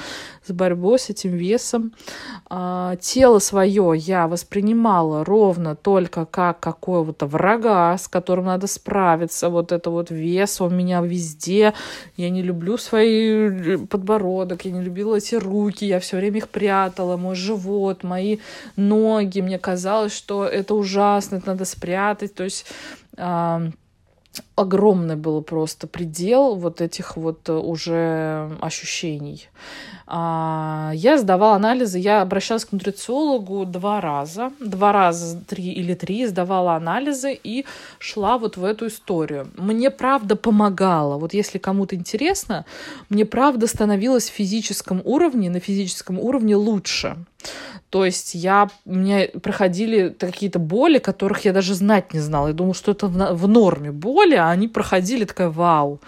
с 0.45 0.51
борьбой 0.51 0.99
с 0.99 1.09
этим 1.09 1.31
весом. 1.31 1.93
а, 2.49 2.97
тело 2.97 3.39
свое 3.39 3.93
я 3.95 4.27
воспринимала 4.27 5.23
ровно 5.23 5.75
только 5.75 6.25
как 6.25 6.59
какого-то 6.59 7.25
врага, 7.25 7.97
с 7.97 8.07
которым 8.07 8.45
надо 8.45 8.67
справиться. 8.67 9.49
Вот 9.49 9.71
это 9.78 9.89
вот 9.89 10.11
вес, 10.11 10.61
он 10.61 10.75
меня 10.75 11.01
везде. 11.01 11.73
Я 12.17 12.30
не 12.30 12.41
люблю 12.41 12.78
свой 12.78 13.07
э, 13.07 13.78
подбородок, 13.78 14.65
я 14.65 14.71
не 14.71 14.82
любила 14.82 15.15
эти 15.15 15.36
руки, 15.36 15.86
я 15.86 15.99
все 15.99 16.17
время 16.17 16.38
их 16.38 16.49
прятала, 16.49 17.17
мой 17.17 17.36
живот, 17.36 18.03
мои 18.03 18.38
ноги. 18.75 19.41
Мне 19.41 19.57
казалось, 19.57 20.13
что 20.13 20.45
это 20.45 20.75
ужасно, 20.75 21.38
это 21.38 21.47
надо 21.47 21.65
спрятать. 21.65 22.34
То 22.34 22.43
есть 22.43 22.65
огромный 24.58 25.16
был 25.16 25.41
просто 25.43 25.88
предел 25.88 26.55
вот 26.55 26.82
этих 26.82 27.16
вот 27.16 27.47
э, 27.47 27.53
уже 27.53 28.49
ощущений. 28.60 29.47
А, 30.08 30.91
я 30.95 31.18
сдавала 31.18 31.55
анализы, 31.55 31.99
я 31.99 32.22
обращалась 32.22 32.66
к 32.66 32.72
нутрициологу 32.72 33.66
два 33.66 34.01
раза, 34.01 34.51
два 34.60 34.91
раза, 34.91 35.39
три 35.47 35.72
или 35.72 35.93
три, 35.93 36.26
сдавала 36.26 36.76
анализы 36.76 37.39
и 37.43 37.66
шла 37.99 38.39
вот 38.39 38.58
в 38.58 38.64
эту 38.64 38.88
историю. 38.88 39.47
Мне 39.58 39.91
правда 39.91 40.36
помогало, 40.36 41.18
вот 41.18 41.34
если 41.34 41.60
кому-то 41.60 41.95
интересно, 41.95 42.66
мне 43.10 43.26
правда 43.26 43.68
становилось 43.68 44.30
в 44.30 44.34
физическом 44.34 45.01
уровне, 45.03 45.51
на 45.51 45.60
физическом 45.60 46.20
уровне 46.20 46.55
лучше. 46.55 47.16
То 47.89 48.03
есть 48.03 48.36
я, 48.36 48.70
у 48.86 48.95
меня 48.95 49.28
проходили 49.41 50.10
какие-то 50.10 50.60
боли, 50.60 50.97
которых 50.97 51.45
я 51.45 51.53
даже 51.53 51.74
знать 51.74 52.14
не 52.14 52.20
знала. 52.20 52.47
Я 52.47 52.53
думала, 52.53 52.74
что 52.74 52.91
это 52.91 53.08
в, 53.08 53.47
норме 53.47 53.91
боли, 53.91 54.36
они 54.51 54.67
проходили 54.67 55.25
такая 55.25 55.49
вау 55.49 55.99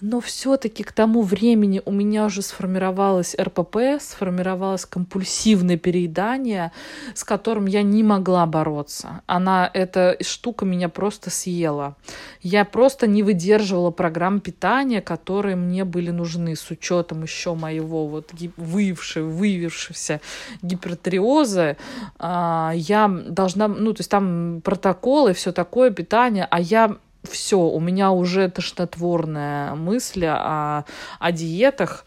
но 0.00 0.20
все-таки 0.20 0.84
к 0.84 0.92
тому 0.92 1.22
времени 1.22 1.82
у 1.84 1.90
меня 1.90 2.26
уже 2.26 2.42
сформировалось 2.42 3.34
РПП, 3.38 4.00
сформировалось 4.00 4.84
компульсивное 4.84 5.76
переедание, 5.76 6.72
с 7.14 7.24
которым 7.24 7.66
я 7.66 7.82
не 7.82 8.02
могла 8.02 8.46
бороться. 8.46 9.22
Она, 9.26 9.68
эта 9.72 10.16
штука 10.20 10.64
меня 10.64 10.88
просто 10.88 11.30
съела. 11.30 11.96
Я 12.42 12.64
просто 12.64 13.06
не 13.06 13.22
выдерживала 13.22 13.90
программ 13.90 14.40
питания, 14.40 15.00
которые 15.00 15.56
мне 15.56 15.84
были 15.84 16.10
нужны 16.10 16.54
с 16.54 16.70
учетом 16.70 17.22
еще 17.22 17.54
моего 17.54 18.06
вот 18.06 18.32
выявшего, 18.56 19.28
выявившегося 19.28 20.20
гипертриоза. 20.62 21.76
А, 22.18 22.72
я 22.74 23.08
должна, 23.08 23.66
ну, 23.66 23.92
то 23.92 24.00
есть 24.00 24.10
там 24.10 24.60
протоколы, 24.62 25.34
все 25.34 25.52
такое, 25.52 25.90
питание, 25.90 26.46
а 26.48 26.60
я 26.60 26.98
все, 27.28 27.58
у 27.58 27.80
меня 27.80 28.10
уже 28.10 28.48
тошнотворная 28.48 29.74
мысль 29.74 30.26
о, 30.26 30.84
о 31.18 31.32
диетах. 31.32 32.04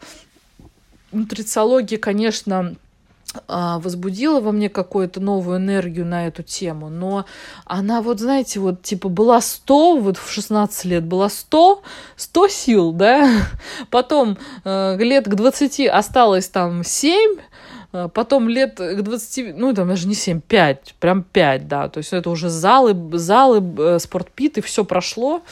Нутрициология, 1.12 1.98
конечно, 1.98 2.74
а, 3.48 3.78
возбудила 3.78 4.40
во 4.40 4.52
мне 4.52 4.68
какую-то 4.68 5.20
новую 5.20 5.56
энергию 5.56 6.04
на 6.04 6.26
эту 6.26 6.42
тему, 6.42 6.90
но 6.90 7.24
она 7.64 8.02
вот, 8.02 8.20
знаете, 8.20 8.60
вот 8.60 8.82
типа 8.82 9.08
была 9.08 9.40
100, 9.40 9.96
вот 9.96 10.18
в 10.18 10.30
16 10.30 10.84
лет 10.84 11.04
была 11.04 11.30
100, 11.30 11.82
100 12.16 12.48
сил, 12.48 12.92
да, 12.92 13.30
потом 13.90 14.36
э, 14.64 14.96
лет 14.98 15.24
к 15.26 15.34
20 15.34 15.88
осталось 15.88 16.48
там 16.48 16.84
7, 16.84 17.36
а, 17.38 17.40
потом 17.92 18.48
лет 18.48 18.76
к 18.76 19.02
20, 19.02 19.56
ну, 19.56 19.74
там 19.74 19.88
даже 19.88 20.08
не 20.08 20.14
7, 20.14 20.40
5, 20.40 20.94
прям 20.98 21.22
5, 21.22 21.68
да. 21.68 21.88
То 21.88 21.98
есть 21.98 22.12
это 22.12 22.30
уже 22.30 22.48
залы, 22.48 22.96
залы, 23.18 23.62
э, 23.78 23.98
спортпит, 23.98 24.58
и 24.58 24.60
все 24.60 24.84
прошло. 24.84 25.42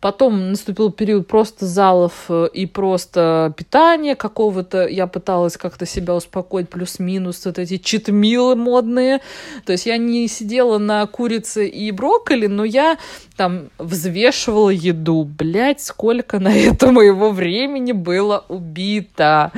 Потом 0.00 0.52
наступил 0.52 0.90
период 0.90 1.26
просто 1.26 1.66
залов 1.66 2.24
э, 2.30 2.48
и 2.54 2.64
просто 2.64 3.52
питания 3.54 4.16
какого-то. 4.16 4.86
Я 4.86 5.06
пыталась 5.06 5.58
как-то 5.58 5.84
себя 5.84 6.14
успокоить, 6.14 6.70
плюс-минус 6.70 7.44
вот 7.44 7.58
эти 7.58 7.76
читмилы 7.76 8.56
модные. 8.56 9.20
То 9.66 9.72
есть 9.72 9.84
я 9.84 9.98
не 9.98 10.26
сидела 10.26 10.78
на 10.78 11.06
курице 11.06 11.68
и 11.68 11.90
брокколи, 11.90 12.46
но 12.46 12.64
я 12.64 12.96
там 13.36 13.68
взвешивала 13.78 14.70
еду. 14.70 15.24
Блять, 15.24 15.82
сколько 15.82 16.38
на 16.38 16.54
это 16.54 16.92
моего 16.92 17.30
времени 17.30 17.92
было 17.92 18.46
убито. 18.48 19.52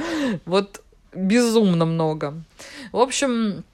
Вот 0.45 0.82
безумно 1.15 1.85
много. 1.85 2.35
В 2.93 2.99
общем, 2.99 3.65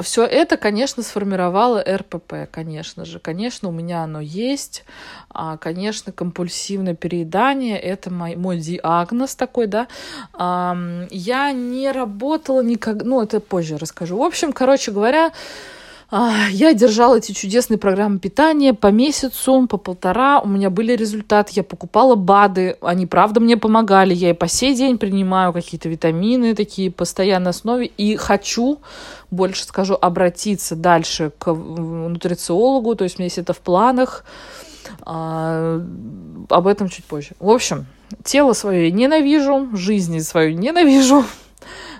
все 0.00 0.24
это, 0.24 0.56
конечно, 0.56 1.02
сформировало 1.02 1.82
РПП, 1.82 2.50
конечно 2.50 3.04
же. 3.04 3.18
Конечно, 3.18 3.68
у 3.68 3.72
меня 3.72 4.04
оно 4.04 4.20
есть. 4.20 4.84
А, 5.28 5.58
конечно, 5.58 6.12
компульсивное 6.12 6.94
переедание– 6.94 7.78
это 7.80 8.10
мой, 8.10 8.36
мой 8.36 8.58
диагноз 8.58 9.34
такой, 9.34 9.66
да. 9.66 9.88
А, 10.32 10.76
я 11.10 11.52
не 11.52 11.90
работала 11.90 12.62
никак... 12.62 13.02
Ну, 13.02 13.20
это 13.20 13.40
позже 13.40 13.76
расскажу. 13.76 14.16
В 14.16 14.22
общем, 14.22 14.52
короче 14.52 14.92
говоря, 14.92 15.32
я 16.50 16.74
держала 16.74 17.16
эти 17.16 17.32
чудесные 17.32 17.78
программы 17.78 18.18
питания 18.18 18.74
по 18.74 18.88
месяцу, 18.88 19.66
по 19.66 19.78
полтора. 19.78 20.40
У 20.40 20.46
меня 20.46 20.68
были 20.68 20.94
результаты. 20.94 21.52
Я 21.54 21.62
покупала 21.62 22.16
БАДы. 22.16 22.76
Они, 22.82 23.06
правда, 23.06 23.40
мне 23.40 23.56
помогали. 23.56 24.12
Я 24.12 24.30
и 24.30 24.34
по 24.34 24.46
сей 24.46 24.74
день 24.74 24.98
принимаю 24.98 25.54
какие-то 25.54 25.88
витамины 25.88 26.54
такие 26.54 26.90
постоянной 26.90 27.50
основе. 27.50 27.86
И 27.86 28.16
хочу, 28.16 28.80
больше 29.30 29.64
скажу, 29.64 29.96
обратиться 29.98 30.76
дальше 30.76 31.32
к 31.38 31.50
нутрициологу. 31.50 32.94
То 32.94 33.04
есть 33.04 33.16
у 33.16 33.22
меня 33.22 33.26
есть 33.26 33.38
это 33.38 33.54
в 33.54 33.60
планах. 33.60 34.26
А, 35.00 35.80
об 36.50 36.66
этом 36.66 36.90
чуть 36.90 37.06
позже. 37.06 37.30
В 37.40 37.48
общем, 37.48 37.86
тело 38.22 38.52
свое 38.52 38.88
я 38.88 38.90
ненавижу, 38.90 39.70
жизнь 39.72 40.20
свою 40.20 40.58
ненавижу 40.58 41.24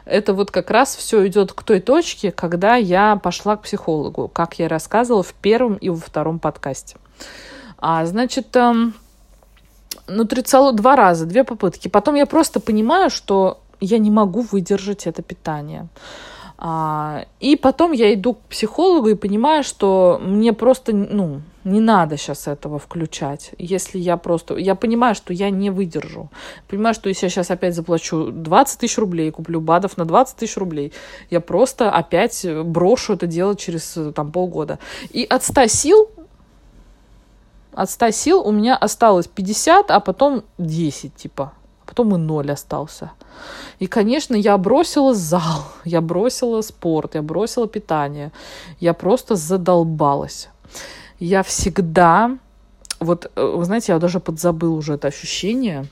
это 0.04 0.34
вот 0.34 0.50
как 0.50 0.70
раз 0.70 0.96
все 0.96 1.26
идет 1.26 1.52
к 1.52 1.62
той 1.62 1.80
точке, 1.80 2.32
когда 2.32 2.76
я 2.76 3.16
пошла 3.16 3.56
к 3.56 3.62
психологу, 3.62 4.28
как 4.28 4.58
я 4.58 4.68
рассказывала 4.68 5.22
в 5.22 5.34
первом 5.34 5.74
и 5.74 5.88
во 5.88 5.96
втором 5.96 6.38
подкасте. 6.38 6.96
А, 7.78 8.04
значит, 8.06 8.54
эм, 8.56 8.94
нутрициолог 10.06 10.76
два 10.76 10.96
раза, 10.96 11.26
две 11.26 11.44
попытки. 11.44 11.88
Потом 11.88 12.14
я 12.14 12.26
просто 12.26 12.60
понимаю, 12.60 13.10
что 13.10 13.60
я 13.80 13.98
не 13.98 14.10
могу 14.10 14.42
выдержать 14.42 15.06
это 15.06 15.22
питание. 15.22 15.88
А, 16.58 17.24
и 17.40 17.56
потом 17.56 17.92
я 17.92 18.14
иду 18.14 18.34
к 18.34 18.40
психологу 18.42 19.08
и 19.08 19.14
понимаю, 19.14 19.64
что 19.64 20.20
мне 20.22 20.52
просто, 20.52 20.92
ну, 20.92 21.40
не 21.64 21.80
надо 21.80 22.16
сейчас 22.16 22.48
этого 22.48 22.78
включать. 22.78 23.52
Если 23.58 23.98
я 23.98 24.16
просто... 24.16 24.56
Я 24.56 24.74
понимаю, 24.74 25.14
что 25.14 25.32
я 25.32 25.50
не 25.50 25.70
выдержу. 25.70 26.30
Понимаю, 26.68 26.94
что 26.94 27.08
если 27.08 27.26
я 27.26 27.30
сейчас 27.30 27.50
опять 27.50 27.74
заплачу 27.74 28.30
20 28.30 28.80
тысяч 28.80 28.98
рублей, 28.98 29.30
куплю 29.30 29.60
БАДов 29.60 29.96
на 29.96 30.04
20 30.04 30.36
тысяч 30.36 30.56
рублей, 30.56 30.92
я 31.30 31.40
просто 31.40 31.90
опять 31.90 32.46
брошу 32.64 33.14
это 33.14 33.26
делать 33.26 33.60
через 33.60 33.98
там 34.14 34.32
полгода. 34.32 34.78
И 35.10 35.24
от 35.24 35.42
100 35.44 35.66
сил 35.66 36.10
от 37.74 37.90
100 37.90 38.10
сил 38.10 38.42
у 38.46 38.52
меня 38.52 38.76
осталось 38.76 39.26
50, 39.28 39.90
а 39.90 40.00
потом 40.00 40.44
10, 40.58 41.14
типа 41.14 41.52
потом 41.92 42.14
и 42.14 42.18
ноль 42.18 42.50
остался. 42.50 43.10
И, 43.78 43.86
конечно, 43.86 44.34
я 44.34 44.56
бросила 44.56 45.12
зал, 45.12 45.64
я 45.84 46.00
бросила 46.00 46.62
спорт, 46.62 47.16
я 47.16 47.22
бросила 47.22 47.68
питание. 47.68 48.32
Я 48.80 48.94
просто 48.94 49.36
задолбалась. 49.36 50.48
Я 51.22 51.44
всегда 51.44 52.36
вот, 52.98 53.30
э, 53.36 53.44
вы 53.44 53.64
знаете, 53.64 53.92
я 53.92 54.00
даже 54.00 54.18
подзабыл 54.18 54.74
уже 54.74 54.94
это 54.94 55.06
ощущение. 55.06 55.86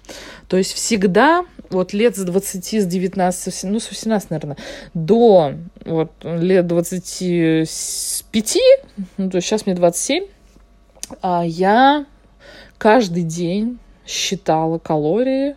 То 0.49 0.57
есть 0.57 0.73
всегда, 0.73 1.45
вот 1.71 1.93
лет 1.93 2.17
с 2.17 2.25
20, 2.25 2.75
с 2.75 2.87
19, 2.87 3.65
ну, 3.65 3.79
с 3.79 3.89
18, 3.91 4.31
наверное, 4.31 4.57
до 4.93 5.53
вот 5.85 6.11
лет 6.25 6.67
25, 6.67 8.59
ну, 9.19 9.31
то 9.31 9.37
есть 9.37 9.47
сейчас 9.47 9.67
мне 9.67 9.77
27, 9.77 10.25
а 11.23 11.45
я 11.47 12.07
каждый 12.77 13.23
день 13.23 13.79
считала 14.07 14.79
калории, 14.79 15.55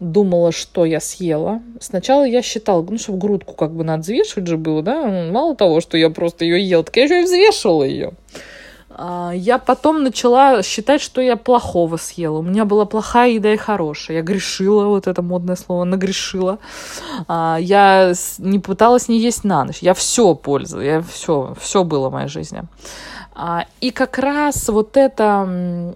думала, 0.00 0.50
что 0.50 0.84
я 0.84 0.98
съела. 0.98 1.62
Сначала 1.80 2.24
я 2.24 2.42
считала, 2.42 2.82
ну, 2.82 2.98
что 2.98 3.12
в 3.12 3.18
грудку 3.18 3.54
как 3.54 3.72
бы 3.72 3.84
надо 3.84 4.02
взвешивать 4.02 4.48
же 4.48 4.56
было, 4.56 4.82
да? 4.82 5.30
Мало 5.30 5.54
того, 5.54 5.80
что 5.80 5.96
я 5.96 6.10
просто 6.10 6.44
ее 6.44 6.60
ела, 6.60 6.82
так 6.82 6.96
я 6.96 7.04
еще 7.04 7.20
и 7.20 7.24
взвешивала 7.24 7.84
ее. 7.84 8.12
А, 8.96 9.32
я 9.34 9.58
потом 9.58 10.02
начала 10.02 10.62
считать, 10.62 11.00
что 11.00 11.20
я 11.20 11.36
плохого 11.36 11.96
съела. 11.96 12.38
У 12.38 12.42
меня 12.42 12.64
была 12.64 12.84
плохая 12.84 13.30
еда 13.30 13.52
и 13.52 13.56
хорошая. 13.56 14.18
Я 14.18 14.22
грешила, 14.22 14.86
вот 14.86 15.06
это 15.06 15.22
модное 15.22 15.56
слово, 15.56 15.84
нагрешила. 15.84 16.58
А, 17.26 17.58
я 17.60 18.12
не 18.38 18.58
пыталась 18.58 19.08
не 19.08 19.18
есть 19.18 19.44
на 19.44 19.64
ночь. 19.64 19.78
Я 19.80 19.94
все 19.94 20.34
пользовалась, 20.34 20.86
я 20.86 21.02
все, 21.02 21.54
все 21.60 21.84
было 21.84 22.08
в 22.08 22.12
моей 22.12 22.28
жизни. 22.28 22.62
А, 23.34 23.66
и 23.80 23.90
как 23.90 24.18
раз 24.18 24.68
вот 24.68 24.96
это 24.96 25.94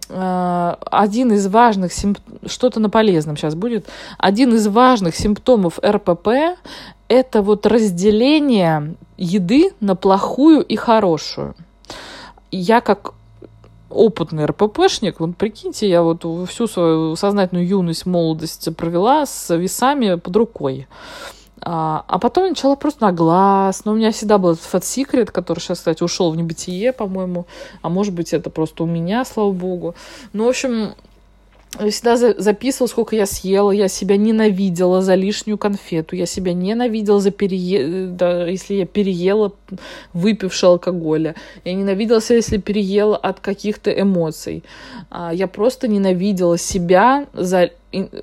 один 0.91 1.33
из 1.33 1.47
важных 1.47 1.93
симптомов, 1.93 2.51
что-то 2.51 2.81
на 2.81 2.91
полезном 2.91 3.37
сейчас 3.37 3.55
будет, 3.55 3.87
один 4.19 4.55
из 4.55 4.67
важных 4.67 5.15
симптомов 5.15 5.79
РПП– 5.79 6.29
это 7.09 7.43
вот 7.43 7.65
разделение 7.65 8.95
еды 9.17 9.73
на 9.81 9.95
плохую 9.95 10.63
и 10.63 10.77
хорошую. 10.77 11.55
Я 12.51 12.81
как 12.81 13.15
опытный 13.91 14.45
РППшник, 14.45 15.21
вот 15.21 15.37
прикиньте, 15.37 15.89
я 15.89 16.03
вот 16.03 16.25
всю 16.49 16.67
свою 16.67 17.17
сознательную 17.17 17.67
юность, 17.67 18.07
молодость 18.07 18.75
провела 18.77 19.25
с 19.27 19.55
весами 19.55 20.17
под 20.17 20.37
рукой. 20.37 20.87
А, 21.61 22.05
а 22.07 22.19
потом 22.19 22.51
начала 22.51 22.77
просто 22.77 23.03
на 23.03 23.13
глаз. 23.13 23.85
Но 23.85 23.93
у 23.93 23.95
меня 23.95 24.13
всегда 24.13 24.39
был 24.39 24.53
Fat 24.53 24.83
Secret, 24.83 25.27
который 25.27 25.61
сейчас, 25.61 25.79
кстати, 25.79 26.03
ушел 26.03 26.31
в 26.31 26.37
небытие, 26.37 26.93
по-моему. 26.93 27.47
А 27.83 27.89
может 27.89 28.15
быть, 28.15 28.33
это 28.33 28.51
просто 28.51 28.85
у 28.85 28.87
меня, 28.87 29.25
слава 29.25 29.53
богу. 29.53 29.95
Ну, 30.33 30.45
в 30.45 30.49
общем, 30.49 30.95
всегда 31.91 32.17
записывала, 32.17 32.89
сколько 32.89 33.15
я 33.15 33.27
съела, 33.27 33.71
я 33.71 33.89
себя 33.89 34.17
ненавидела 34.17 35.03
за 35.03 35.15
лишнюю 35.15 35.59
конфету, 35.59 36.17
я 36.17 36.27
себя 36.27 36.53
ненавидела 36.53 37.21
за 37.21 37.31
перее... 37.31 38.07
да, 38.09 38.47
если 38.47 38.75
я 38.75 38.87
переела, 38.87 39.53
выпивши 40.13 40.67
алкоголя, 40.67 41.35
я 41.65 41.75
ненавидела 41.75 42.21
себя, 42.21 42.37
если 42.37 42.57
переела 42.57 43.17
от 43.17 43.41
каких-то 43.41 43.91
эмоций. 43.91 44.65
А, 45.11 45.33
я 45.33 45.47
просто 45.47 45.89
ненавидела 45.89 46.59
себя 46.59 47.27
за 47.33 47.71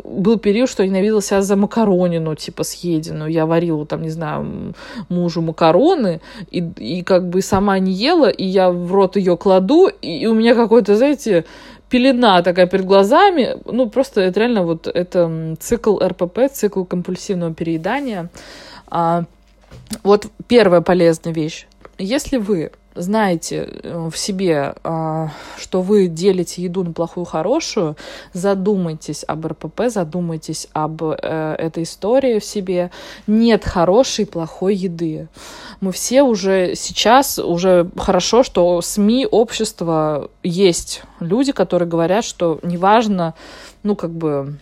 был 0.04 0.38
период, 0.38 0.70
что 0.70 0.84
я 0.84 0.90
ненавидела 0.90 1.22
себя 1.22 1.42
за 1.42 1.56
макаронину, 1.56 2.36
типа, 2.36 2.64
съеденную. 2.64 3.32
Я 3.32 3.48
варила, 3.48 3.86
там, 3.86 4.04
не 4.04 4.12
знаю, 4.12 4.76
мужу 5.10 5.42
макароны, 5.42 6.22
и, 6.52 6.60
и 6.78 7.02
как 7.02 7.30
бы 7.30 7.42
сама 7.42 7.80
не 7.80 7.92
ела, 7.92 8.30
и 8.30 8.46
я 8.46 8.70
в 8.70 8.92
рот 8.92 9.16
ее 9.16 9.38
кладу, 9.38 9.88
и 9.88 10.28
у 10.28 10.36
меня 10.36 10.54
какой-то, 10.54 10.96
знаете, 10.96 11.46
пелена 11.96 12.42
такая 12.42 12.68
перед 12.68 12.86
глазами. 12.86 13.56
Ну, 13.64 13.90
просто 13.90 14.20
это 14.20 14.42
реально 14.42 14.64
вот 14.64 14.86
это 14.86 15.56
цикл 15.62 15.98
РПП, 15.98 16.52
цикл 16.52 16.84
компульсивного 16.84 17.54
переедания. 17.54 18.30
А, 18.88 19.24
вот 20.04 20.26
первая 20.50 20.82
полезная 20.82 21.34
вещь. 21.34 21.68
Если 21.98 22.36
вы 22.36 22.74
знаете 22.96 23.68
э, 23.84 24.10
в 24.12 24.18
себе, 24.18 24.76
а, 24.84 25.30
что 25.58 25.82
вы 25.82 26.08
делите 26.08 26.64
еду 26.64 26.84
на 26.84 26.94
плохую 26.94 27.26
хорошую, 27.26 27.98
задумайтесь 28.34 29.24
об 29.28 29.46
РПП, 29.46 29.84
задумайтесь 29.88 30.68
об 30.74 31.04
э, 31.04 31.56
этой 31.58 31.84
истории 31.84 32.40
в 32.40 32.46
себе. 32.46 32.92
Нет 33.28 33.66
хорошей 33.66 34.24
и 34.24 34.28
плохой 34.28 34.76
еды. 34.76 35.28
Мы 35.82 35.92
все 35.92 36.24
уже 36.24 36.76
сейчас, 36.76 37.38
уже 37.38 37.90
хорошо, 37.98 38.44
что 38.44 38.82
СМИ, 38.82 39.28
общество 39.30 40.30
есть 40.42 41.04
люди, 41.20 41.52
которые 41.52 41.90
говорят, 41.90 42.24
что 42.24 42.60
неважно, 42.64 43.34
ну, 43.84 43.96
как 43.96 44.12
бы, 44.12 44.58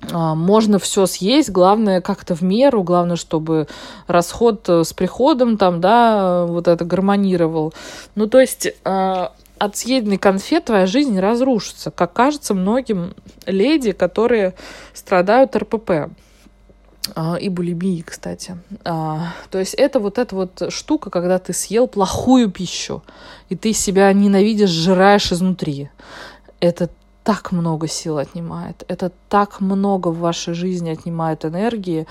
можно 0.00 0.78
все 0.78 1.06
съесть, 1.06 1.50
главное 1.50 2.00
как-то 2.00 2.34
в 2.34 2.42
меру, 2.42 2.82
главное, 2.82 3.16
чтобы 3.16 3.66
расход 4.06 4.68
э, 4.68 4.84
с 4.84 4.92
приходом 4.92 5.58
там, 5.58 5.80
да, 5.80 6.46
вот 6.46 6.68
это 6.68 6.84
гармонировал. 6.84 7.74
Ну, 8.14 8.28
то 8.28 8.40
есть 8.40 8.68
а, 8.84 9.32
от 9.58 9.76
съеденной 9.76 10.18
конфет 10.18 10.66
твоя 10.66 10.86
жизнь 10.86 11.18
разрушится, 11.18 11.90
как 11.90 12.12
кажется 12.12 12.54
многим 12.54 13.14
леди, 13.44 13.92
которые 13.92 14.54
страдают 14.94 15.56
РПП 15.56 16.10
а, 17.14 17.36
и 17.36 17.48
булимией, 17.48 18.02
кстати. 18.02 18.56
То 18.84 19.58
есть 19.58 19.74
это 19.74 19.98
вот 19.98 20.18
эта 20.18 20.34
вот 20.36 20.62
штука, 20.68 21.10
когда 21.10 21.38
ты 21.40 21.52
съел 21.52 21.88
плохую 21.88 22.50
пищу, 22.50 23.02
и 23.48 23.56
ты 23.56 23.72
себя 23.72 24.12
ненавидишь, 24.12 24.70
жираешь 24.70 25.32
изнутри. 25.32 25.90
Это 26.60 26.88
так 27.28 27.52
много 27.52 27.88
сил 27.88 28.16
отнимает, 28.16 28.84
это 28.88 29.12
так 29.28 29.60
много 29.60 30.08
в 30.08 30.18
вашей 30.18 30.54
жизни 30.54 30.88
отнимает 30.88 31.44
энергии, 31.44 32.06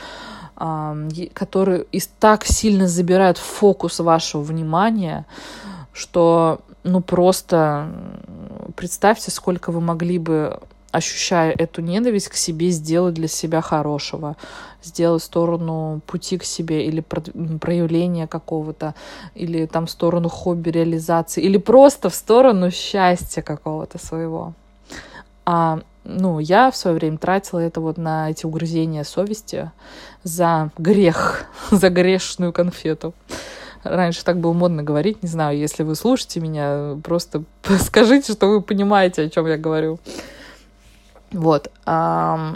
которые 1.34 1.86
и 1.92 2.00
так 2.20 2.46
сильно 2.46 2.88
забирают 2.88 3.40
фокус 3.40 4.00
вашего 4.00 4.44
внимания, 4.44 5.26
что 5.92 6.60
ну 6.84 7.02
просто 7.02 7.88
представьте, 8.76 9.32
сколько 9.32 9.72
вы 9.72 9.82
могли 9.82 10.20
бы 10.20 10.60
ощущая 10.92 11.52
эту 11.52 11.82
ненависть 11.82 12.28
к 12.28 12.36
себе, 12.36 12.70
сделать 12.70 13.16
для 13.16 13.28
себя 13.28 13.62
хорошего, 13.62 14.36
сделать 14.84 15.24
сторону 15.24 16.00
пути 16.06 16.38
к 16.38 16.44
себе 16.44 16.86
или 16.86 17.02
проявления 17.02 18.28
какого-то, 18.28 18.94
или 19.34 19.66
там 19.66 19.88
сторону 19.88 20.30
хобби, 20.30 20.70
реализации, 20.70 21.42
или 21.42 21.58
просто 21.58 22.12
в 22.12 22.14
сторону 22.14 22.70
счастья 22.70 23.42
какого-то 23.42 23.98
своего. 23.98 24.54
А, 25.50 25.80
ну, 26.04 26.40
я 26.40 26.70
в 26.72 26.76
свое 26.76 26.98
время 26.98 27.18
тратила 27.18 27.60
это 27.60 27.80
вот 27.80 27.98
на 27.98 28.30
эти 28.30 28.46
угрызения 28.46 29.06
совести 29.06 29.72
за 30.24 30.72
грех, 30.78 31.46
за 31.72 31.90
грешную 31.90 32.52
конфету. 32.52 33.14
Раньше 33.82 34.26
так 34.26 34.42
было 34.42 34.52
модно 34.52 34.84
говорить, 34.84 35.24
не 35.24 35.30
знаю, 35.30 35.58
если 35.58 35.84
вы 35.84 35.96
слушаете 35.96 36.42
меня, 36.42 36.98
просто 37.02 37.46
скажите, 37.80 38.34
что 38.34 38.48
вы 38.48 38.62
понимаете, 38.62 39.22
о 39.22 39.30
чем 39.30 39.48
я 39.48 39.56
говорю. 39.56 40.00
Вот. 41.32 41.72
А, 41.86 42.54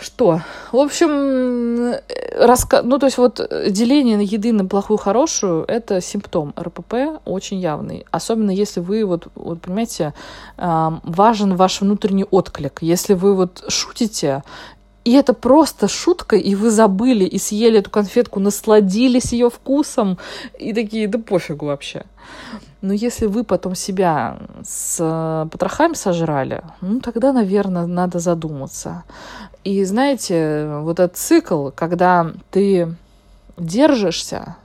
что? 0.00 0.40
В 0.72 0.76
общем, 0.76 1.94
раска... 2.38 2.82
ну, 2.82 2.98
то 2.98 3.06
есть 3.06 3.18
вот 3.18 3.40
деление 3.68 4.16
на 4.16 4.22
еды 4.22 4.52
на 4.52 4.66
плохую, 4.66 4.98
хорошую, 4.98 5.64
это 5.66 6.00
симптом 6.00 6.52
РПП 6.58 7.20
очень 7.24 7.58
явный. 7.58 8.04
Особенно 8.10 8.50
если 8.50 8.80
вы, 8.80 9.04
вот, 9.04 9.28
вот 9.34 9.60
понимаете, 9.60 10.14
важен 10.56 11.56
ваш 11.56 11.80
внутренний 11.80 12.26
отклик. 12.30 12.78
Если 12.82 13.14
вы 13.14 13.34
вот 13.34 13.64
шутите, 13.68 14.42
и 15.04 15.12
это 15.12 15.34
просто 15.34 15.86
шутка, 15.86 16.36
и 16.36 16.54
вы 16.54 16.70
забыли 16.70 17.24
и 17.24 17.38
съели 17.38 17.78
эту 17.78 17.90
конфетку, 17.90 18.40
насладились 18.40 19.32
ее 19.32 19.50
вкусом, 19.50 20.18
и 20.58 20.72
такие, 20.72 21.08
да 21.08 21.18
пофигу 21.18 21.66
вообще. 21.66 22.04
Но 22.80 22.92
если 22.92 23.26
вы 23.26 23.44
потом 23.44 23.74
себя 23.74 24.38
с 24.62 25.48
потрохами 25.50 25.94
сожрали, 25.94 26.62
ну 26.80 27.00
тогда, 27.00 27.32
наверное, 27.32 27.86
надо 27.86 28.18
задуматься. 28.18 29.04
И 29.64 29.82
знаете, 29.84 30.78
вот 30.82 31.00
этот 31.00 31.16
цикл, 31.16 31.70
когда 31.70 32.32
ты 32.50 32.94
держишься, 33.56 34.56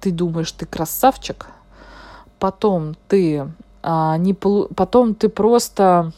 ты 0.00 0.12
думаешь, 0.12 0.52
ты 0.52 0.66
красавчик, 0.66 1.46
потом 2.38 2.94
ты 3.08 3.48
а, 3.82 4.18
не 4.18 4.34
потом 4.34 5.14
ты 5.14 5.30
просто 5.30 6.12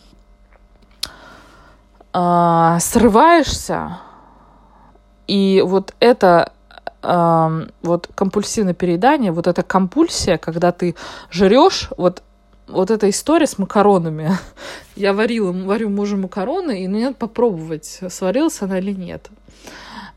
а, 2.12 2.80
срываешься, 2.80 3.98
и 5.28 5.62
вот 5.64 5.94
это 6.00 6.52
а, 7.02 7.62
вот 7.82 8.08
компульсивное 8.16 8.74
переедание, 8.74 9.30
вот 9.30 9.46
эта 9.46 9.62
компульсия, 9.62 10.36
когда 10.36 10.72
ты 10.72 10.96
жрешь, 11.30 11.90
вот 11.96 12.24
вот 12.70 12.90
эта 12.90 13.08
история 13.10 13.46
с 13.46 13.58
макаронами. 13.58 14.30
Я 14.96 15.12
варила, 15.12 15.52
варю 15.52 15.88
мужу 15.90 16.16
макароны, 16.16 16.84
и 16.84 16.88
ну, 16.88 17.00
надо 17.00 17.14
попробовать, 17.14 18.00
сварилась 18.08 18.62
она 18.62 18.78
или 18.78 18.92
нет. 18.92 19.28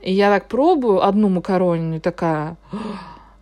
И 0.01 0.11
я 0.11 0.29
так 0.29 0.49
пробую 0.49 1.03
одну 1.03 1.29
макаронину, 1.29 1.95
и 1.97 1.99
такая... 1.99 2.57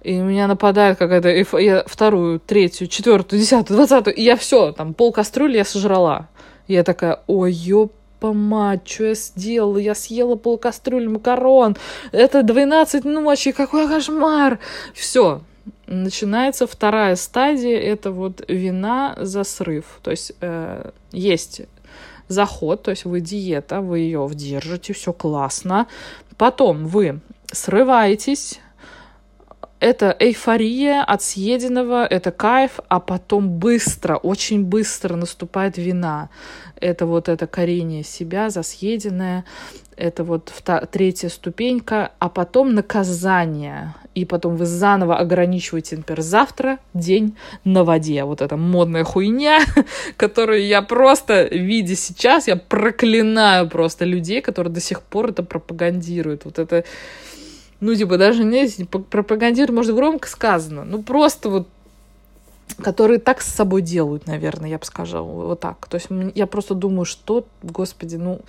И 0.04 0.20
у 0.20 0.24
меня 0.24 0.48
нападает 0.48 0.98
какая-то... 0.98 1.30
Я 1.60 1.84
вторую, 1.86 2.40
третью, 2.40 2.88
четвертую, 2.88 3.40
десятую, 3.40 3.78
двадцатую. 3.78 4.16
И 4.16 4.24
я 4.24 4.36
все, 4.36 4.72
там, 4.72 4.96
пол 4.96 5.12
кастрюли 5.12 5.58
я 5.58 5.66
сожрала. 5.66 6.28
И 6.66 6.74
я 6.74 6.84
такая, 6.84 7.22
ой, 7.28 7.52
ёпа 7.52 8.34
мать, 8.34 8.82
что 8.88 9.06
я 9.06 9.14
сделала? 9.14 9.78
Я 9.78 9.94
съела 9.94 10.36
пол 10.38 10.58
кастрюли 10.58 11.06
макарон. 11.06 11.78
Это 12.12 12.42
12 12.42 13.06
ночи, 13.06 13.52
какой 13.52 13.88
кошмар. 13.88 14.58
Все, 14.96 15.42
начинается 15.88 16.68
вторая 16.68 17.16
стадия, 17.16 17.80
это 17.80 18.12
вот 18.12 18.44
вина 18.48 19.16
за 19.20 19.44
срыв. 19.44 20.00
То 20.02 20.12
есть 20.12 20.34
э, 20.42 20.92
есть 21.12 21.62
заход, 22.28 22.84
то 22.84 22.92
есть 22.92 23.06
вы 23.06 23.20
диета, 23.20 23.82
вы 23.82 24.00
ее 24.00 24.26
вдержите, 24.28 24.94
все 24.94 25.14
классно. 25.14 25.88
Потом 26.38 26.88
вы 26.88 27.20
срываетесь, 27.52 28.60
это 29.82 30.16
эйфория 30.20 31.04
от 31.04 31.24
съеденного, 31.24 32.06
это 32.06 32.32
кайф, 32.32 32.80
а 32.88 33.00
потом 33.00 33.50
быстро, 33.50 34.16
очень 34.16 34.64
быстро 34.64 35.16
наступает 35.16 35.78
вина. 35.78 36.30
Это 36.80 37.08
вот 37.08 37.28
это 37.28 37.48
корение 37.48 38.04
себя 38.04 38.52
за 38.52 38.62
съеденное, 38.62 39.44
это 39.98 40.24
вот 40.24 40.54
третья 40.92 41.30
ступенька, 41.30 42.12
а 42.20 42.30
потом 42.30 42.76
наказание. 42.76 43.96
И 44.14 44.26
потом 44.26 44.56
вы 44.56 44.66
заново 44.66 45.18
ограничиваете, 45.18 45.98
например, 45.98 46.22
завтра 46.22 46.80
день 46.94 47.36
на 47.64 47.84
воде. 47.84 48.24
Вот 48.24 48.42
эта 48.42 48.58
модная 48.58 49.04
хуйня, 49.04 49.60
которую 50.18 50.66
я 50.66 50.82
просто, 50.84 51.44
видя 51.44 51.96
сейчас, 51.96 52.48
я 52.48 52.56
проклинаю 52.56 53.68
просто 53.68 54.06
людей, 54.06 54.42
которые 54.42 54.74
до 54.74 54.82
сих 54.82 55.02
пор 55.02 55.30
это 55.30 55.44
пропагандируют. 55.44 56.46
Вот 56.46 56.60
это, 56.60 56.84
ну, 57.82 57.96
типа, 57.96 58.18
даже 58.18 58.44
не 58.44 58.68
пропагандируют, 58.86 59.76
может, 59.76 59.96
громко 59.96 60.30
сказано, 60.30 60.86
ну, 60.86 61.04
просто 61.04 61.50
вот 61.50 61.68
которые 62.82 63.20
так 63.20 63.42
с 63.42 63.48
собой 63.48 63.82
делают, 63.82 64.28
наверное, 64.28 64.70
я 64.70 64.78
бы 64.78 64.86
сказала, 64.86 65.24
вот 65.24 65.60
так. 65.60 65.88
То 65.88 65.96
есть 65.96 66.08
я 66.36 66.48
просто 66.48 66.74
думаю, 66.74 67.04
что, 67.04 67.46
господи, 67.62 68.16
ну, 68.16 68.40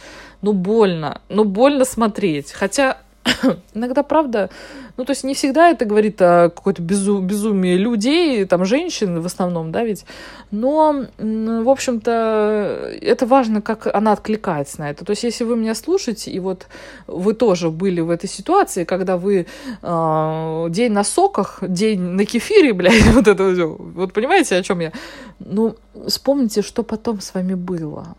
ну 0.43 0.53
больно, 0.53 1.21
ну 1.29 1.45
больно 1.45 1.85
смотреть. 1.85 2.53
Хотя 2.53 2.99
Иногда, 3.75 4.03
правда, 4.03 4.51
ну, 4.97 5.05
то 5.05 5.13
есть 5.13 5.25
не 5.25 5.35
всегда 5.35 5.71
это 5.71 5.85
говорит 5.85 6.21
о 6.21 6.51
какой-то 6.51 6.83
безу 6.83 7.21
безумии 7.21 7.77
людей, 7.77 8.45
там, 8.45 8.65
женщин 8.65 9.21
в 9.21 9.27
основном, 9.27 9.73
да, 9.73 9.85
ведь, 9.85 10.05
но, 10.51 11.07
в 11.19 11.69
общем-то, 11.69 12.97
это 13.01 13.27
важно, 13.27 13.63
как 13.63 13.87
она 13.95 14.13
откликается 14.13 14.81
на 14.81 14.91
это. 14.91 15.05
То 15.05 15.11
есть 15.11 15.25
если 15.25 15.45
вы 15.45 15.57
меня 15.57 15.75
слушаете, 15.75 16.31
и 16.31 16.41
вот 16.41 16.67
вы 17.07 17.35
тоже 17.35 17.71
были 17.71 18.01
в 18.01 18.11
этой 18.11 18.29
ситуации, 18.29 18.85
когда 18.85 19.17
вы 19.17 19.47
э, 19.83 20.67
день 20.71 20.93
на 20.93 21.05
соках, 21.05 21.59
день 21.63 22.01
на 22.01 22.25
кефире, 22.25 22.73
блядь, 22.75 23.07
вот 23.15 23.29
это 23.29 23.53
все, 23.53 23.69
вот 23.69 24.13
понимаете, 24.13 24.57
о 24.57 24.63
чем 24.63 24.81
я? 24.81 24.93
Ну, 25.39 25.77
вспомните, 26.07 26.63
что 26.63 26.83
потом 26.83 27.21
с 27.21 27.35
вами 27.35 27.55
было. 27.55 28.17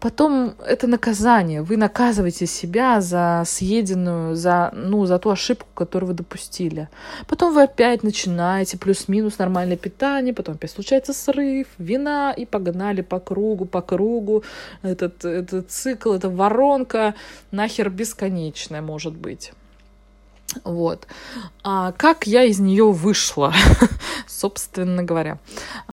Потом 0.00 0.54
это 0.66 0.86
наказание. 0.86 1.62
Вы 1.62 1.76
наказываете 1.76 2.46
себя 2.46 3.00
за 3.00 3.44
съеденную, 3.46 4.34
за, 4.34 4.70
ну, 4.74 5.06
за 5.06 5.18
ту 5.18 5.30
ошибку, 5.30 5.68
которую 5.74 6.08
вы 6.08 6.14
допустили. 6.14 6.88
Потом 7.28 7.54
вы 7.54 7.62
опять 7.62 8.02
начинаете 8.02 8.78
плюс-минус 8.78 9.38
нормальное 9.38 9.76
питание, 9.76 10.34
потом 10.34 10.56
опять 10.56 10.72
случается 10.72 11.12
срыв, 11.12 11.68
вина, 11.78 12.32
и 12.32 12.44
погнали 12.46 13.02
по 13.02 13.20
кругу, 13.20 13.64
по 13.64 13.80
кругу. 13.80 14.42
Этот, 14.82 15.24
этот 15.24 15.70
цикл, 15.70 16.12
эта 16.12 16.28
воронка 16.28 17.14
нахер 17.52 17.88
бесконечная 17.88 18.82
может 18.82 19.14
быть. 19.14 19.52
Вот. 20.64 21.06
А 21.64 21.92
как 21.92 22.26
я 22.26 22.44
из 22.44 22.58
нее 22.58 22.90
вышла, 22.90 23.54
собственно 24.26 25.02
говоря? 25.02 25.38